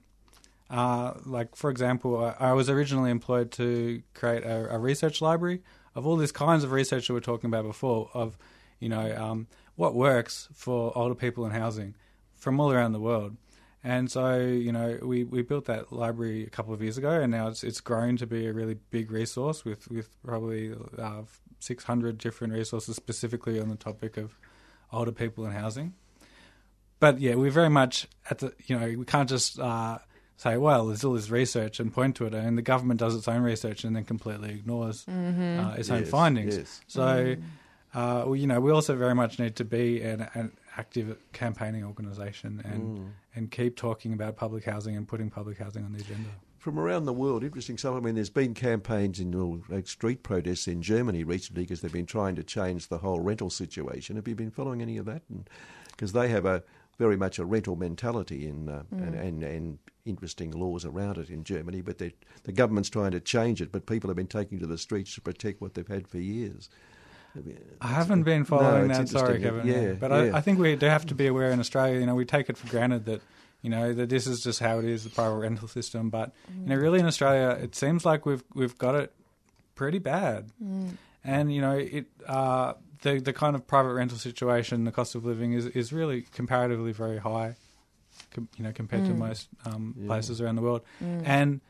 Uh, 0.70 1.14
like, 1.24 1.55
for 1.57 1.70
example, 1.70 2.22
I, 2.22 2.51
I 2.51 2.53
was 2.53 2.68
originally 2.68 3.11
employed 3.11 3.53
to 3.53 4.03
create 4.14 4.45
a, 4.45 4.74
a 4.74 4.78
research 4.78 5.22
library 5.22 5.62
of 5.95 6.07
all 6.07 6.16
these 6.16 6.32
kinds 6.32 6.64
of 6.64 6.72
research 6.72 7.07
that 7.07 7.12
we 7.12 7.18
are 7.18 7.22
talking 7.22 7.49
about 7.49 7.64
before, 7.64 8.11
of, 8.12 8.37
you 8.80 8.89
know, 8.89 9.14
um, 9.16 9.47
what 9.76 9.95
works 9.95 10.49
for 10.53 10.97
older 10.97 11.14
people 11.14 11.45
in 11.47 11.53
housing 11.53 11.95
from 12.35 12.59
all 12.61 12.72
around 12.72 12.93
the 12.93 13.01
world. 13.01 13.37
And 13.87 14.11
so, 14.11 14.39
you 14.39 14.72
know, 14.72 14.99
we, 15.03 15.24
we 15.24 15.43
built 15.43 15.66
that 15.66 15.93
library 15.93 16.43
a 16.45 16.49
couple 16.49 16.72
of 16.72 16.80
years 16.80 16.97
ago, 16.97 17.11
and 17.11 17.30
now 17.30 17.49
it's 17.49 17.62
it's 17.62 17.82
grown 17.82 18.16
to 18.16 18.26
be 18.26 18.47
a 18.47 18.53
really 18.53 18.78
big 18.91 19.11
resource 19.11 19.62
with 19.62 19.91
with 19.91 20.09
probably 20.24 20.74
uh, 20.99 21.22
600 21.61 22.16
different 22.16 22.55
resources 22.55 22.97
specifically 22.97 23.61
on 23.61 23.68
the 23.68 23.76
topic 23.76 24.16
of 24.16 24.39
older 24.91 25.12
people 25.12 25.45
and 25.45 25.53
housing. 25.53 25.93
But 26.99 27.20
yeah, 27.20 27.35
we're 27.35 27.51
very 27.51 27.68
much 27.68 28.09
at 28.30 28.39
the 28.39 28.55
you 28.66 28.78
know 28.78 28.87
we 28.99 29.05
can't 29.05 29.28
just 29.28 29.61
uh, 29.61 29.99
say 30.39 30.57
well 30.57 30.87
there's 30.87 31.05
all 31.05 31.12
this 31.12 31.28
research 31.28 31.78
and 31.78 31.93
point 31.93 32.16
to 32.16 32.24
it, 32.24 32.32
and 32.32 32.57
the 32.57 32.62
government 32.62 33.01
does 33.01 33.14
its 33.14 33.28
own 33.28 33.43
research 33.43 33.85
and 33.85 33.95
then 33.95 34.05
completely 34.05 34.53
ignores 34.53 35.07
uh, 35.07 35.74
its 35.76 35.91
own 35.91 36.07
findings. 36.07 36.57
yes. 36.57 36.80
So. 36.87 37.37
Uh, 37.97 38.24
well, 38.26 38.35
you 38.35 38.49
know, 38.49 38.59
we 38.59 38.72
also 38.72 38.97
very 38.97 39.14
much 39.14 39.39
need 39.39 39.55
to 39.55 39.64
be 39.64 40.03
an, 40.03 40.28
an 40.35 40.51
active 40.76 41.16
campaigning 41.32 41.85
organisation 41.85 42.61
and 42.64 43.12
and 43.35 43.51
keep 43.51 43.76
talking 43.76 44.12
about 44.12 44.37
public 44.37 44.64
housing 44.64 44.97
and 44.97 45.07
putting 45.07 45.30
public 45.30 45.59
housing 45.59 45.85
on 45.85 45.93
the 45.93 46.01
agenda. 46.01 46.28
From 46.59 46.78
around 46.78 47.05
the 47.05 47.12
world, 47.12 47.45
interesting 47.45 47.76
stuff. 47.76 47.95
I 47.95 48.01
mean, 48.01 48.14
there's 48.14 48.30
been 48.30 48.55
campaigns 48.55 49.20
in 49.20 49.62
like 49.68 49.87
street 49.87 50.22
protests 50.22 50.66
in 50.66 50.80
Germany 50.80 51.22
recently 51.22 51.64
because 51.64 51.82
they've 51.82 51.93
been 51.93 52.07
trying 52.07 52.37
to 52.37 52.43
change 52.43 52.89
the 52.89 52.99
whole 52.99 53.20
rental 53.20 53.51
situation. 53.51 54.16
Have 54.16 54.26
you 54.26 54.35
been 54.35 54.51
following 54.51 54.80
any 54.80 54.97
of 54.97 55.05
that? 55.05 55.22
Because 55.91 56.12
they 56.12 56.28
have 56.28 56.47
a 56.47 56.62
very 56.99 57.16
much 57.16 57.39
a 57.39 57.45
rental 57.45 57.76
mentality 57.76 58.47
in, 58.47 58.68
uh, 58.68 58.85
and, 58.93 59.14
and 59.14 59.43
and 59.43 59.78
interesting 60.05 60.53
laws 60.53 60.85
around 60.85 61.18
it 61.18 61.28
in 61.28 61.45
Germany. 61.45 61.82
But 61.82 61.99
the 61.99 62.12
government's 62.53 62.89
trying 62.89 63.11
to 63.11 63.20
change 63.20 63.61
it. 63.61 63.70
But 63.70 63.87
people 63.87 64.09
have 64.09 64.16
been 64.16 64.26
taking 64.26 64.59
to 64.61 64.66
the 64.66 64.78
streets 64.78 65.14
to 65.16 65.20
protect 65.20 65.61
what 65.61 65.74
they've 65.74 65.87
had 65.87 66.09
for 66.09 66.18
years. 66.18 66.70
I 67.80 67.87
haven't 67.89 68.22
been 68.22 68.45
following 68.45 68.91
it's 68.91 68.99
that. 68.99 69.09
Sorry. 69.09 69.41
Kevin. 69.41 69.66
Yeah, 69.66 69.93
but 69.93 70.11
yeah. 70.11 70.16
I, 70.35 70.39
I 70.39 70.41
think 70.41 70.59
we 70.59 70.76
do 70.76 70.87
have 70.87 71.07
to 71.07 71.14
be 71.14 71.26
aware 71.26 71.51
in 71.51 71.61
Australia. 71.61 71.99
You 72.01 72.07
know, 72.07 72.14
we 72.14 72.24
take 72.24 72.49
it 72.49 72.57
for 72.57 72.68
granted 72.68 73.05
that 73.07 73.20
you 73.62 73.70
know 73.70 73.93
that 73.93 74.09
this 74.09 74.26
is 74.26 74.43
just 74.43 74.61
how 74.61 74.78
it 74.78 74.85
is, 74.85 75.05
the 75.05 75.11
private 75.11 75.37
rental 75.37 75.68
system. 75.68 76.11
But 76.11 76.32
you 76.62 76.68
know, 76.68 76.76
really 76.76 77.01
in 77.01 77.07
Australia, 77.07 77.59
it 77.61 77.74
seems 77.74 78.05
like 78.05 78.26
we've 78.26 78.45
we've 78.55 78.76
got 78.78 78.95
it 78.95 79.12
pretty 79.74 79.99
bad. 79.99 80.51
And 81.24 81.53
you 81.53 81.61
know, 81.61 81.72
it 81.72 82.07
uh, 82.26 82.74
the 83.03 83.20
the 83.20 83.32
kind 83.32 83.57
of 83.57 83.66
private 83.66 83.95
rental 83.95 84.18
situation, 84.18 84.85
the 84.85 84.93
cost 84.93 85.14
of 85.14 85.24
living 85.24 85.53
is 85.53 85.66
is 85.66 85.93
really 85.93 86.22
comparatively 86.22 86.93
very 86.93 87.18
high. 87.18 87.57
Com- 88.32 88.49
you 88.57 88.62
know, 88.62 88.72
compared 88.72 89.05
to 89.07 89.12
most 89.12 89.49
um, 89.64 89.95
places 90.07 90.41
around 90.41 90.55
the 90.55 90.62
world, 90.62 90.82
and 91.24 91.61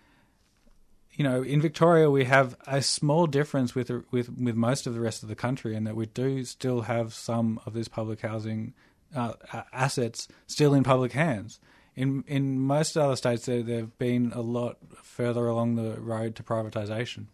you 1.15 1.23
know, 1.23 1.43
in 1.43 1.61
Victoria 1.61 2.11
we 2.11 2.25
have 2.25 2.57
a 2.67 2.83
small 2.83 3.27
difference 3.27 3.75
with 3.75 3.91
with 4.11 4.29
with 4.37 4.57
most 4.57 4.87
of 4.87 4.95
the 4.95 5.01
rest 5.01 5.23
of 5.23 5.29
the 5.29 5.37
country, 5.37 5.77
in 5.77 5.85
that 5.85 5.97
we 5.97 6.07
do 6.07 6.45
still 6.45 6.83
have 6.83 7.15
some 7.15 7.61
of 7.67 7.73
this 7.73 7.89
public 7.89 8.21
housing 8.21 8.75
uh, 9.15 9.35
assets 9.73 10.29
still 10.47 10.75
in 10.75 10.83
public 10.83 11.13
hands. 11.13 11.61
In 11.95 12.25
in 12.27 12.59
most 12.59 12.97
other 12.97 13.17
states, 13.17 13.47
there 13.47 13.63
they've 13.63 13.99
been 13.99 14.33
a 14.35 14.41
lot 14.41 14.79
further 15.03 15.47
along 15.47 15.77
the 15.77 16.01
road 16.01 16.35
to 16.37 16.43
privatisation. 16.43 17.27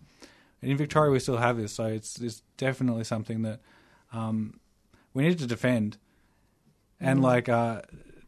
In 0.60 0.76
Victoria, 0.76 1.10
we 1.10 1.20
still 1.20 1.38
have 1.38 1.56
this, 1.56 1.72
so 1.72 1.86
it's 1.86 2.20
it's 2.20 2.42
definitely 2.58 3.04
something 3.04 3.42
that 3.42 3.60
um, 4.12 4.60
we 5.14 5.22
need 5.22 5.38
to 5.38 5.46
defend. 5.46 5.96
And 7.02 7.22
like 7.22 7.48
uh, 7.48 7.80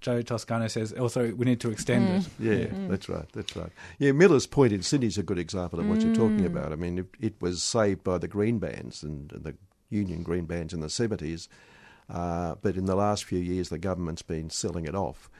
Joe 0.02 0.20
Toscano 0.20 0.66
says, 0.66 0.92
also 0.92 1.32
we 1.32 1.46
need 1.46 1.60
to 1.60 1.70
extend 1.70 2.08
mm. 2.08 2.18
it. 2.18 2.28
Yeah, 2.38 2.66
mm. 2.66 2.88
that's 2.88 3.08
right. 3.08 3.26
That's 3.32 3.56
right. 3.56 3.70
Yeah, 3.98 4.12
Miller's 4.12 4.46
Point 4.46 4.72
in 4.72 4.82
Sydney 4.82 5.06
is 5.06 5.16
a 5.16 5.22
good 5.22 5.38
example 5.38 5.80
of 5.80 5.88
what 5.88 6.02
you're 6.02 6.14
talking 6.14 6.40
mm. 6.40 6.46
about. 6.46 6.72
I 6.72 6.76
mean, 6.76 6.98
it, 6.98 7.06
it 7.20 7.34
was 7.40 7.62
saved 7.62 8.04
by 8.04 8.18
the 8.18 8.28
green 8.28 8.58
bands 8.58 9.02
and 9.02 9.30
the 9.30 9.54
union 9.88 10.22
green 10.22 10.44
bands 10.44 10.74
in 10.74 10.80
the 10.80 10.88
70s, 10.88 11.48
uh, 12.10 12.56
but 12.60 12.76
in 12.76 12.86
the 12.86 12.96
last 12.96 13.24
few 13.24 13.38
years, 13.38 13.68
the 13.68 13.78
government's 13.78 14.22
been 14.22 14.50
selling 14.50 14.84
it 14.84 14.94
off. 14.94 15.30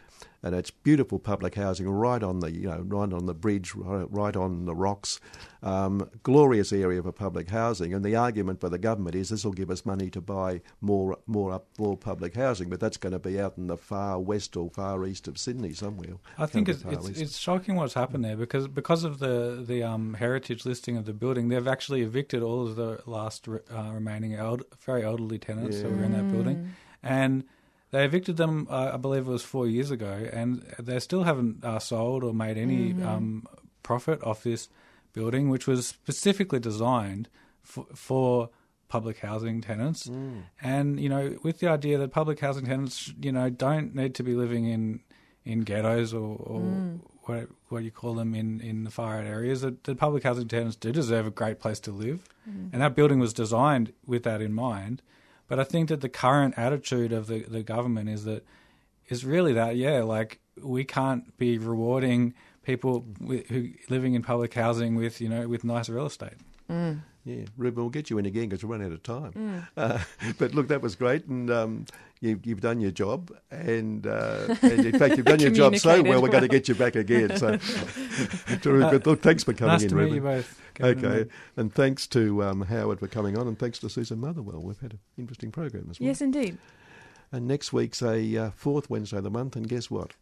And 0.43 0.55
it's 0.55 0.71
beautiful 0.71 1.19
public 1.19 1.55
housing 1.55 1.89
right 1.89 2.23
on 2.23 2.41
the 2.41 2.51
you 2.51 2.69
know 2.69 2.81
right 2.81 3.13
on 3.13 3.27
the 3.27 3.35
bridge, 3.35 3.75
right, 3.75 4.07
right 4.11 4.35
on 4.35 4.65
the 4.65 4.75
rocks, 4.75 5.21
um, 5.63 6.11
glorious 6.25 6.73
area 6.73 7.03
for 7.03 7.13
public 7.13 7.49
housing. 7.51 7.95
And 7.95 8.05
the 8.05 8.17
argument 8.17 8.61
for 8.61 8.69
the 8.69 8.79
government 8.79 9.15
is 9.15 9.29
this 9.29 9.45
will 9.45 9.53
give 9.53 9.71
us 9.71 9.87
money 9.87 10.11
to 10.11 10.21
buy 10.21 10.61
more 10.81 11.17
more 11.27 11.53
up 11.53 11.67
more 11.79 11.97
public 11.97 12.35
housing, 12.35 12.69
but 12.69 12.81
that's 12.81 12.97
going 12.97 13.13
to 13.13 13.19
be 13.19 13.41
out 13.41 13.57
in 13.57 13.69
the 13.69 13.77
far 13.77 14.19
west 14.19 14.57
or 14.57 14.69
far 14.71 15.07
east 15.07 15.29
of 15.29 15.39
Sydney 15.39 15.73
somewhere. 15.75 16.15
I 16.37 16.47
think 16.47 16.69
it's 16.69 16.83
it's, 16.89 17.21
it's 17.21 17.39
shocking 17.39 17.77
what's 17.77 17.95
happened 17.95 18.25
there 18.25 18.37
because 18.37 18.67
because 18.67 19.05
of 19.05 19.21
the 19.21 19.63
the 19.65 19.83
um, 19.85 20.15
heritage 20.15 20.67
listing 20.67 20.97
of 20.97 21.05
the 21.05 21.13
building, 21.13 21.49
they've 21.49 21.69
actually 21.69 22.03
evicted 22.03 22.43
all 22.43 22.67
of 22.67 22.77
the 22.77 23.01
last 23.07 23.47
re- 23.47 23.61
uh, 23.73 23.91
remaining 23.93 24.35
eld- 24.35 24.65
very 24.81 25.05
elderly 25.05 25.39
tenants 25.39 25.81
that 25.83 25.91
were 25.91 26.03
in 26.03 26.13
that 26.13 26.33
building, 26.33 26.73
and 27.03 27.45
they 27.93 28.05
evicted 28.05 28.37
them. 28.37 28.67
Uh, 28.69 28.91
I 28.95 28.97
believe 28.97 29.29
it 29.29 29.31
was 29.31 29.45
four 29.45 29.67
years 29.69 29.91
ago, 29.93 30.29
and 30.33 30.63
they 30.79 30.99
still 30.99 31.23
haven't 31.23 31.65
uh, 31.65 31.79
sold 31.79 32.25
or 32.25 32.35
made 32.35 32.59
any 32.59 32.93
um, 33.05 33.47
profit 33.85 34.23
off 34.25 34.43
this 34.43 34.69
building, 35.13 35.49
which 35.49 35.67
was 35.69 35.87
specifically 35.87 36.59
designed 36.59 37.29
for. 37.63 37.87
for 37.95 38.51
public 38.89 39.21
housing 39.21 39.63
tenants. 39.63 40.07
And 40.61 41.01
you 41.01 41.09
know 41.09 41.39
with 41.43 41.61
the 41.61 41.69
idea 41.69 41.97
that 41.97 42.13
public 42.13 42.41
housing 42.41 42.67
tenants 42.67 43.11
you 43.23 43.33
know 43.33 43.49
don't 43.49 43.95
need 43.95 44.15
to 44.17 44.23
be 44.23 44.35
living 44.35 44.67
in 44.67 45.01
in 45.47 45.61
ghettos 45.63 46.13
or, 46.13 46.37
or 46.37 46.61
what 47.23 47.49
what 47.71 47.85
you 47.85 47.91
call 47.91 48.13
them 48.15 48.35
in 48.35 48.61
in 48.61 48.85
the 48.85 48.91
far 48.91 49.17
out 49.19 49.25
areas 49.25 49.63
that, 49.63 49.85
that 49.85 49.97
public 49.97 50.25
housing 50.25 50.47
tenants 50.47 50.77
do 50.77 50.93
deserve 50.93 51.27
a 51.27 51.31
great 51.31 51.59
place 51.59 51.81
to 51.81 51.91
live. 51.91 52.29
And 52.73 52.83
that 52.83 52.95
building 52.95 53.19
was 53.19 53.33
designed 53.33 53.95
with 54.07 54.25
that 54.25 54.43
in 54.43 54.53
mind 54.53 55.01
but 55.53 55.61
I 55.61 55.65
think 55.65 55.91
that 55.91 56.01
the 56.01 56.09
current 56.09 56.55
attitude 56.57 57.13
of 57.13 57.27
the 57.27 57.41
the 57.41 57.63
government 57.63 58.09
is 58.09 58.25
that 58.25 58.43
is 59.11 59.23
really 59.23 59.53
that 59.53 59.77
yeah 59.77 60.03
like 60.03 60.41
we 60.59 60.83
can't 60.83 61.37
be 61.37 61.59
rewarding 61.59 62.33
people 62.63 63.05
with, 63.21 63.49
who 63.49 63.69
living 63.91 64.15
in 64.15 64.23
public 64.23 64.55
housing 64.55 64.95
with 64.95 65.21
you 65.21 65.29
know 65.29 65.47
with 65.47 65.63
nice 65.63 65.91
real 65.91 66.07
estate. 66.07 66.39
Yeah, 67.27 67.45
Ruben, 67.59 67.83
we'll 67.83 67.91
get 67.91 68.09
you 68.09 68.17
in 68.17 68.25
again 68.25 68.49
because 68.49 68.65
we're 68.65 68.71
running 68.71 68.87
out 68.87 68.95
of 68.95 69.03
time. 69.03 69.67
Uh, 69.77 69.99
but 70.39 70.55
look, 70.55 70.69
that 70.69 70.81
was 70.81 70.95
great, 70.95 71.27
and 71.27 71.51
um, 71.51 71.85
you, 72.23 72.41
you've 72.45 72.61
done 72.61 72.81
your 72.81 72.93
job, 72.93 73.33
and, 73.51 74.07
uh, 74.07 74.55
and 74.63 74.87
in 74.87 74.99
fact, 74.99 75.17
you've 75.17 75.27
done 75.27 75.41
your 75.41 75.51
job 75.51 75.77
so 75.77 76.03
well. 76.03 76.23
We're 76.23 76.29
going 76.29 76.43
to 76.43 76.49
get 76.49 76.69
you 76.69 76.75
back 76.77 76.95
again. 76.95 77.37
So, 77.37 77.57
terrific. 78.63 79.05
Look, 79.07 79.23
thanks 79.23 79.43
for 79.43 79.53
coming 79.53 79.73
nice 79.73 79.83
in, 79.83 79.89
to 79.89 79.95
meet 79.97 80.13
you 80.13 80.21
both 80.21 80.61
Kevin 80.75 81.05
Okay, 81.05 81.19
Meg. 81.19 81.31
and 81.57 81.75
thanks 81.75 82.07
to 82.09 82.45
um, 82.45 82.63
Howard 82.63 83.01
for 83.01 83.09
coming 83.09 83.37
on, 83.37 83.49
and 83.49 83.59
thanks 83.59 83.81
to 83.81 83.91
Susan 83.91 84.21
Motherwell. 84.21 84.63
We've 84.63 84.81
had 84.81 84.93
an 84.93 85.01
interesting 85.19 85.51
program 85.51 85.89
as 85.91 85.99
well. 85.99 86.07
yes, 86.07 86.21
indeed. 86.21 86.59
And 87.33 87.49
next 87.49 87.73
week's 87.73 88.03
a 88.03 88.37
uh, 88.37 88.51
fourth 88.53 88.89
Wednesday 88.89 89.17
of 89.17 89.25
the 89.25 89.31
month, 89.31 89.57
and 89.57 89.69
guess 89.69 89.91
what? 89.91 90.13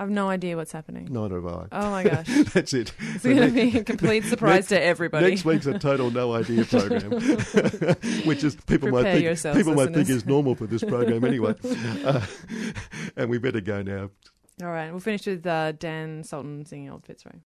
I've 0.00 0.10
no 0.10 0.28
idea 0.28 0.56
what's 0.56 0.70
happening. 0.70 1.08
Neither 1.10 1.36
have 1.36 1.46
I. 1.46 1.66
Oh 1.72 1.90
my 1.90 2.04
gosh. 2.04 2.26
That's 2.54 2.72
it. 2.72 2.92
It's 3.00 3.22
So 3.24 3.34
going 3.34 3.48
to 3.48 3.54
be 3.54 3.78
a 3.78 3.82
complete 3.84 4.24
surprise 4.24 4.68
to 4.68 4.80
everybody. 4.80 5.30
Next 5.30 5.44
week's 5.44 5.66
a 5.66 5.76
total 5.78 6.10
no 6.12 6.34
idea 6.34 6.64
program, 6.66 7.10
which 8.24 8.44
is 8.44 8.54
people 8.66 8.90
might 8.90 9.02
think 9.02 9.24
yourselves, 9.24 9.58
people 9.58 9.74
might 9.74 9.92
think 9.92 10.08
is 10.08 10.24
normal 10.24 10.54
for 10.54 10.66
this 10.66 10.84
program 10.84 11.24
anyway. 11.24 11.54
Uh, 12.04 12.24
and 13.16 13.28
we 13.28 13.38
better 13.38 13.60
go 13.60 13.82
now. 13.82 14.10
All 14.62 14.70
right, 14.70 14.90
we'll 14.90 15.00
finish 15.00 15.26
with 15.26 15.46
uh, 15.46 15.72
Dan 15.72 16.22
Sultan 16.24 16.64
singing 16.64 16.90
Old 16.90 17.04
Fitzroy. 17.04 17.32